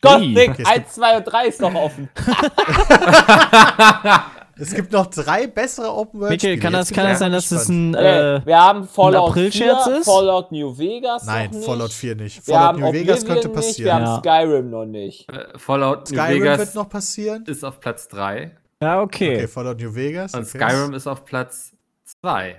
Gothic 0.00 0.50
Okay, 0.50 0.62
es 0.62 0.68
1, 0.68 0.94
2 0.94 1.16
und 1.16 1.24
3 1.24 1.46
ist 1.48 1.60
noch 1.60 1.74
offen. 1.74 2.08
es 4.60 4.74
gibt 4.74 4.92
noch 4.92 5.06
drei 5.06 5.46
bessere 5.46 5.92
Open 5.94 6.20
World 6.20 6.30
Mikkel, 6.32 6.58
kann 6.58 6.72
das, 6.72 6.90
kann 6.92 7.04
das 7.06 7.18
sein, 7.20 7.32
dass 7.32 7.48
das 7.48 7.68
ein. 7.68 7.94
Äh, 7.94 7.98
Okay, 7.98 8.46
wir 8.46 8.58
haben 8.60 8.88
Fallout 8.88 9.30
April-Scherz 9.30 9.84
4, 9.84 9.96
ist? 9.98 10.04
Fallout 10.06 10.52
New 10.52 10.76
Vegas. 10.78 11.24
Nein, 11.26 11.46
noch 11.46 11.52
nicht. 11.58 11.66
Fallout 11.66 11.92
4 11.92 12.14
nicht. 12.16 12.46
Wir 12.46 12.54
Fallout 12.54 12.76
New 12.80 12.92
Vegas 12.92 13.22
Oblivion 13.22 13.26
könnte 13.42 13.48
nicht, 13.48 13.56
wir 13.56 13.62
passieren. 13.62 13.92
haben 13.92 14.04
Ja. 14.04 14.18
Skyrim 14.18 14.70
noch 14.70 14.84
nicht. 14.84 15.28
Äh, 15.30 15.58
Fallout 15.58 16.10
New 16.10 16.16
Skyrim 16.18 16.42
Vegas 16.42 16.58
wird 16.58 16.74
noch 16.74 16.88
passieren. 16.88 17.44
ist 17.46 17.64
auf 17.64 17.80
Platz 17.80 18.08
3 18.08 18.52
ja, 18.80 19.00
okay. 19.02 19.34
Okay, 19.36 19.48
Fallout 19.48 19.80
New 19.80 19.92
Vegas. 19.94 20.34
und 20.34 20.40
okay. 20.46 20.58
Skyrim 20.58 20.94
ist 20.94 21.06
auf 21.08 21.24
Platz 21.24 21.72
2. 22.20 22.56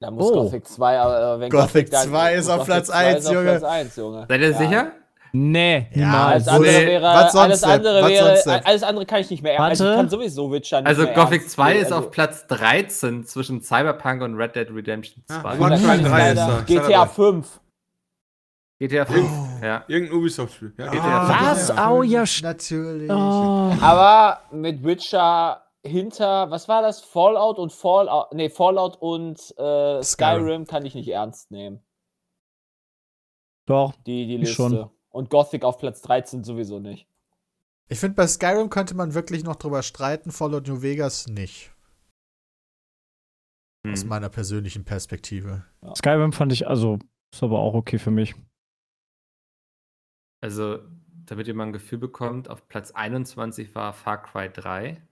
Da 0.00 0.10
muss 0.10 0.30
Oh. 0.30 0.44
Gothic 0.44 0.66
2, 0.66 0.98
aber 0.98 1.34
äh, 1.36 1.40
wenn 1.40 1.50
Gothic 1.50 1.90
dann- 1.90 2.08
2 2.08 2.34
ist 2.34 2.44
muss 2.46 2.48
auf 2.50 2.56
Gothic 2.66 2.72
Platz 2.74 2.86
2 2.86 2.94
1, 3.06 3.18
ist 3.18 3.26
auf 3.26 3.32
Junge. 3.34 3.44
Platz 3.50 3.62
1, 3.64 3.96
Junge. 3.96 4.26
Seid 4.28 4.40
ihr 4.40 4.50
Ja. 4.50 4.58
sicher? 4.58 4.92
Nee, 5.32 5.88
Ja, 5.92 6.06
niemals. 6.06 6.48
Alles 6.48 6.60
Wohl- 6.60 6.68
andere 6.68 6.86
wäre, 6.86 7.02
was 7.04 7.32
sonst 7.32 7.44
alles 7.44 7.64
andere 7.64 8.02
Was 8.02 8.10
wäre, 8.10 8.36
sonst 8.38 8.66
alles 8.66 8.82
andere 8.82 9.06
kann 9.06 9.20
ich 9.20 9.30
nicht 9.30 9.42
mehr. 9.42 9.60
Also 9.60 9.88
ich 9.88 9.94
kann 9.96 10.08
sowieso 10.08 10.50
Witcher 10.52 10.80
nicht 10.80 10.88
Also 10.88 11.02
mehr 11.04 11.14
Gothic 11.14 11.40
ernst 11.42 11.54
2 11.56 11.68
nehmen. 11.72 11.80
ist 11.82 11.92
Also, 11.92 12.06
auf 12.06 12.10
Platz 12.10 12.46
13 12.46 13.24
zwischen 13.24 13.60
Cyberpunk 13.62 14.22
und 14.22 14.34
Red 14.36 14.56
Dead 14.56 14.68
Redemption 14.70 15.22
Ja, 15.28 15.40
2. 15.40 15.42
Far 15.42 15.56
Gut, 15.58 15.70
dann 15.70 15.78
Cry 15.80 15.86
kann 15.86 16.00
ich 16.00 16.06
3 16.06 16.30
ist 16.30 16.36
leider- 16.36 16.46
da. 16.46 16.60
GTA 16.62 16.82
Cyberpunk. 17.06 17.10
5. 17.46 17.60
GTA 18.80 19.04
5. 19.06 19.28
Ja. 19.62 19.84
Irgendein 19.88 20.18
Ubisoft-Spiel. 20.18 20.72
Ja. 20.78 20.86
GTA 20.90 21.28
Was? 21.50 21.68
ja, 21.68 21.88
Au, 21.88 22.02
ja, 22.04 22.22
st- 22.22 22.42
Natürlich. 22.44 23.10
Oh. 23.10 23.72
Aber 23.80 24.40
mit 24.52 24.84
Witcher 24.84 25.62
hinter, 25.84 26.48
was 26.50 26.68
war 26.68 26.82
das? 26.82 27.00
Fallout 27.00 27.58
und 27.58 27.72
Fallout, 27.72 28.32
nee, 28.34 28.48
Fallout 28.50 28.96
und 29.00 29.38
äh, 29.58 30.02
Skyrim. 30.02 30.02
Skyrim. 30.04 30.66
kann 30.66 30.86
ich 30.86 30.94
nicht 30.94 31.08
ernst 31.08 31.50
nehmen. 31.50 31.80
Doch. 33.66 33.92
Die, 34.06 34.26
die 34.26 34.36
Liste. 34.38 34.54
schon. 34.54 34.90
Und 35.10 35.30
Gothic 35.30 35.64
auf 35.64 35.78
Platz 35.78 36.02
13 36.02 36.44
sowieso 36.44 36.78
nicht. 36.80 37.06
Ich 37.88 37.98
finde, 37.98 38.16
bei 38.16 38.26
Skyrim 38.26 38.68
könnte 38.68 38.94
man 38.94 39.14
wirklich 39.14 39.44
noch 39.44 39.56
drüber 39.56 39.82
streiten, 39.82 40.30
Fallout 40.30 40.68
New 40.68 40.82
Vegas 40.82 41.26
nicht. 41.26 41.72
Aus 43.86 44.02
Hm. 44.02 44.08
meiner 44.08 44.28
persönlichen 44.28 44.84
Perspektive. 44.84 45.64
Skyrim 45.96 46.32
fand 46.32 46.52
ich, 46.52 46.68
also, 46.68 46.98
ist 47.32 47.42
aber 47.42 47.58
auch 47.60 47.74
okay 47.74 47.98
für 47.98 48.10
mich. 48.10 48.34
Also, 50.42 50.80
damit 51.24 51.48
ihr 51.48 51.54
mal 51.54 51.64
ein 51.66 51.72
Gefühl 51.72 51.98
bekommt, 51.98 52.48
auf 52.50 52.68
Platz 52.68 52.90
21 52.90 53.74
war 53.74 53.92
Far 53.92 54.22
Cry 54.22 54.50
3 54.52 55.02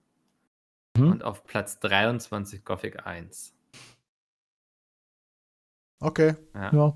Mhm. 0.99 1.11
und 1.13 1.25
auf 1.25 1.45
Platz 1.45 1.79
23 1.81 2.65
Gothic 2.65 3.07
1. 3.07 3.55
Okay. 6.01 6.37
Ja, 6.55 6.73
Ja. 6.75 6.95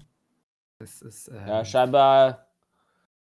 das 0.79 1.01
ist. 1.03 1.29
ähm, 1.29 1.47
Ja, 1.47 1.65
scheinbar 1.65 2.33
sind 2.33 2.50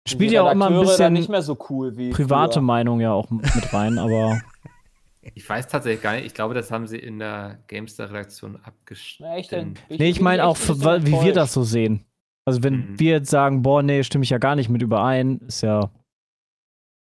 Spielt 0.08 0.32
ja 0.32 0.42
auch 0.42 0.50
immer 0.52 0.66
ein 0.68 0.80
bisschen 0.80 1.12
nicht 1.12 1.28
mehr 1.28 1.42
so 1.42 1.56
cool 1.68 1.96
wie 1.96 2.10
private 2.10 2.54
früher. 2.54 2.62
Meinung 2.62 3.00
ja 3.00 3.12
auch 3.12 3.30
mit 3.30 3.72
rein, 3.72 3.98
aber 3.98 4.40
ich 5.34 5.48
weiß 5.48 5.68
tatsächlich 5.68 6.02
gar 6.02 6.14
nicht. 6.14 6.24
Ich 6.26 6.34
glaube, 6.34 6.54
das 6.54 6.70
haben 6.70 6.86
sie 6.86 6.98
in 6.98 7.18
der 7.18 7.58
Gamestar-Redaktion 7.68 8.58
abgestimmt. 8.64 9.50
Denn? 9.50 9.74
Bin 9.88 9.98
nee, 9.98 10.08
ich 10.08 10.20
meine 10.20 10.44
auch, 10.46 10.56
wie 10.58 11.12
wir 11.22 11.32
das 11.32 11.52
so 11.52 11.62
sehen. 11.62 12.06
Also 12.46 12.62
wenn 12.62 12.92
Mhm. 12.92 12.98
wir 12.98 13.10
jetzt 13.12 13.30
sagen, 13.30 13.62
boah, 13.62 13.82
nee, 13.82 14.02
stimme 14.02 14.24
ich 14.24 14.30
ja 14.30 14.38
gar 14.38 14.56
nicht 14.56 14.70
mit 14.70 14.80
überein, 14.82 15.38
ist 15.46 15.60
ja, 15.60 15.90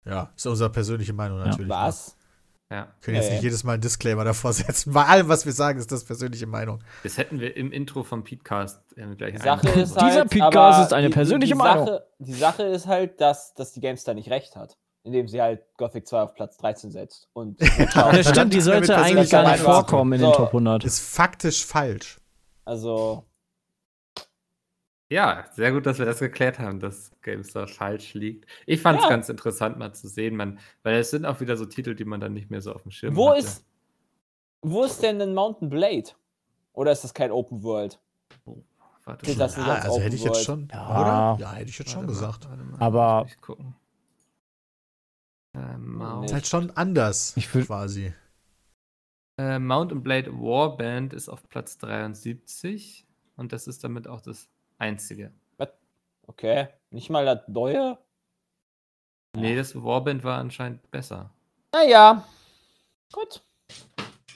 Ja, 0.06 0.32
ist 0.36 0.48
unsere 0.48 0.70
persönliche 0.72 1.14
Meinung 1.14 1.38
natürlich. 1.38 1.68
ne? 1.70 1.70
Was? 1.70 2.16
Ja, 2.70 2.88
Wir 2.88 2.88
können 3.01 3.15
jetzt 3.18 3.32
nicht 3.32 3.43
jedes 3.43 3.63
Mal 3.63 3.74
einen 3.74 3.82
Disclaimer 3.82 4.26
davor 4.26 4.51
setzen. 4.53 4.91
Bei 4.91 5.05
allem, 5.05 5.30
was 5.30 5.45
wir 5.45 5.53
sagen, 5.53 5.80
ist 5.80 5.91
das 5.91 6.03
persönliche 6.03 6.47
Meinung. 6.47 6.84
das 7.03 7.18
hätten 7.18 7.39
wir 7.39 7.55
im 7.55 7.72
Intro 7.72 8.03
vom 8.03 8.24
Podcast 8.26 8.82
äh, 8.97 9.05
gleich 9.15 9.39
Sache 9.39 9.70
ist 9.70 9.95
halt, 9.95 10.11
Dieser 10.11 10.26
Podcast 10.26 10.82
ist 10.88 10.93
eine 10.93 11.07
die- 11.07 11.13
persönliche 11.13 11.53
die, 11.53 11.57
Meinung. 11.57 11.86
Sache, 11.88 12.05
die 12.20 12.34
Sache 12.34 12.63
ist 12.63 12.88
halt, 12.88 13.22
dass, 13.22 13.53
dass 13.53 13.72
die 13.72 13.80
GameStar 13.80 14.15
nicht 14.15 14.30
recht 14.30 14.57
hat, 14.57 14.78
indem 15.03 15.30
sie 15.30 15.41
halt 15.41 15.61
Gothic 15.78 16.05
2 16.07 16.22
auf 16.22 16.34
Platz 16.36 16.57
13 16.57 16.91
setzt. 16.91 17.30
Und 17.32 17.61
das 17.95 18.30
stimmt, 18.30 18.53
die 18.53 18.59
sollte 18.61 18.97
eigentlich 18.97 19.30
gar 19.30 19.49
nicht 19.49 19.63
vorkommen 19.63 20.13
in 20.13 20.20
den 20.22 20.32
So. 20.32 20.36
Top 20.36 20.47
100. 20.47 20.84
Ist 20.84 20.99
faktisch 20.99 21.65
falsch. 21.65 22.20
also, 22.65 23.24
Ja, 25.10 25.45
sehr 25.53 25.72
gut, 25.72 25.86
dass 25.86 25.99
wir 25.99 26.05
das 26.05 26.20
geklärt 26.20 26.60
haben, 26.60 26.80
dass 26.82 27.12
GameStar 27.22 27.68
falsch 27.68 28.14
liegt. 28.14 28.45
Ich 28.66 28.82
fand 28.82 28.99
es 28.99 29.05
Ja. 29.05 29.10
ganz 29.10 29.30
interessant 29.30 29.78
mal 29.78 29.93
zu 29.93 30.08
sehen, 30.10 30.36
man, 30.36 30.60
weil 30.84 30.95
es 30.97 31.12
sind 31.12 31.26
auch 31.26 31.39
wieder 31.39 31.55
so 31.55 31.66
Titel, 31.66 31.95
die 31.95 32.03
man 32.05 32.20
dann 32.20 32.34
nicht 32.34 32.49
mehr 32.51 32.60
so 32.62 32.74
auf 32.74 32.82
dem 32.84 32.91
Schirm 32.91 33.16
wo 33.16 33.30
hatte. 33.30 33.39
ist, 33.39 33.66
wo 34.62 34.84
ist 34.84 35.01
denn 35.01 35.22
ein 35.22 35.34
Mountain 35.34 35.70
Blade? 35.70 36.10
Oder 36.74 36.91
ist 36.91 37.03
das 37.05 37.14
kein 37.14 37.32
Open 37.32 37.64
World? 37.64 37.99
Warte 39.05 39.26
Steht 39.26 39.38
mal. 39.38 39.45
das 39.45 39.58
als 39.58 39.68
also 39.86 39.91
Open 39.91 40.01
hätte 40.03 40.16
ich 40.18 40.24
jetzt 40.26 40.34
World? 40.36 40.45
schon. 40.45 40.68
Ja. 40.74 40.89
Oder? 41.36 41.41
Ja, 41.41 41.53
hätte 41.53 41.70
ich 41.70 41.80
jetzt 41.80 41.91
schon 41.91 42.01
Warte 42.08 42.14
mal, 42.14 42.20
gesagt. 42.28 42.49
warte 42.49 42.64
mal, 42.64 42.80
Aber- 42.82 43.28
gucken. 43.39 43.76
Äh, 45.53 45.78
Mount, 45.78 46.26
Ist 46.26 46.34
halt 46.34 46.47
schon 46.47 46.72
anders, 46.72 47.36
Ich 47.38 47.49
quasi. 47.49 48.14
äh, 49.39 49.58
Mount 49.60 49.91
and 49.93 50.03
Blade 50.03 50.32
Warband 50.34 51.14
ist 51.14 51.30
auf 51.30 51.47
Platz 51.49 51.78
73 51.78 53.05
und 53.38 53.53
das 53.53 53.68
ist 53.68 53.84
damit 53.84 54.08
auch 54.08 54.22
das 54.22 54.49
einzige. 54.78 55.32
Okay, 56.28 56.67
nicht 56.91 57.09
mal 57.09 57.25
das 57.25 57.47
neue? 57.47 57.97
Nee, 59.36 59.55
das 59.55 59.82
Warband 59.82 60.23
war 60.23 60.39
anscheinend 60.39 60.91
besser. 60.91 61.32
Naja, 61.73 62.25
gut. 63.11 63.41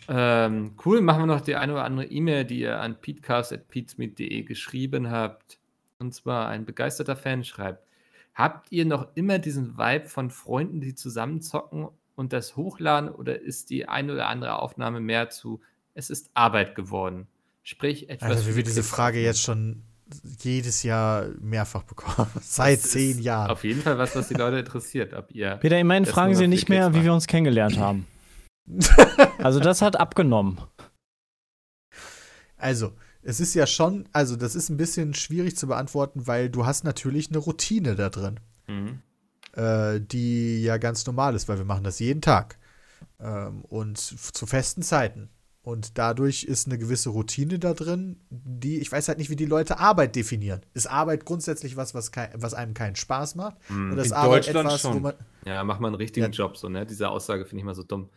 Ähm, 0.07 0.75
cool, 0.85 1.01
machen 1.01 1.23
wir 1.23 1.25
noch 1.27 1.41
die 1.41 1.55
eine 1.55 1.73
oder 1.73 1.83
andere 1.83 2.05
E-Mail, 2.05 2.45
die 2.45 2.61
ihr 2.61 2.79
an 2.79 2.99
peatcast.peatsmeet.de 2.99 4.43
geschrieben 4.43 5.11
habt. 5.11 5.59
Und 5.99 6.13
zwar 6.13 6.47
ein 6.47 6.65
begeisterter 6.65 7.15
Fan 7.15 7.43
schreibt: 7.43 7.85
Habt 8.33 8.71
ihr 8.71 8.85
noch 8.85 9.07
immer 9.15 9.37
diesen 9.37 9.77
Vibe 9.77 10.07
von 10.07 10.31
Freunden, 10.31 10.81
die 10.81 10.95
zusammen 10.95 11.41
zocken 11.41 11.89
und 12.15 12.33
das 12.33 12.55
hochladen 12.55 13.09
oder 13.09 13.39
ist 13.39 13.69
die 13.69 13.87
eine 13.87 14.13
oder 14.13 14.27
andere 14.27 14.59
Aufnahme 14.59 15.01
mehr 15.01 15.29
zu 15.29 15.61
Es 15.93 16.09
ist 16.09 16.31
Arbeit 16.33 16.73
geworden? 16.75 17.27
Sprich, 17.63 18.09
etwas. 18.09 18.29
Also, 18.29 18.49
wie 18.49 18.55
wir 18.55 18.63
die 18.63 18.69
diese 18.69 18.83
Frage 18.83 19.21
jetzt 19.21 19.41
schon 19.41 19.83
jedes 20.39 20.83
Jahr 20.83 21.25
mehrfach 21.39 21.83
bekommen. 21.83 22.29
Seit 22.41 22.83
Das 22.83 22.91
zehn 22.91 23.19
Jahren. 23.19 23.49
Auf 23.51 23.63
jeden 23.63 23.81
Fall 23.81 23.97
was, 23.97 24.15
was 24.15 24.27
die 24.27 24.33
Leute 24.35 24.59
interessiert. 24.59 25.13
Ob 25.13 25.31
ihr. 25.31 25.55
Peter, 25.57 25.79
immerhin 25.79 26.05
fragen 26.05 26.35
sie 26.35 26.47
nicht 26.47 26.69
mehr, 26.69 26.85
Kids 26.87 26.93
wie 26.95 26.99
wir 27.03 27.09
machen. 27.11 27.15
uns 27.15 27.27
kennengelernt 27.27 27.77
haben. 27.77 28.05
Also 29.39 29.59
das 29.59 29.81
hat 29.81 29.95
abgenommen. 29.99 30.59
Also, 32.57 32.93
es 33.23 33.39
ist 33.39 33.53
ja 33.53 33.65
schon, 33.67 34.07
also 34.13 34.35
das 34.35 34.55
ist 34.55 34.69
ein 34.69 34.77
bisschen 34.77 35.13
schwierig 35.13 35.57
zu 35.57 35.67
beantworten, 35.67 36.27
weil 36.27 36.49
du 36.49 36.65
hast 36.65 36.83
natürlich 36.83 37.29
eine 37.29 37.39
Routine 37.39 37.95
da 37.95 38.09
drin, 38.09 38.39
Mhm. 38.67 39.01
äh, 39.53 39.99
die 39.99 40.61
ja 40.63 40.77
ganz 40.77 41.05
normal 41.05 41.35
ist, 41.35 41.49
weil 41.49 41.57
wir 41.57 41.65
machen 41.65 41.83
das 41.83 41.99
jeden 41.99 42.21
Tag 42.21 42.57
ähm, 43.19 43.63
und 43.65 43.97
zu 43.97 44.45
festen 44.45 44.83
Zeiten. 44.83 45.29
Und 45.63 45.99
dadurch 45.99 46.43
ist 46.43 46.65
eine 46.67 46.79
gewisse 46.79 47.09
Routine 47.09 47.59
da 47.59 47.73
drin, 47.75 48.19
die, 48.31 48.79
ich 48.79 48.91
weiß 48.91 49.07
halt 49.07 49.19
nicht, 49.19 49.29
wie 49.29 49.35
die 49.35 49.45
Leute 49.45 49.77
Arbeit 49.79 50.15
definieren. 50.15 50.61
Ist 50.73 50.87
Arbeit 50.87 51.23
grundsätzlich 51.23 51.77
was, 51.77 51.93
was, 51.93 52.11
kei- 52.11 52.31
was 52.35 52.55
einem 52.55 52.73
keinen 52.73 52.95
Spaß 52.95 53.35
macht? 53.35 53.57
Mhm. 53.69 53.91
Oder 53.93 54.01
ist 54.01 54.07
In 54.07 54.13
Arbeit 54.13 54.47
Deutschland 54.47 54.67
etwas, 54.67 54.83
wo 54.85 54.91
schon. 54.93 55.01
man. 55.03 55.13
Ja, 55.45 55.63
mach 55.63 55.79
mal 55.79 55.89
einen 55.89 55.95
richtigen 55.97 56.25
Ja. 56.25 56.31
Job, 56.31 56.57
so, 56.57 56.67
ne? 56.67 56.85
Diese 56.87 57.09
Aussage 57.09 57.45
finde 57.45 57.59
ich 57.59 57.65
mal 57.65 57.75
so 57.75 57.83
dumm. 57.83 58.09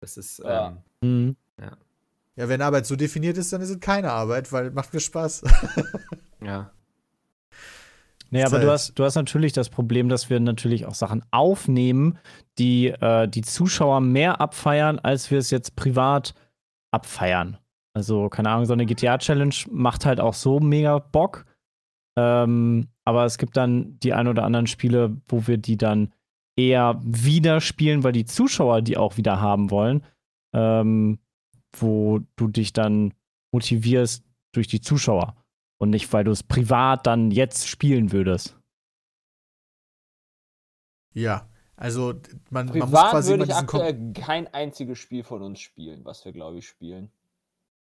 Das 0.00 0.16
ist. 0.16 0.38
Ja. 0.38 0.68
Ähm, 0.68 0.76
Mhm. 1.00 1.36
Ja, 2.36 2.48
wenn 2.48 2.62
Arbeit 2.62 2.86
so 2.86 2.94
definiert 2.94 3.36
ist, 3.36 3.52
dann 3.52 3.60
ist 3.60 3.70
es 3.70 3.80
keine 3.80 4.12
Arbeit, 4.12 4.52
weil 4.52 4.70
macht 4.70 4.94
mir 4.94 5.00
Spaß. 5.00 5.42
ja. 6.44 6.70
Nee, 8.30 8.44
aber 8.44 8.60
du 8.60 8.70
hast, 8.70 8.96
du 8.98 9.04
hast 9.04 9.14
natürlich 9.16 9.52
das 9.54 9.70
Problem, 9.70 10.08
dass 10.08 10.28
wir 10.30 10.38
natürlich 10.38 10.84
auch 10.86 10.94
Sachen 10.94 11.24
aufnehmen, 11.32 12.18
die 12.58 12.88
äh, 12.88 13.26
die 13.26 13.40
Zuschauer 13.40 14.00
mehr 14.02 14.40
abfeiern, 14.40 14.98
als 14.98 15.30
wir 15.30 15.38
es 15.38 15.50
jetzt 15.50 15.74
privat 15.76 16.34
abfeiern. 16.90 17.58
Also, 17.94 18.28
keine 18.28 18.50
Ahnung, 18.50 18.66
so 18.66 18.72
eine 18.72 18.86
GTA-Challenge 18.86 19.54
macht 19.70 20.06
halt 20.06 20.20
auch 20.20 20.34
so 20.34 20.60
mega 20.60 20.98
Bock. 20.98 21.46
Ähm, 22.16 22.88
aber 23.04 23.24
es 23.24 23.38
gibt 23.38 23.56
dann 23.56 23.98
die 24.00 24.12
ein 24.12 24.28
oder 24.28 24.44
anderen 24.44 24.66
Spiele, 24.66 25.16
wo 25.26 25.46
wir 25.46 25.58
die 25.58 25.76
dann 25.76 26.12
eher 26.56 27.00
wieder 27.02 27.60
spielen, 27.60 28.04
weil 28.04 28.12
die 28.12 28.24
Zuschauer 28.24 28.82
die 28.82 28.96
auch 28.96 29.16
wieder 29.16 29.40
haben 29.40 29.70
wollen. 29.70 30.04
Ähm, 30.54 31.18
wo 31.76 32.20
du 32.36 32.48
dich 32.48 32.72
dann 32.72 33.12
motivierst 33.52 34.24
durch 34.52 34.66
die 34.66 34.80
Zuschauer 34.80 35.36
und 35.78 35.90
nicht, 35.90 36.12
weil 36.12 36.24
du 36.24 36.30
es 36.30 36.42
privat 36.42 37.06
dann 37.06 37.30
jetzt 37.30 37.68
spielen 37.68 38.12
würdest. 38.12 38.58
ja, 41.14 41.48
also 41.78 42.14
man, 42.50 42.66
man 42.66 42.78
muss 42.78 42.86
Privat 42.90 43.10
quasi 43.10 43.30
würde 43.30 43.44
ich 43.44 43.48
diesen 43.50 43.66
Kom 43.66 43.80
aktuell 43.80 44.12
kein 44.12 44.52
einziges 44.52 44.98
Spiel 44.98 45.24
von 45.24 45.42
uns 45.42 45.60
spielen, 45.60 46.04
was 46.04 46.24
wir, 46.24 46.32
glaube 46.32 46.58
ich, 46.58 46.66
spielen. 46.68 47.10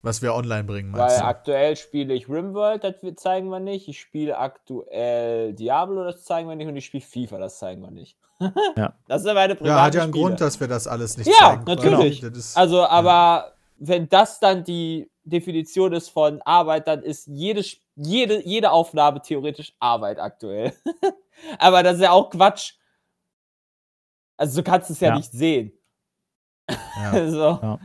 Was 0.05 0.20
wir 0.20 0.34
online 0.34 0.64
bringen, 0.64 0.93
Weil 0.93 1.01
meinst 1.03 1.20
du? 1.20 1.24
aktuell 1.24 1.76
spiele 1.76 2.12
ich 2.12 2.28
RimWorld, 2.28 2.82
das 2.82 2.97
zeigen 3.16 3.49
wir 3.51 3.61
nicht. 3.61 3.86
Ich 3.86 4.01
spiele 4.01 4.36
aktuell 4.36 5.53
Diablo, 5.53 6.03
das 6.03 6.24
zeigen 6.24 6.49
wir 6.49 6.57
nicht. 6.57 6.66
Und 6.66 6.74
ich 6.76 6.86
spiele 6.86 7.05
FIFA, 7.05 7.38
das 7.38 7.59
zeigen 7.59 7.82
wir 7.82 7.90
nicht. 7.93 8.16
Ja. 8.76 8.95
Das 9.07 9.22
sind 9.22 9.34
meine 9.34 9.55
privaten 9.55 9.76
Ja, 9.76 9.82
hat 9.84 9.95
ja 9.95 10.03
einen 10.03 10.12
Spiele. 10.12 10.26
Grund, 10.26 10.40
dass 10.40 10.59
wir 10.59 10.66
das 10.66 10.88
alles 10.88 11.16
nicht 11.16 11.28
Ja, 11.28 11.51
zeigen. 11.51 11.64
natürlich. 11.66 12.20
Das 12.20 12.36
ist, 12.36 12.57
Also, 12.57 12.84
aber 12.84 13.53
wenn 13.78 14.09
das 14.09 14.40
dann 14.40 14.64
die 14.64 15.09
Definition 15.22 15.93
ist 15.93 16.09
von 16.09 16.43
Arbeit, 16.43 16.88
dann 16.88 17.03
ist 17.05 17.28
jede, 17.28 17.64
jede, 17.95 18.43
jede 18.45 18.72
Aufnahme 18.72 19.22
theoretisch 19.22 19.74
Arbeit 19.78 20.18
aktuell. 20.18 20.72
aber 21.59 21.84
das 21.84 21.97
ist 21.97 22.03
ja 22.03 22.11
auch 22.11 22.30
Quatsch. 22.30 22.72
Also, 24.43 24.61
du 24.61 24.64
kannst 24.64 24.90
es 24.90 25.01
ja, 25.01 25.09
Ja. 25.11 25.16
nicht 25.16 25.32
sehen. 25.32 25.72
ja. 26.68 27.30
so. 27.30 27.78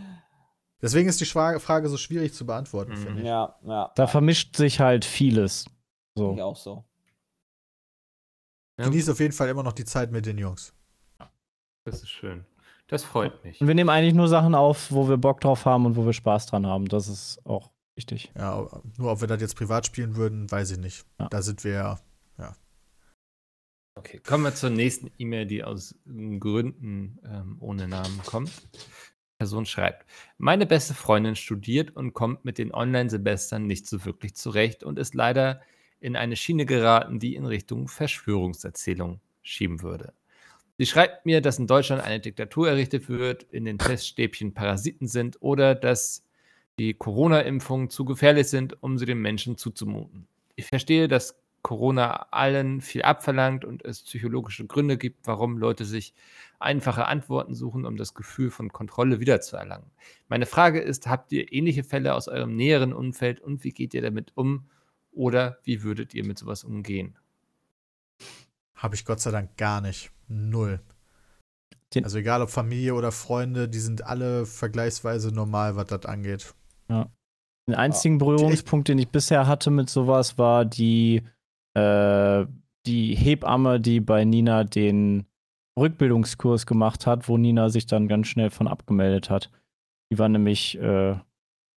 Deswegen 0.81 1.09
ist 1.09 1.19
die 1.21 1.25
Frage 1.25 1.89
so 1.89 1.97
schwierig 1.97 2.33
zu 2.33 2.45
beantworten, 2.45 2.91
Mhm. 2.91 2.97
finde 2.97 3.21
ich. 3.21 3.27
Ja, 3.27 3.55
ja. 3.63 3.91
Da 3.95 4.07
vermischt 4.07 4.55
sich 4.55 4.79
halt 4.79 5.05
vieles. 5.05 5.65
Ich 5.67 5.73
So. 6.21 6.41
auch 6.41 6.55
so. 6.55 6.83
Ja. 8.79 8.85
Genieß 8.85 9.09
auf 9.09 9.19
jeden 9.19 9.33
Fall 9.33 9.49
immer 9.49 9.63
noch 9.63 9.73
die 9.73 9.85
Zeit 9.85 10.11
mit 10.11 10.25
den 10.25 10.37
Jungs. 10.37 10.73
Das 11.85 12.01
ist 12.03 12.09
schön. 12.09 12.45
Das 12.87 13.03
freut 13.03 13.43
mich. 13.43 13.59
Und 13.61 13.67
wir 13.67 13.75
nehmen 13.75 13.89
eigentlich 13.89 14.13
nur 14.13 14.27
Sachen 14.27 14.55
auf, 14.55 14.91
wo 14.91 15.09
wir 15.09 15.17
Bock 15.17 15.41
drauf 15.41 15.65
haben 15.65 15.85
und 15.85 15.95
wo 15.95 16.05
wir 16.05 16.13
Spaß 16.13 16.45
dran 16.47 16.65
haben. 16.67 16.87
Das 16.87 17.07
ist 17.07 17.39
auch 17.45 17.71
wichtig. 17.95 18.31
Ja, 18.37 18.67
nur 18.97 19.11
ob 19.11 19.21
wir 19.21 19.27
das 19.27 19.41
jetzt 19.41 19.55
privat 19.55 19.85
spielen 19.85 20.15
würden, 20.15 20.49
weiß 20.51 20.71
ich 20.71 20.77
nicht. 20.77 21.05
Ja. 21.19 21.27
Da 21.29 21.41
sind 21.41 21.63
wir 21.63 21.71
ja. 21.71 21.99
Okay, 23.97 24.19
kommen 24.19 24.43
wir 24.43 24.53
zur 24.53 24.69
nächsten 24.69 25.09
E-Mail, 25.17 25.47
die 25.47 25.63
aus 25.63 25.95
Gründen 26.05 27.17
ähm, 27.25 27.57
ohne 27.59 27.87
Namen 27.87 28.21
kommt. 28.25 28.51
Die 28.73 29.37
Person 29.39 29.65
schreibt: 29.65 30.05
Meine 30.37 30.67
beste 30.67 30.93
Freundin 30.93 31.35
studiert 31.35 31.95
und 31.95 32.13
kommt 32.13 32.45
mit 32.45 32.59
den 32.59 32.71
Online-Semestern 32.71 33.65
nicht 33.65 33.87
so 33.87 34.05
wirklich 34.05 34.35
zurecht 34.35 34.83
und 34.83 34.99
ist 34.99 35.15
leider 35.15 35.61
in 35.99 36.15
eine 36.15 36.35
Schiene 36.35 36.67
geraten, 36.67 37.19
die 37.19 37.35
in 37.35 37.45
Richtung 37.45 37.87
Verschwörungserzählung 37.87 39.19
schieben 39.41 39.81
würde. 39.81 40.13
Sie 40.77 40.85
schreibt 40.85 41.25
mir, 41.25 41.41
dass 41.41 41.57
in 41.57 41.65
Deutschland 41.65 42.03
eine 42.03 42.19
Diktatur 42.19 42.69
errichtet 42.69 43.09
wird, 43.09 43.43
in 43.49 43.65
den 43.65 43.79
Teststäbchen 43.79 44.53
Parasiten 44.53 45.07
sind 45.07 45.41
oder 45.41 45.73
dass 45.73 46.23
die 46.77 46.93
Corona-Impfungen 46.93 47.89
zu 47.89 48.05
gefährlich 48.05 48.47
sind, 48.47 48.83
um 48.83 48.99
sie 48.99 49.07
den 49.07 49.17
Menschen 49.17 49.57
zuzumuten. 49.57 50.27
Ich 50.55 50.67
verstehe, 50.67 51.07
dass 51.07 51.35
Corona 51.67 52.27
allen 52.31 52.79
viel 52.79 53.01
abverlangt 53.01 53.65
und 53.65 53.83
es 53.83 54.01
psychologische 54.03 54.65
Gründe 54.65 54.97
gibt, 54.97 55.27
warum 55.27 55.57
Leute 55.57 55.83
sich 55.83 56.13
einfache 56.59 57.07
Antworten 57.07 57.55
suchen, 57.55 57.85
um 57.85 57.97
das 57.97 58.13
Gefühl 58.13 58.51
von 58.51 58.71
Kontrolle 58.71 59.19
wiederzuerlangen. 59.19 59.91
Meine 60.29 60.45
Frage 60.45 60.79
ist, 60.79 61.07
habt 61.07 61.33
ihr 61.33 61.51
ähnliche 61.51 61.83
Fälle 61.83 62.15
aus 62.15 62.29
eurem 62.29 62.55
näheren 62.55 62.93
Umfeld 62.93 63.41
und 63.41 63.65
wie 63.65 63.71
geht 63.71 63.93
ihr 63.93 64.01
damit 64.01 64.31
um 64.35 64.69
oder 65.11 65.57
wie 65.63 65.83
würdet 65.83 66.13
ihr 66.13 66.25
mit 66.25 66.39
sowas 66.39 66.63
umgehen? 66.63 67.17
Habe 68.75 68.95
ich 68.95 69.03
Gott 69.03 69.19
sei 69.19 69.31
Dank 69.31 69.57
gar 69.57 69.81
nicht. 69.81 70.09
Null. 70.29 70.79
Den- 71.93 72.05
also 72.05 72.17
egal 72.17 72.41
ob 72.41 72.49
Familie 72.49 72.93
oder 72.93 73.11
Freunde, 73.11 73.67
die 73.67 73.79
sind 73.79 74.05
alle 74.05 74.45
vergleichsweise 74.45 75.33
normal, 75.33 75.75
was 75.75 75.87
das 75.87 76.05
angeht. 76.05 76.53
Den 76.89 77.75
einzigen 77.75 78.19
Berührungspunkt, 78.19 78.87
den 78.87 78.99
ich 78.99 79.09
bisher 79.09 79.47
hatte 79.47 79.69
mit 79.69 79.89
sowas, 79.89 80.37
war 80.37 80.63
die, 80.63 81.23
äh, 81.77 82.47
die 82.85 83.15
Hebamme, 83.15 83.79
die 83.79 83.99
bei 83.99 84.25
Nina 84.25 84.63
den 84.63 85.27
Rückbildungskurs 85.77 86.65
gemacht 86.65 87.05
hat, 87.05 87.29
wo 87.29 87.37
Nina 87.37 87.69
sich 87.69 87.85
dann 87.85 88.07
ganz 88.07 88.27
schnell 88.27 88.49
von 88.49 88.67
abgemeldet 88.67 89.29
hat. 89.29 89.51
Die 90.11 90.17
war 90.17 90.27
nämlich 90.27 90.77
äh, 90.79 91.15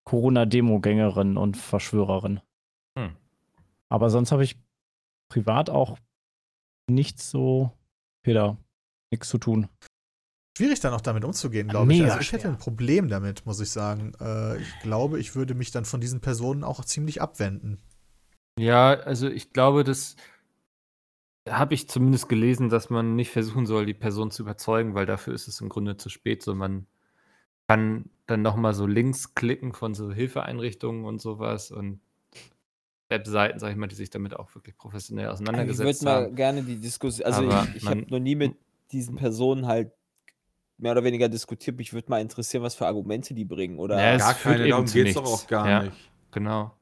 Corona-Demo-Gängerin 0.05 1.37
und 1.37 1.57
Verschwörerin. 1.57 2.41
Hm. 2.99 3.15
Aber 3.91 4.09
sonst 4.09 4.33
habe 4.33 4.45
ich 4.45 4.57
privat 5.29 5.69
auch 5.69 5.99
nichts 6.89 7.31
so, 7.31 7.73
Peter, 8.23 8.57
nichts 9.13 9.29
zu 9.29 9.39
tun. 9.39 9.69
Schwierig 10.57 10.81
dann 10.81 10.95
auch 10.95 11.01
damit 11.01 11.25
umzugehen, 11.25 11.69
glaube 11.69 11.93
ich. 11.93 12.05
Also 12.05 12.21
ich 12.21 12.33
hätte 12.33 12.49
ein 12.49 12.59
Problem 12.59 13.09
damit, 13.09 13.45
muss 13.47 13.61
ich 13.61 13.71
sagen. 13.71 14.13
Äh, 14.21 14.61
ich 14.61 14.81
glaube, 14.81 15.21
ich 15.21 15.35
würde 15.35 15.55
mich 15.55 15.71
dann 15.71 15.85
von 15.85 16.01
diesen 16.01 16.21
Personen 16.21 16.65
auch 16.65 16.85
ziemlich 16.85 17.21
abwenden. 17.21 17.79
Ja, 18.61 18.91
also 18.93 19.29
ich 19.29 19.53
glaube, 19.55 19.85
das 19.85 20.17
habe 21.49 21.73
ich 21.73 21.89
zumindest 21.89 22.29
gelesen, 22.29 22.69
dass 22.69 22.91
man 22.91 23.17
nicht 23.17 23.31
versuchen 23.31 23.65
soll, 23.65 23.87
die 23.87 23.95
Person 23.95 24.31
zu 24.31 24.43
überzeugen, 24.43 24.95
weil 24.95 25.07
dafür 25.07 25.33
ist 25.33 25.49
es 25.49 25.61
im 25.63 25.71
Grunde 25.71 25.97
zu 25.97 26.11
spät. 26.11 26.43
So, 26.43 26.55
man 26.55 26.87
kann 27.69 28.11
dann 28.27 28.43
nochmal 28.43 28.75
so 28.75 28.87
Links 28.87 29.35
klicken 29.35 29.73
von 29.73 29.95
so 29.95 30.13
Hilfeeinrichtungen 30.13 31.07
und 31.07 31.23
sowas 31.23 31.71
und 31.71 32.01
Webseiten, 33.09 33.59
sag 33.59 33.71
ich 33.71 33.77
mal, 33.77 33.87
die 33.87 33.95
sich 33.95 34.11
damit 34.11 34.37
auch 34.37 34.55
wirklich 34.55 34.77
professionell 34.77 35.27
Ich 35.27 35.33
auseinandergesetzt 35.33 36.03
würde 36.03 36.05
mal 36.05 36.25
haben. 36.27 36.37
gerne 36.37 36.63
die 36.63 36.77
Diskussion, 36.77 37.25
also 37.27 37.43
Aber 37.43 37.63
ich, 37.65 37.77
ich 37.77 37.89
habe 37.89 38.05
noch 38.09 38.19
nie 38.21 38.35
mit 38.37 38.57
diesen 38.93 39.17
Personen 39.17 39.67
halt 39.67 39.91
mehr 40.77 40.93
oder 40.93 41.05
weniger 41.05 41.29
diskutiert. 41.31 41.79
Mich 41.79 41.93
würde 41.95 42.11
mal 42.11 42.21
interessieren, 42.21 42.63
was 42.63 42.75
für 42.75 42.87
Argumente 42.87 43.35
die 43.35 43.45
bringen. 43.47 43.79
Oder 43.79 43.97
Ja, 43.99 44.13
es 44.13 44.19
Gar 44.21 44.35
keine, 44.35 44.69
darum 44.69 44.85
geht 44.85 45.09
es 45.09 45.15
doch 45.15 45.25
auch 45.25 45.47
gar 45.47 45.67
Ja. 45.67 45.83
nicht. 45.85 46.11
Genau. 46.31 46.77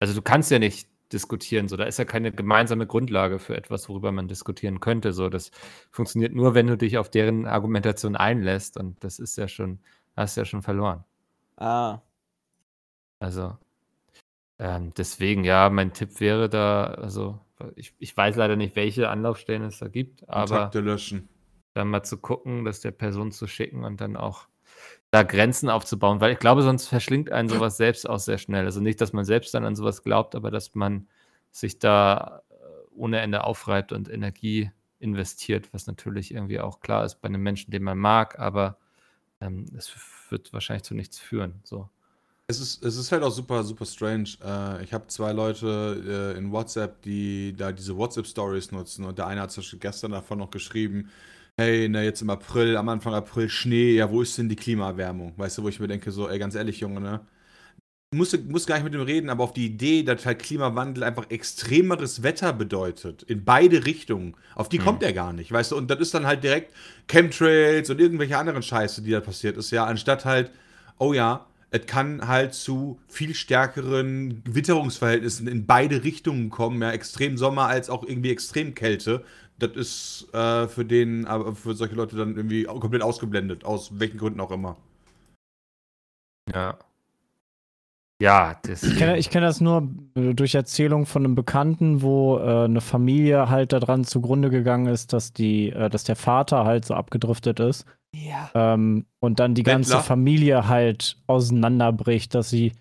Also 0.00 0.14
du 0.14 0.22
kannst 0.22 0.50
ja 0.50 0.58
nicht 0.58 0.88
diskutieren, 1.14 1.68
so 1.68 1.76
da 1.76 1.84
ist 1.84 1.98
ja 1.98 2.04
keine 2.04 2.32
gemeinsame 2.32 2.86
Grundlage 2.86 3.38
für 3.38 3.56
etwas, 3.56 3.88
worüber 3.88 4.12
man 4.12 4.28
diskutieren 4.28 4.80
könnte. 4.80 5.12
So, 5.12 5.28
das 5.30 5.50
funktioniert 5.90 6.34
nur, 6.34 6.54
wenn 6.54 6.66
du 6.66 6.76
dich 6.76 6.98
auf 6.98 7.10
deren 7.10 7.46
Argumentation 7.46 8.16
einlässt 8.16 8.76
und 8.78 9.02
das 9.04 9.18
ist 9.20 9.36
ja 9.38 9.48
schon, 9.48 9.80
hast 10.16 10.36
ja 10.36 10.44
schon 10.44 10.62
verloren. 10.62 11.04
ah, 11.56 12.02
Also 13.20 13.56
ähm, 14.58 14.92
deswegen, 14.96 15.44
ja, 15.44 15.70
mein 15.70 15.92
Tipp 15.92 16.20
wäre 16.20 16.48
da, 16.48 16.84
also 16.86 17.40
ich, 17.76 17.94
ich 17.98 18.16
weiß 18.16 18.36
leider 18.36 18.56
nicht, 18.56 18.76
welche 18.76 19.08
Anlaufstellen 19.08 19.62
es 19.64 19.78
da 19.78 19.88
gibt, 19.88 20.28
aber 20.28 20.70
Kontakte 20.70 20.80
löschen. 20.80 21.28
dann 21.74 21.88
mal 21.90 22.02
zu 22.04 22.18
gucken, 22.18 22.64
das 22.64 22.80
der 22.80 22.92
Person 22.92 23.32
zu 23.32 23.46
schicken 23.46 23.84
und 23.84 24.00
dann 24.00 24.16
auch 24.16 24.48
da 25.14 25.22
Grenzen 25.22 25.70
aufzubauen, 25.70 26.20
weil 26.20 26.32
ich 26.32 26.40
glaube, 26.40 26.62
sonst 26.62 26.88
verschlingt 26.88 27.30
einen 27.30 27.48
sowas 27.48 27.76
selbst 27.76 28.08
auch 28.08 28.18
sehr 28.18 28.36
schnell. 28.36 28.64
Also 28.64 28.80
nicht, 28.80 29.00
dass 29.00 29.12
man 29.12 29.24
selbst 29.24 29.54
dann 29.54 29.64
an 29.64 29.76
sowas 29.76 30.02
glaubt, 30.02 30.34
aber 30.34 30.50
dass 30.50 30.74
man 30.74 31.06
sich 31.52 31.78
da 31.78 32.42
äh, 32.50 32.54
ohne 32.96 33.20
Ende 33.20 33.44
aufreibt 33.44 33.92
und 33.92 34.08
Energie 34.08 34.72
investiert, 34.98 35.72
was 35.72 35.86
natürlich 35.86 36.34
irgendwie 36.34 36.58
auch 36.58 36.80
klar 36.80 37.04
ist 37.04 37.22
bei 37.22 37.28
einem 37.28 37.44
Menschen, 37.44 37.70
den 37.70 37.84
man 37.84 37.96
mag, 37.96 38.40
aber 38.40 38.76
ähm, 39.40 39.66
es 39.76 39.94
wird 40.30 40.52
wahrscheinlich 40.52 40.82
zu 40.82 40.96
nichts 40.96 41.20
führen. 41.20 41.60
So. 41.62 41.88
Es 42.48 42.58
ist, 42.58 42.82
es 42.82 42.96
ist 42.96 43.12
halt 43.12 43.22
auch 43.22 43.30
super, 43.30 43.62
super 43.62 43.86
strange. 43.86 44.30
Äh, 44.44 44.82
ich 44.82 44.92
habe 44.92 45.06
zwei 45.06 45.30
Leute 45.30 46.34
äh, 46.34 46.38
in 46.38 46.50
WhatsApp, 46.50 47.02
die 47.02 47.54
da 47.56 47.70
diese 47.70 47.96
WhatsApp-Stories 47.96 48.72
nutzen 48.72 49.04
und 49.04 49.16
der 49.16 49.28
eine 49.28 49.42
hat 49.42 49.52
zum 49.52 49.62
Beispiel 49.62 49.78
gestern 49.78 50.10
davon 50.10 50.38
noch 50.38 50.50
geschrieben, 50.50 51.08
hey, 51.58 51.88
na 51.88 52.02
jetzt 52.02 52.22
im 52.22 52.30
April, 52.30 52.76
am 52.76 52.88
Anfang 52.88 53.14
April 53.14 53.48
Schnee, 53.48 53.92
ja, 53.94 54.10
wo 54.10 54.22
ist 54.22 54.36
denn 54.38 54.48
die 54.48 54.56
Klimaerwärmung? 54.56 55.34
Weißt 55.36 55.58
du, 55.58 55.62
wo 55.62 55.68
ich 55.68 55.80
mir 55.80 55.88
denke, 55.88 56.10
so, 56.10 56.28
ey, 56.28 56.38
ganz 56.38 56.54
ehrlich, 56.54 56.80
Junge, 56.80 57.00
ne? 57.00 57.20
Muss, 58.14 58.36
muss 58.48 58.66
gar 58.66 58.76
nicht 58.76 58.84
mit 58.84 58.94
dem 58.94 59.02
reden, 59.02 59.30
aber 59.30 59.44
auf 59.44 59.52
die 59.54 59.66
Idee, 59.66 60.04
dass 60.04 60.26
halt 60.26 60.40
Klimawandel 60.40 61.04
einfach 61.04 61.30
extremeres 61.30 62.22
Wetter 62.22 62.52
bedeutet, 62.52 63.24
in 63.24 63.44
beide 63.44 63.86
Richtungen, 63.86 64.36
auf 64.54 64.68
die 64.68 64.78
Mhm. 64.78 64.84
kommt 64.84 65.02
er 65.02 65.12
gar 65.12 65.32
nicht, 65.32 65.52
weißt 65.52 65.72
du? 65.72 65.76
Und 65.76 65.90
das 65.90 66.00
ist 66.00 66.14
dann 66.14 66.26
halt 66.26 66.44
direkt 66.44 66.72
Chemtrails 67.08 67.90
und 67.90 68.00
irgendwelche 68.00 68.38
anderen 68.38 68.62
Scheiße, 68.62 69.02
die 69.02 69.10
da 69.12 69.20
passiert 69.20 69.56
ist, 69.56 69.70
ja, 69.72 69.84
anstatt 69.86 70.24
halt, 70.24 70.52
oh 70.98 71.12
ja, 71.12 71.46
es 71.70 71.86
kann 71.86 72.28
halt 72.28 72.54
zu 72.54 73.00
viel 73.08 73.34
stärkeren 73.34 74.42
Witterungsverhältnissen 74.46 75.48
in 75.48 75.66
beide 75.66 76.04
Richtungen 76.04 76.50
kommen, 76.50 76.80
ja, 76.82 76.92
extrem 76.92 77.36
Sommer 77.36 77.66
als 77.66 77.90
auch 77.90 78.04
irgendwie 78.04 78.30
Extremkälte. 78.30 79.24
Das 79.58 79.70
ist 79.72 80.34
äh, 80.34 80.66
für 80.68 80.84
den, 80.84 81.26
aber 81.26 81.54
für 81.54 81.74
solche 81.74 81.94
Leute 81.94 82.16
dann 82.16 82.36
irgendwie 82.36 82.64
komplett 82.64 83.02
ausgeblendet, 83.02 83.64
aus 83.64 83.98
welchen 83.98 84.18
Gründen 84.18 84.40
auch 84.40 84.50
immer. 84.50 84.76
Ja. 86.52 86.78
Ja, 88.22 88.54
das. 88.62 88.82
Ich 88.84 88.96
kenne, 88.96 89.18
ich 89.18 89.28
kenne 89.28 89.46
das 89.46 89.60
nur 89.60 89.88
durch 90.14 90.54
Erzählung 90.54 91.04
von 91.04 91.24
einem 91.24 91.34
Bekannten, 91.34 92.00
wo 92.00 92.38
äh, 92.38 92.64
eine 92.64 92.80
Familie 92.80 93.48
halt 93.50 93.72
daran 93.72 94.04
zugrunde 94.04 94.50
gegangen 94.50 94.86
ist, 94.86 95.12
dass 95.12 95.32
die, 95.32 95.70
äh, 95.70 95.90
dass 95.90 96.04
der 96.04 96.16
Vater 96.16 96.64
halt 96.64 96.84
so 96.84 96.94
abgedriftet 96.94 97.58
ist 97.60 97.86
ja. 98.14 98.50
ähm, 98.54 99.06
und 99.18 99.40
dann 99.40 99.54
die 99.54 99.64
ganze 99.64 99.98
Bettler? 99.98 100.04
Familie 100.04 100.68
halt 100.68 101.16
auseinanderbricht, 101.26 102.34
dass 102.34 102.50
sie 102.50 102.72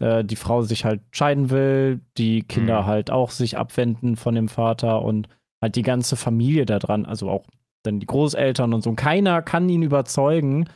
äh, 0.00 0.24
die 0.24 0.36
Frau 0.36 0.62
sich 0.62 0.84
halt 0.86 1.02
scheiden 1.12 1.50
will, 1.50 2.00
die 2.16 2.42
Kinder 2.42 2.82
Mhm. 2.82 2.86
halt 2.86 3.10
auch 3.10 3.30
sich 3.30 3.58
abwenden 3.58 4.16
von 4.16 4.34
dem 4.34 4.48
Vater 4.48 5.02
und 5.02 5.28
halt 5.60 5.76
die 5.76 5.82
ganze 5.82 6.16
Familie 6.16 6.66
da 6.66 6.78
dran, 6.78 7.06
also 7.06 7.28
auch 7.30 7.46
dann 7.82 8.00
die 8.00 8.06
Großeltern 8.06 8.72
und 8.74 8.82
so. 8.82 8.90
Und 8.90 8.96
keiner 8.96 9.42
kann 9.42 9.68
ihn 9.68 9.82
überzeugen. 9.82 10.68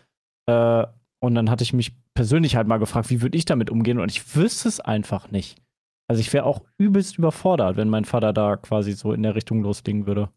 Äh, 0.47 0.87
und 1.21 1.35
dann 1.35 1.51
hatte 1.51 1.63
ich 1.63 1.73
mich 1.73 1.95
persönlich 2.15 2.57
halt 2.57 2.69
mal 2.69 2.79
gefragt, 2.79 3.11
wie 3.11 3.23
würde 3.23 3.39
ich 3.39 3.45
damit 3.45 3.71
umgehen? 3.71 3.99
Und 3.99 4.11
ich 4.11 4.35
wüsste 4.37 4.69
es 4.69 4.81
einfach 4.81 5.31
nicht. 5.31 5.63
Also 6.09 6.21
ich 6.21 6.33
wäre 6.33 6.45
auch 6.45 6.63
übelst 6.79 7.19
überfordert, 7.19 7.77
wenn 7.77 7.89
mein 7.89 8.05
Vater 8.05 8.33
da 8.33 8.57
quasi 8.57 8.93
so 8.93 9.13
in 9.13 9.23
der 9.23 9.35
Richtung 9.35 9.63
loslegen 9.63 10.07
würde. 10.07 10.31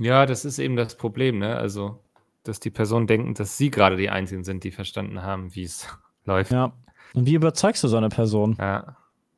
Ja, 0.00 0.26
das 0.26 0.44
ist 0.44 0.58
eben 0.58 0.76
das 0.76 0.96
Problem, 0.96 1.38
ne? 1.38 1.56
Also, 1.56 2.02
dass 2.42 2.58
die 2.58 2.70
Personen 2.70 3.06
denken, 3.06 3.34
dass 3.34 3.56
sie 3.56 3.70
gerade 3.70 3.96
die 3.96 4.10
Einzigen 4.10 4.42
sind, 4.42 4.64
die 4.64 4.72
verstanden 4.72 5.22
haben, 5.22 5.54
wie 5.54 5.62
es 5.62 5.86
Läuft. 6.24 6.52
Ja. 6.52 6.72
Und 7.14 7.26
wie 7.26 7.34
überzeugst 7.34 7.84
du 7.84 7.88
so 7.88 7.96
eine 7.96 8.08
Person? 8.08 8.56
Ja. 8.58 8.96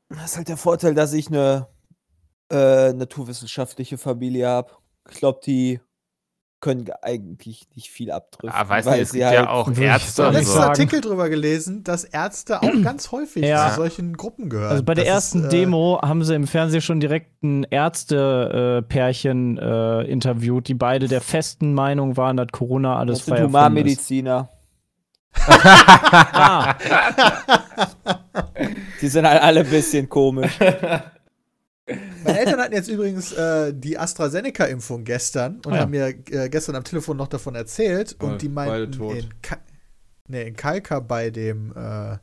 Das 0.08 0.32
ist 0.32 0.36
halt 0.36 0.48
der 0.48 0.56
Vorteil, 0.56 0.94
dass 0.94 1.12
ich 1.12 1.26
eine 1.28 1.66
äh, 2.50 2.92
naturwissenschaftliche 2.92 3.98
Familie 3.98 4.48
habe. 4.48 4.70
Ich 5.10 5.18
glaube, 5.18 5.40
die 5.44 5.80
können 6.58 6.86
eigentlich 7.02 7.68
nicht 7.76 7.90
viel 7.90 8.10
abdrücken. 8.10 8.48
Ah, 8.56 8.66
weißt 8.66 8.86
du, 8.88 8.90
weil 8.92 9.00
es 9.02 9.10
sie 9.10 9.18
gibt 9.18 9.30
ja 9.30 9.38
halt- 9.40 9.48
auch 9.48 9.66
Würde 9.68 9.80
ich 9.82 9.86
Ärzte 9.86 10.22
und 10.26 10.34
nicht 10.34 10.46
letzten. 10.46 10.58
Artikel 10.62 11.00
drüber 11.02 11.28
gelesen, 11.28 11.84
dass 11.84 12.02
Ärzte 12.04 12.62
auch 12.62 12.70
ganz 12.82 13.12
häufig 13.12 13.44
Ja. 13.44 13.68
zu 13.70 13.76
solchen 13.76 14.16
Gruppen 14.16 14.48
gehören. 14.48 14.70
Also 14.70 14.82
bei 14.82 14.94
der 14.94 15.04
Das 15.04 15.14
ersten 15.14 15.40
ist, 15.40 15.44
äh, 15.46 15.48
Demo 15.50 16.00
haben 16.02 16.24
sie 16.24 16.34
im 16.34 16.46
Fernsehen 16.46 16.80
schon 16.80 16.98
direkt 16.98 17.42
ein 17.42 17.64
Ärzte-Pärchen 17.64 19.58
äh, 19.58 20.02
interviewt, 20.04 20.66
die 20.68 20.74
beide 20.74 21.08
der 21.08 21.20
festen 21.20 21.74
Meinung 21.74 22.16
waren, 22.16 22.36
dass 22.38 22.48
Corona 22.52 22.96
alles 22.98 23.18
Das 23.18 23.26
sind 23.26 23.34
frei 23.34 23.42
erfunden 23.42 23.54
ist. 23.56 23.60
Humanmediziner. 23.62 24.48
Ah, 25.48 26.74
Die 29.02 29.08
sind 29.08 29.26
halt 29.28 29.42
alle 29.42 29.60
ein 29.60 29.68
bisschen 29.70 30.08
komisch. 30.08 30.58
Meine 32.24 32.40
Eltern 32.40 32.60
hatten 32.60 32.74
jetzt 32.74 32.88
übrigens 32.88 33.32
äh, 33.32 33.72
die 33.72 33.96
AstraZeneca-Impfung 33.98 35.04
gestern 35.04 35.60
und 35.64 35.72
Ah 35.72 35.76
ja. 35.76 35.80
haben 35.82 35.90
mir 35.90 36.08
äh, 36.30 36.48
gestern 36.48 36.74
am 36.74 36.82
Telefon 36.82 37.16
noch 37.16 37.28
davon 37.28 37.54
erzählt. 37.54 38.16
Und 38.20 38.42
die 38.42 38.48
beide 38.48 38.88
meinten, 38.88 39.10
in, 39.16 39.28
Ka 39.40 39.58
nee, 40.26 40.48
in 40.48 40.56
Kalka 40.56 40.98
bei 40.98 41.30
dem, 41.30 41.72
äh, 41.76 42.18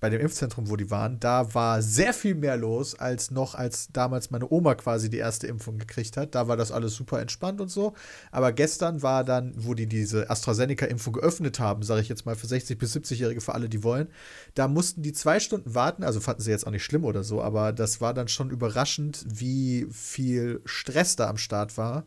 bei 0.00 0.10
dem 0.10 0.20
Impfzentrum, 0.20 0.68
wo 0.70 0.76
die 0.76 0.90
waren, 0.90 1.18
da 1.18 1.54
war 1.54 1.82
sehr 1.82 2.14
viel 2.14 2.34
mehr 2.34 2.56
los, 2.56 2.94
als 2.94 3.30
noch, 3.30 3.54
als 3.54 3.88
damals 3.92 4.30
meine 4.30 4.50
Oma 4.50 4.74
quasi 4.74 5.10
die 5.10 5.16
erste 5.18 5.46
Impfung 5.46 5.78
gekriegt 5.78 6.16
hat. 6.16 6.34
Da 6.34 6.46
war 6.46 6.56
das 6.56 6.70
alles 6.70 6.94
super 6.94 7.20
entspannt 7.20 7.60
und 7.60 7.68
so. 7.68 7.94
Aber 8.30 8.52
gestern 8.52 9.02
war 9.02 9.24
dann, 9.24 9.52
wo 9.56 9.74
die 9.74 9.86
diese 9.86 10.30
AstraZeneca-Impfung 10.30 11.14
geöffnet 11.14 11.58
haben, 11.58 11.82
sage 11.82 12.00
ich 12.02 12.08
jetzt 12.08 12.26
mal 12.26 12.36
für 12.36 12.46
60- 12.46 12.76
bis 12.76 12.94
70-Jährige, 12.94 13.40
für 13.40 13.54
alle, 13.54 13.68
die 13.68 13.82
wollen, 13.82 14.08
da 14.54 14.68
mussten 14.68 15.02
die 15.02 15.12
zwei 15.12 15.40
Stunden 15.40 15.74
warten, 15.74 16.04
also 16.04 16.20
fanden 16.20 16.42
sie 16.42 16.50
jetzt 16.50 16.66
auch 16.66 16.70
nicht 16.70 16.84
schlimm 16.84 17.04
oder 17.04 17.24
so, 17.24 17.42
aber 17.42 17.72
das 17.72 18.00
war 18.00 18.14
dann 18.14 18.28
schon 18.28 18.50
überraschend, 18.50 19.24
wie 19.28 19.86
viel 19.90 20.60
Stress 20.64 21.16
da 21.16 21.28
am 21.28 21.36
Start 21.36 21.76
war. 21.76 22.04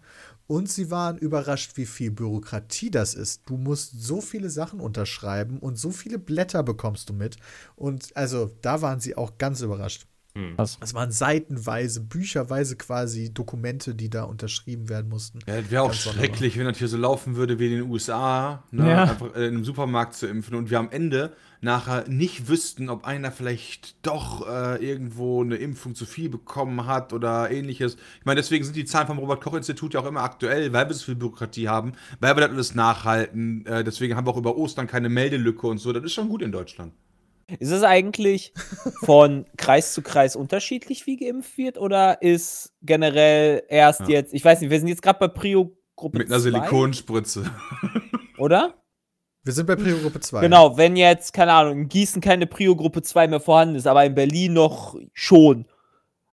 Und 0.47 0.69
sie 0.69 0.91
waren 0.91 1.17
überrascht, 1.17 1.77
wie 1.77 1.85
viel 1.85 2.11
Bürokratie 2.11 2.91
das 2.91 3.13
ist. 3.13 3.43
Du 3.45 3.57
musst 3.57 4.01
so 4.01 4.21
viele 4.21 4.49
Sachen 4.49 4.79
unterschreiben 4.79 5.59
und 5.59 5.77
so 5.77 5.91
viele 5.91 6.19
Blätter 6.19 6.63
bekommst 6.63 7.09
du 7.09 7.13
mit. 7.13 7.37
Und 7.75 8.15
also 8.17 8.51
da 8.61 8.81
waren 8.81 8.99
sie 8.99 9.15
auch 9.15 9.37
ganz 9.37 9.61
überrascht. 9.61 10.07
Hm. 10.33 10.53
was? 10.55 10.77
Es 10.81 10.93
waren 10.93 11.11
seitenweise, 11.11 12.01
bücherweise 12.01 12.77
quasi 12.77 13.33
Dokumente, 13.33 13.95
die 13.95 14.09
da 14.09 14.23
unterschrieben 14.23 14.87
werden 14.89 15.09
mussten. 15.09 15.39
Ja, 15.47 15.59
das 15.59 15.71
wäre 15.71 15.83
auch 15.83 15.93
schrecklich, 15.93 16.57
wenn 16.57 16.65
das 16.65 16.77
hier 16.77 16.87
so 16.87 16.97
laufen 16.97 17.35
würde 17.35 17.59
wie 17.59 17.65
in 17.67 17.81
den 17.81 17.89
USA, 17.89 18.63
ne? 18.71 18.89
Ja. 18.89 19.03
einfach 19.03 19.35
äh, 19.35 19.47
in 19.47 19.55
einem 19.55 19.65
Supermarkt 19.65 20.13
zu 20.13 20.27
impfen 20.27 20.55
und 20.55 20.69
wir 20.69 20.79
am 20.79 20.89
Ende 20.89 21.33
nachher 21.61 22.07
nicht 22.07 22.47
wüssten, 22.47 22.89
ob 22.89 23.05
einer 23.05 23.31
vielleicht 23.31 24.05
doch 24.05 24.47
äh, 24.47 24.83
irgendwo 24.83 25.43
eine 25.43 25.57
Impfung 25.57 25.95
zu 25.95 26.05
viel 26.05 26.29
bekommen 26.29 26.87
hat 26.87 27.13
oder 27.13 27.51
ähnliches. 27.51 27.97
Ich 28.19 28.25
meine, 28.25 28.39
deswegen 28.39 28.63
sind 28.63 28.75
die 28.75 28.85
Zahlen 28.85 29.07
vom 29.07 29.19
Robert-Koch-Institut 29.19 29.93
ja 29.93 29.99
auch 29.99 30.07
immer 30.07 30.23
aktuell, 30.23 30.73
weil 30.73 30.87
wir 30.87 30.95
so 30.95 31.05
viel 31.05 31.15
Bürokratie 31.15 31.69
haben, 31.69 31.93
weil 32.19 32.35
wir 32.35 32.41
das 32.41 32.51
alles 32.51 32.75
nachhalten. 32.75 33.65
Äh, 33.65 33.83
deswegen 33.83 34.15
haben 34.15 34.25
wir 34.25 34.31
auch 34.31 34.37
über 34.37 34.57
Ostern 34.57 34.87
keine 34.87 35.09
Meldelücke 35.09 35.67
und 35.67 35.77
so. 35.77 35.93
Das 35.93 36.03
ist 36.03 36.13
schon 36.13 36.29
gut 36.29 36.41
in 36.41 36.51
Deutschland. 36.51 36.93
Ist 37.59 37.71
es 37.71 37.83
eigentlich 37.83 38.53
von 39.03 39.45
Kreis 39.57 39.93
zu 39.93 40.01
Kreis 40.01 40.35
unterschiedlich, 40.35 41.05
wie 41.07 41.17
geimpft 41.17 41.57
wird? 41.57 41.77
Oder 41.77 42.21
ist 42.21 42.73
generell 42.81 43.63
erst 43.69 44.01
Ja. 44.01 44.07
jetzt, 44.09 44.33
ich 44.33 44.43
weiß 44.43 44.61
nicht, 44.61 44.69
wir 44.69 44.79
sind 44.79 44.87
jetzt 44.87 45.01
gerade 45.01 45.19
bei 45.19 45.27
Prio-Gruppe 45.27 46.17
Mit 46.17 46.27
einer 46.27 46.37
2, 46.37 46.43
Silikonspritze. 46.43 47.45
oder? 48.37 48.75
Wir 49.43 49.53
sind 49.53 49.65
bei 49.65 49.75
Prio-Gruppe 49.75 50.19
2. 50.19 50.41
Genau, 50.41 50.77
wenn 50.77 50.95
jetzt, 50.95 51.33
keine 51.33 51.53
Ahnung, 51.53 51.73
in 51.81 51.89
Gießen 51.89 52.21
keine 52.21 52.45
Prio-Gruppe 52.45 53.01
2 53.01 53.27
mehr 53.27 53.39
vorhanden 53.39 53.75
ist, 53.75 53.87
aber 53.87 54.05
in 54.05 54.13
Berlin 54.13 54.53
noch 54.53 54.95
schon, 55.13 55.65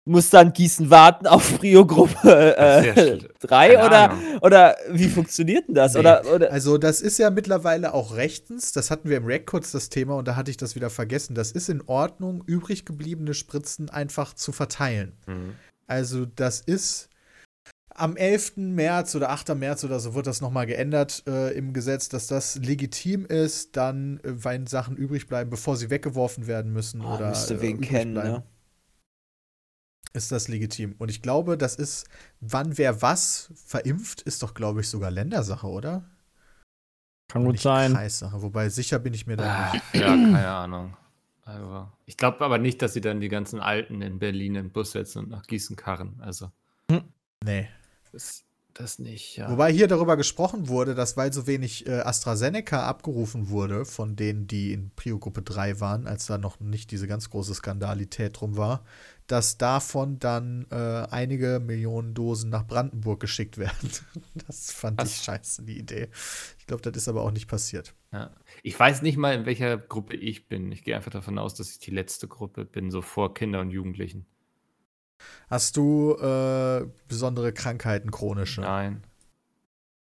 muss 0.06 0.30
dann 0.30 0.52
Gießen 0.52 0.88
warten 0.88 1.26
auf 1.26 1.58
Prio-Gruppe 1.58 2.56
äh, 2.56 2.92
schlecht. 2.92 3.28
3 3.40 3.68
Keine 3.68 3.86
oder, 3.86 4.10
Ahnung. 4.10 4.38
oder 4.40 4.76
wie 4.90 5.08
funktioniert 5.08 5.66
denn 5.66 5.74
das? 5.74 5.94
Nee. 5.94 6.00
Oder, 6.00 6.22
oder 6.32 6.52
Also, 6.52 6.78
das 6.78 7.00
ist 7.00 7.18
ja 7.18 7.28
mittlerweile 7.30 7.92
auch 7.92 8.14
rechtens. 8.14 8.72
Das 8.72 8.90
hatten 8.90 9.10
wir 9.10 9.16
im 9.16 9.26
Rack 9.26 9.46
kurz 9.46 9.72
das 9.72 9.88
Thema 9.88 10.14
und 10.14 10.28
da 10.28 10.36
hatte 10.36 10.50
ich 10.50 10.56
das 10.56 10.76
wieder 10.76 10.90
vergessen. 10.90 11.34
Das 11.34 11.50
ist 11.50 11.68
in 11.68 11.82
Ordnung, 11.86 12.44
übrig 12.46 12.84
gebliebene 12.84 13.34
Spritzen 13.34 13.90
einfach 13.90 14.32
zu 14.32 14.52
verteilen. 14.52 15.12
Hm. 15.26 15.54
Also, 15.88 16.24
das 16.24 16.60
ist 16.60 17.10
am 17.96 18.16
11. 18.16 18.52
März 18.56 19.14
oder 19.14 19.30
8. 19.30 19.54
März 19.56 19.82
oder 19.84 19.98
so 19.98 20.14
wird 20.14 20.26
das 20.26 20.40
nochmal 20.40 20.66
geändert 20.66 21.24
äh, 21.26 21.52
im 21.56 21.72
Gesetz, 21.72 22.08
dass 22.08 22.26
das 22.26 22.56
legitim 22.56 23.24
ist, 23.26 23.76
dann, 23.76 24.18
äh, 24.18 24.44
wenn 24.44 24.66
Sachen 24.66 24.96
übrig 24.96 25.26
bleiben, 25.26 25.50
bevor 25.50 25.76
sie 25.76 25.90
weggeworfen 25.90 26.46
werden 26.46 26.72
müssen 26.72 27.00
oh, 27.00 27.14
oder 27.14 27.30
müsste 27.30 27.54
äh, 27.54 27.62
wen 27.62 27.76
übrig 27.76 27.88
kennen, 27.88 28.14
bleiben, 28.14 28.30
ne? 28.30 28.42
Ist 30.16 30.32
das 30.32 30.48
legitim. 30.48 30.94
Und 30.98 31.10
ich 31.10 31.22
glaube, 31.22 31.56
das 31.56 31.76
ist, 31.76 32.06
wann 32.40 32.76
wer 32.78 33.02
was 33.02 33.50
verimpft, 33.54 34.22
ist 34.22 34.42
doch, 34.42 34.54
glaube 34.54 34.80
ich, 34.80 34.88
sogar 34.88 35.10
Ländersache, 35.10 35.66
oder? 35.68 36.04
Kann 37.28 37.44
gut 37.44 37.58
sein. 37.60 37.92
Kreissache. 37.92 38.40
Wobei 38.42 38.68
sicher 38.68 38.98
bin 38.98 39.12
ich 39.14 39.26
mir 39.26 39.36
da 39.36 39.44
Ah, 39.44 39.72
nicht. 39.72 39.84
ja, 39.94 40.06
keine 40.08 40.48
Ahnung. 40.48 40.96
Also, 41.42 41.88
ich 42.06 42.16
glaube 42.16 42.44
aber 42.44 42.58
nicht, 42.58 42.82
dass 42.82 42.92
sie 42.94 43.00
dann 43.00 43.20
die 43.20 43.28
ganzen 43.28 43.60
Alten 43.60 44.02
in 44.02 44.18
Berlin 44.18 44.54
in 44.56 44.64
den 44.66 44.72
Bus 44.72 44.92
setzen 44.92 45.20
und 45.24 45.28
nach 45.30 45.46
Gießen 45.46 45.76
karren. 45.76 46.16
Also, 46.20 46.50
Nee. 47.44 47.68
das, 48.12 48.44
das 48.80 48.98
nicht, 48.98 49.36
ja. 49.36 49.50
Wobei 49.50 49.72
hier 49.72 49.88
darüber 49.88 50.16
gesprochen 50.16 50.68
wurde, 50.68 50.94
dass 50.94 51.16
weil 51.16 51.32
so 51.32 51.46
wenig 51.46 51.86
äh, 51.86 52.00
AstraZeneca 52.00 52.86
abgerufen 52.86 53.48
wurde 53.48 53.84
von 53.84 54.16
denen, 54.16 54.46
die 54.46 54.72
in 54.72 54.90
Prio-Gruppe 54.94 55.42
3 55.42 55.80
waren, 55.80 56.06
als 56.06 56.26
da 56.26 56.38
noch 56.38 56.60
nicht 56.60 56.90
diese 56.90 57.06
ganz 57.06 57.30
große 57.30 57.54
Skandalität 57.54 58.40
drum 58.40 58.56
war, 58.56 58.84
dass 59.26 59.58
davon 59.58 60.18
dann 60.18 60.66
äh, 60.70 61.06
einige 61.10 61.60
Millionen 61.60 62.14
Dosen 62.14 62.50
nach 62.50 62.66
Brandenburg 62.66 63.20
geschickt 63.20 63.58
werden. 63.58 63.90
Das 64.46 64.72
fand 64.72 65.00
Was? 65.00 65.10
ich 65.10 65.22
scheiße, 65.22 65.64
die 65.64 65.78
Idee. 65.78 66.08
Ich 66.58 66.66
glaube, 66.66 66.82
das 66.82 66.96
ist 66.96 67.08
aber 67.08 67.22
auch 67.22 67.32
nicht 67.32 67.48
passiert. 67.48 67.94
Ja. 68.12 68.30
Ich 68.62 68.78
weiß 68.78 69.02
nicht 69.02 69.16
mal, 69.16 69.34
in 69.34 69.46
welcher 69.46 69.76
Gruppe 69.78 70.16
ich 70.16 70.48
bin. 70.48 70.70
Ich 70.72 70.84
gehe 70.84 70.96
einfach 70.96 71.10
davon 71.10 71.38
aus, 71.38 71.54
dass 71.54 71.70
ich 71.70 71.78
die 71.78 71.90
letzte 71.90 72.28
Gruppe 72.28 72.64
bin, 72.64 72.90
so 72.90 73.02
vor 73.02 73.34
Kinder 73.34 73.60
und 73.60 73.70
Jugendlichen. 73.70 74.26
Hast 75.48 75.76
du 75.76 76.14
äh, 76.16 76.86
besondere 77.08 77.52
Krankheiten, 77.52 78.10
chronische? 78.10 78.60
Nein. 78.62 79.02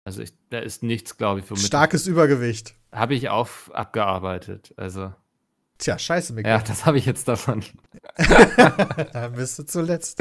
Also 0.04 0.22
ich, 0.22 0.32
da 0.50 0.58
ist 0.58 0.82
nichts, 0.82 1.16
glaube 1.16 1.40
ich, 1.40 1.50
womit 1.50 1.62
Starkes 1.62 2.06
Übergewicht. 2.06 2.74
habe 2.92 3.14
ich 3.14 3.28
auf 3.28 3.70
abgearbeitet. 3.74 4.72
Also 4.76 5.12
Tja, 5.78 5.98
scheiße, 5.98 6.32
Micky. 6.32 6.48
ja, 6.48 6.58
das 6.58 6.86
habe 6.86 6.98
ich 6.98 7.06
jetzt 7.06 7.28
davon. 7.28 7.62
da 9.12 9.28
bist 9.28 9.58
du 9.58 9.64
zuletzt. 9.64 10.20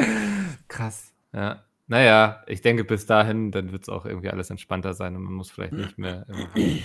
Krass. 0.68 1.14
Ja. 1.34 1.64
Naja, 1.88 2.44
ich 2.48 2.62
denke 2.62 2.84
bis 2.84 3.06
dahin, 3.06 3.52
dann 3.52 3.72
wird 3.72 3.84
es 3.84 3.90
auch 3.90 4.06
irgendwie 4.06 4.30
alles 4.30 4.50
entspannter 4.50 4.94
sein 4.94 5.16
und 5.16 5.24
man 5.24 5.34
muss 5.34 5.50
vielleicht 5.50 5.74
nicht 5.74 5.98
mehr 5.98 6.26
irgendwie 6.28 6.84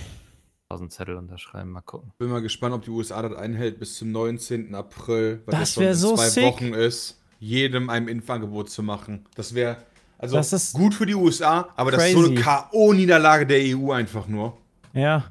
1000 0.71 0.93
Zettel 0.93 1.17
unterschreiben. 1.17 1.71
Mal 1.71 1.81
gucken. 1.81 2.13
Bin 2.19 2.31
mal 2.31 2.41
gespannt, 2.41 2.75
ob 2.75 2.83
die 2.83 2.91
USA 2.91 3.21
das 3.21 3.35
einhält 3.35 3.79
bis 3.81 3.97
zum 3.97 4.13
19. 4.13 4.75
April, 4.77 5.43
was 5.45 5.53
Das 5.53 5.75
jetzt 5.75 5.75
schon 5.75 5.95
so 6.11 6.15
zwei 6.17 6.29
sick. 6.29 6.45
Wochen 6.45 6.73
ist, 6.73 7.21
jedem 7.43 7.91
ein 7.91 8.07
Impfangebot 8.07 8.71
zu 8.71 8.83
machen. 8.85 9.27
Das 9.35 9.53
wäre 9.55 9.77
also 10.19 10.37
Das 10.37 10.53
ist 10.53 10.75
gut 10.75 10.95
für 10.95 11.07
die 11.07 11.17
USA, 11.17 11.69
aber 11.75 11.91
das 11.91 12.05
ist 12.07 12.13
so 12.13 12.19
eine 12.21 12.35
crazy. 12.35 12.43
K.O.-Niederlage 12.45 13.45
der 13.47 13.77
EU 13.77 13.91
einfach 13.91 14.29
nur. 14.29 14.57
Ja. 14.93 15.25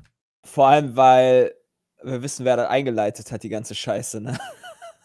Vor 0.43 0.67
allem, 0.67 0.95
weil 0.97 1.53
wir 2.03 2.21
wissen, 2.21 2.43
wer 2.45 2.57
das 2.57 2.67
eingeleitet 2.69 3.31
hat, 3.31 3.43
die 3.43 3.49
ganze 3.49 3.75
Scheiße, 3.75 4.19
ne? 4.19 4.37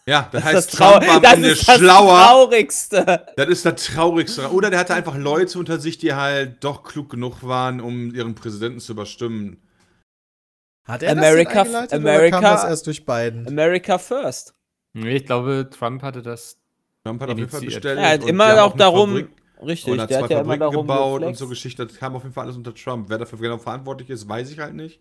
Ja, 0.05 0.27
das 0.31 0.43
Das 0.43 0.43
heißt, 0.43 0.55
das, 0.55 0.67
Trump 0.67 1.07
war 1.07 1.15
am 1.17 1.21
das, 1.21 1.33
Ende 1.33 1.49
ist 1.49 1.67
das 1.67 1.77
schlauer. 1.77 2.19
Traurigste. 2.25 3.25
Das 3.37 3.47
ist 3.47 3.65
das 3.65 3.85
Traurigste. 3.85 4.51
Oder 4.51 4.69
der 4.69 4.79
hatte 4.79 4.93
einfach 4.93 5.15
Leute 5.15 5.59
unter 5.59 5.79
sich, 5.79 5.97
die 5.97 6.13
halt 6.13 6.61
doch 6.63 6.83
klug 6.83 7.09
genug 7.09 7.43
waren, 7.43 7.79
um 7.79 8.13
ihren 8.13 8.35
Präsidenten 8.35 8.79
zu 8.79 8.91
überstimmen. 8.93 9.61
Hat 10.85 11.03
er 11.03 11.11
America- 11.13 11.53
das 11.63 11.67
eingeleitet 11.67 11.99
oder 12.01 12.09
America- 12.11 12.41
kam 12.41 12.43
das 12.43 12.63
erst 12.65 12.87
durch 12.87 13.05
Biden? 13.05 13.47
America 13.47 13.97
first. 13.97 14.53
Nee, 14.93 15.17
ich 15.17 15.25
glaube, 15.25 15.69
Trump 15.71 16.01
hatte 16.01 16.21
das. 16.21 16.57
Trump 17.07 17.21
hat 17.21 17.29
auf 17.29 17.37
jeden 17.37 17.49
Fall 17.49 17.61
bestellt. 17.61 17.99
Er 17.99 18.09
hat 18.09 18.23
und 18.23 18.29
immer 18.29 18.63
auch 18.63 18.75
darum, 18.75 19.09
Fabrik 19.09 19.29
richtig, 19.65 19.93
und 19.93 20.01
hat 20.01 20.09
der 20.09 20.19
zwei 20.19 20.23
hat 20.25 20.31
ja 20.31 20.41
immer 20.41 20.57
darum 20.57 20.87
gebaut 20.87 21.13
und 21.13 21.19
geflext. 21.19 21.39
so 21.39 21.47
Geschichte. 21.47 21.85
Das 21.87 21.97
kam 21.97 22.15
auf 22.15 22.23
jeden 22.23 22.33
Fall 22.33 22.45
alles 22.45 22.57
unter 22.57 22.73
Trump. 22.73 23.09
Wer 23.09 23.17
dafür 23.17 23.39
genau 23.39 23.57
verantwortlich 23.57 24.09
ist, 24.09 24.27
weiß 24.27 24.51
ich 24.51 24.59
halt 24.59 24.75
nicht. 24.75 24.99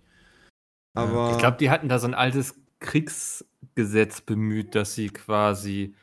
Aber 0.95 1.33
Ich 1.33 1.39
glaube, 1.39 1.59
die 1.59 1.71
hatten 1.71 1.89
da 1.89 1.99
so 1.99 2.07
ein 2.07 2.15
altes 2.15 2.55
Kriegsgesetz 2.81 4.21
bemüht, 4.21 4.75
dass 4.75 4.95
sie 4.95 5.09
quasi 5.09 5.95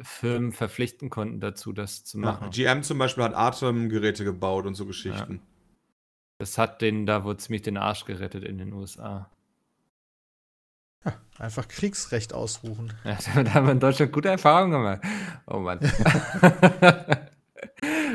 Firmen 0.00 0.52
verpflichten 0.52 1.10
konnten 1.10 1.40
dazu, 1.40 1.72
das 1.72 2.04
zu 2.04 2.18
ja, 2.18 2.24
machen. 2.24 2.50
GM 2.50 2.82
zum 2.82 2.98
Beispiel 2.98 3.24
hat 3.24 3.34
Atemgeräte 3.34 4.24
gebaut 4.24 4.66
und 4.66 4.74
so 4.74 4.86
Geschichten. 4.86 5.40
Das 6.38 6.56
hat 6.56 6.82
denen 6.82 7.04
da 7.04 7.24
wohl 7.24 7.36
ziemlich 7.36 7.62
den 7.62 7.76
Arsch 7.76 8.04
gerettet 8.04 8.44
in 8.44 8.58
den 8.58 8.72
USA. 8.72 9.28
Einfach 11.38 11.68
Kriegsrecht 11.68 12.34
ausrufen. 12.34 12.92
Ja, 13.04 13.16
damit 13.34 13.54
haben 13.54 13.66
wir 13.66 13.72
in 13.72 13.80
Deutschland 13.80 14.12
gute 14.12 14.28
Erfahrungen 14.28 14.72
gemacht. 14.72 15.00
Oh 15.46 15.58
Mann. 15.58 15.78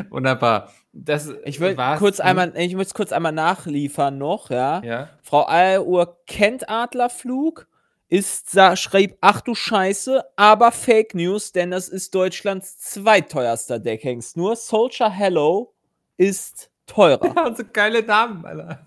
Wunderbar. 0.10 0.72
Das 0.92 1.30
Ich 1.46 1.60
will 1.60 1.76
kurz 1.98 2.20
Hm? 2.20 2.26
einmal, 2.26 2.54
ich 2.58 2.76
muss 2.76 2.94
kurz 2.94 3.12
einmal 3.12 3.32
nachliefern 3.32 4.18
noch, 4.18 4.50
ja. 4.50 4.82
Ja. 4.84 5.10
Frau 5.22 5.48
Eieruhr 5.48 6.18
kennt 6.28 6.70
Adlerflug, 6.70 7.68
ist, 8.10 8.52
schrieb, 8.76 9.18
ach 9.22 9.42
du 9.42 9.56
Scheiße, 9.56 10.24
aber 10.36 10.72
Fake 10.72 11.16
News, 11.16 11.52
denn 11.52 11.72
das 11.72 11.90
ist 11.90 12.14
Deutschlands 12.14 12.78
zweiteuerster 12.80 13.80
Deckhengst. 13.80 14.38
Nur 14.38 14.56
Soldier 14.56 15.10
Hello 15.10 15.74
ist 16.18 16.70
teurer. 16.86 17.34
Ja, 17.36 17.56
so 17.56 17.64
geile 17.72 18.04
Namen, 18.04 18.46
Alter. 18.46 18.80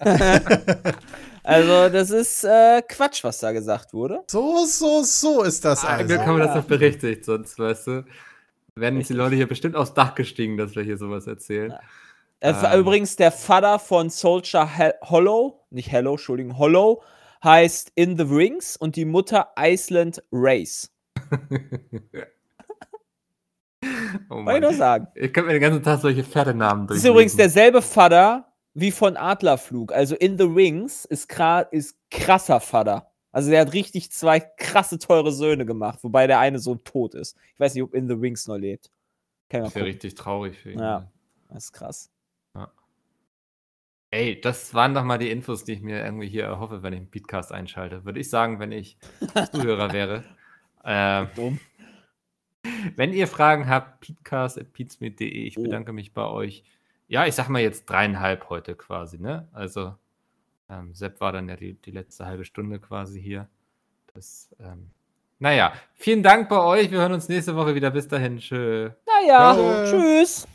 Also, 1.42 1.88
das 1.88 2.10
ist 2.10 2.44
äh, 2.44 2.82
Quatsch, 2.86 3.24
was 3.24 3.38
da 3.38 3.50
gesagt 3.52 3.94
wurde. 3.94 4.22
So, 4.30 4.66
so, 4.66 5.02
so 5.02 5.42
ist 5.42 5.64
das 5.64 5.82
Ah, 5.84 5.96
also. 5.96 6.06
Glück 6.06 6.20
haben 6.26 6.36
wir 6.36 6.44
das 6.44 6.54
Ja. 6.54 6.60
noch 6.60 6.66
berechtigt, 6.68 7.24
sonst, 7.24 7.58
weißt 7.58 7.86
du, 7.86 8.04
werden 8.74 8.98
uns 8.98 9.08
die 9.08 9.14
Leute 9.14 9.36
hier 9.36 9.48
bestimmt 9.48 9.74
aufs 9.74 9.94
Dach 9.94 10.14
gestiegen, 10.14 10.58
dass 10.58 10.76
wir 10.76 10.82
hier 10.82 10.98
sowas 10.98 11.26
erzählen. 11.26 11.72
Äh, 12.40 12.52
Ähm. 12.52 12.80
Übrigens, 12.80 13.16
der 13.16 13.32
Vater 13.32 13.78
von 13.78 14.10
Soldier 14.10 14.68
He 14.76 14.90
Hollow, 15.02 15.64
nicht 15.70 15.90
Hello, 15.90 16.12
Entschuldigung, 16.12 16.58
Hollow, 16.58 17.02
heißt 17.42 17.92
In 17.94 18.18
the 18.18 18.24
Rings 18.24 18.76
und 18.76 18.96
die 18.96 19.06
Mutter 19.06 19.48
Iceland 19.58 20.22
Race. 20.30 20.90
Oh 24.28 24.44
Wollte 24.44 24.54
ich 24.54 24.60
nur 24.60 24.74
sagen. 24.74 25.08
Ich 25.14 25.32
könnte 25.32 25.48
mir 25.48 25.52
den 25.54 25.62
ganzen 25.62 25.82
Tag 25.82 26.00
solche 26.00 26.24
Pferdenamen 26.24 26.86
Das 26.86 26.98
ist 26.98 27.04
übrigens 27.04 27.36
derselbe 27.36 27.80
Vater 27.80 28.52
wie 28.74 28.90
von 28.90 29.16
Adlerflug. 29.16 29.92
Also 29.92 30.14
In 30.16 30.38
the 30.38 30.44
Rings 30.44 31.04
ist, 31.04 31.28
ist 31.70 31.96
krasser 32.10 32.60
Vater. 32.60 33.10
Also 33.32 33.50
der 33.50 33.60
hat 33.62 33.72
richtig 33.72 34.10
zwei 34.12 34.40
krasse, 34.40 34.98
teure 34.98 35.32
Söhne 35.32 35.64
gemacht, 35.64 36.00
wobei 36.02 36.26
der 36.26 36.40
eine 36.40 36.58
Sohn 36.58 36.82
tot 36.84 37.14
ist. 37.14 37.36
Ich 37.54 37.60
weiß 37.60 37.74
nicht, 37.74 37.82
ob 37.82 37.94
In 37.94 38.08
the 38.08 38.14
Rings 38.14 38.46
noch 38.48 38.56
lebt. 38.56 38.90
Kann 39.48 39.62
wäre 39.62 39.70
gucken. 39.70 39.82
richtig 39.82 40.14
traurig 40.14 40.58
für 40.58 40.72
ihn. 40.72 40.78
Ja. 40.78 41.10
Das 41.48 41.64
ist 41.64 41.72
krass. 41.72 42.10
Ey, 44.12 44.40
das 44.40 44.74
waren 44.74 44.92
doch 44.92 45.04
mal 45.04 45.18
die 45.18 45.30
Infos, 45.30 45.62
die 45.62 45.72
ich 45.74 45.82
mir 45.82 46.04
irgendwie 46.04 46.28
hier 46.28 46.44
erhoffe, 46.44 46.82
wenn 46.82 46.92
ich 46.92 46.98
einen 46.98 47.10
Podcast 47.10 47.52
einschalte. 47.52 48.04
Würde 48.04 48.18
ich 48.18 48.28
sagen, 48.28 48.58
wenn 48.58 48.72
ich 48.72 48.98
Zuhörer 49.52 49.92
wäre. 49.92 50.24
Ähm, 50.82 51.28
Dumm. 51.36 51.60
Wenn 52.96 53.12
ihr 53.12 53.26
Fragen 53.26 53.68
habt, 53.68 54.00
peatcast.peatsmeet.de. 54.00 55.26
Ich 55.28 55.58
Oh. 55.58 55.62
bedanke 55.62 55.92
mich 55.92 56.12
bei 56.12 56.26
euch. 56.26 56.62
Ja, 57.08 57.26
ich 57.26 57.34
sag 57.34 57.48
mal 57.48 57.60
jetzt 57.62 57.86
dreieinhalb 57.86 58.50
heute 58.50 58.74
quasi, 58.76 59.18
ne? 59.18 59.48
Also, 59.52 59.94
ähm, 60.68 60.94
Sepp 60.94 61.20
war 61.20 61.32
dann 61.32 61.48
ja 61.48 61.56
die, 61.56 61.74
die 61.74 61.90
letzte 61.90 62.26
halbe 62.26 62.44
Stunde 62.44 62.78
quasi 62.78 63.20
hier. 63.20 63.48
Das, 64.14 64.54
ähm, 64.60 64.90
naja, 65.40 65.72
vielen 65.94 66.22
Dank 66.22 66.48
bei 66.48 66.60
euch. 66.62 66.90
Wir 66.90 66.98
hören 67.00 67.12
uns 67.12 67.28
nächste 67.28 67.56
Woche 67.56 67.74
wieder. 67.74 67.90
Bis 67.90 68.06
dahin. 68.06 68.38
Tschö. 68.38 68.90
Naja, 69.06 69.54
Ciao. 69.54 69.84
tschüss. 69.86 70.46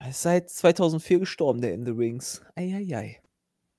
Er 0.00 0.08
ist 0.10 0.20
seit 0.22 0.50
2004 0.50 1.20
gestorben, 1.20 1.60
der 1.62 1.72
In 1.74 1.84
the 1.86 1.92
Rings. 1.92 2.44
Eieiei. 2.56 3.21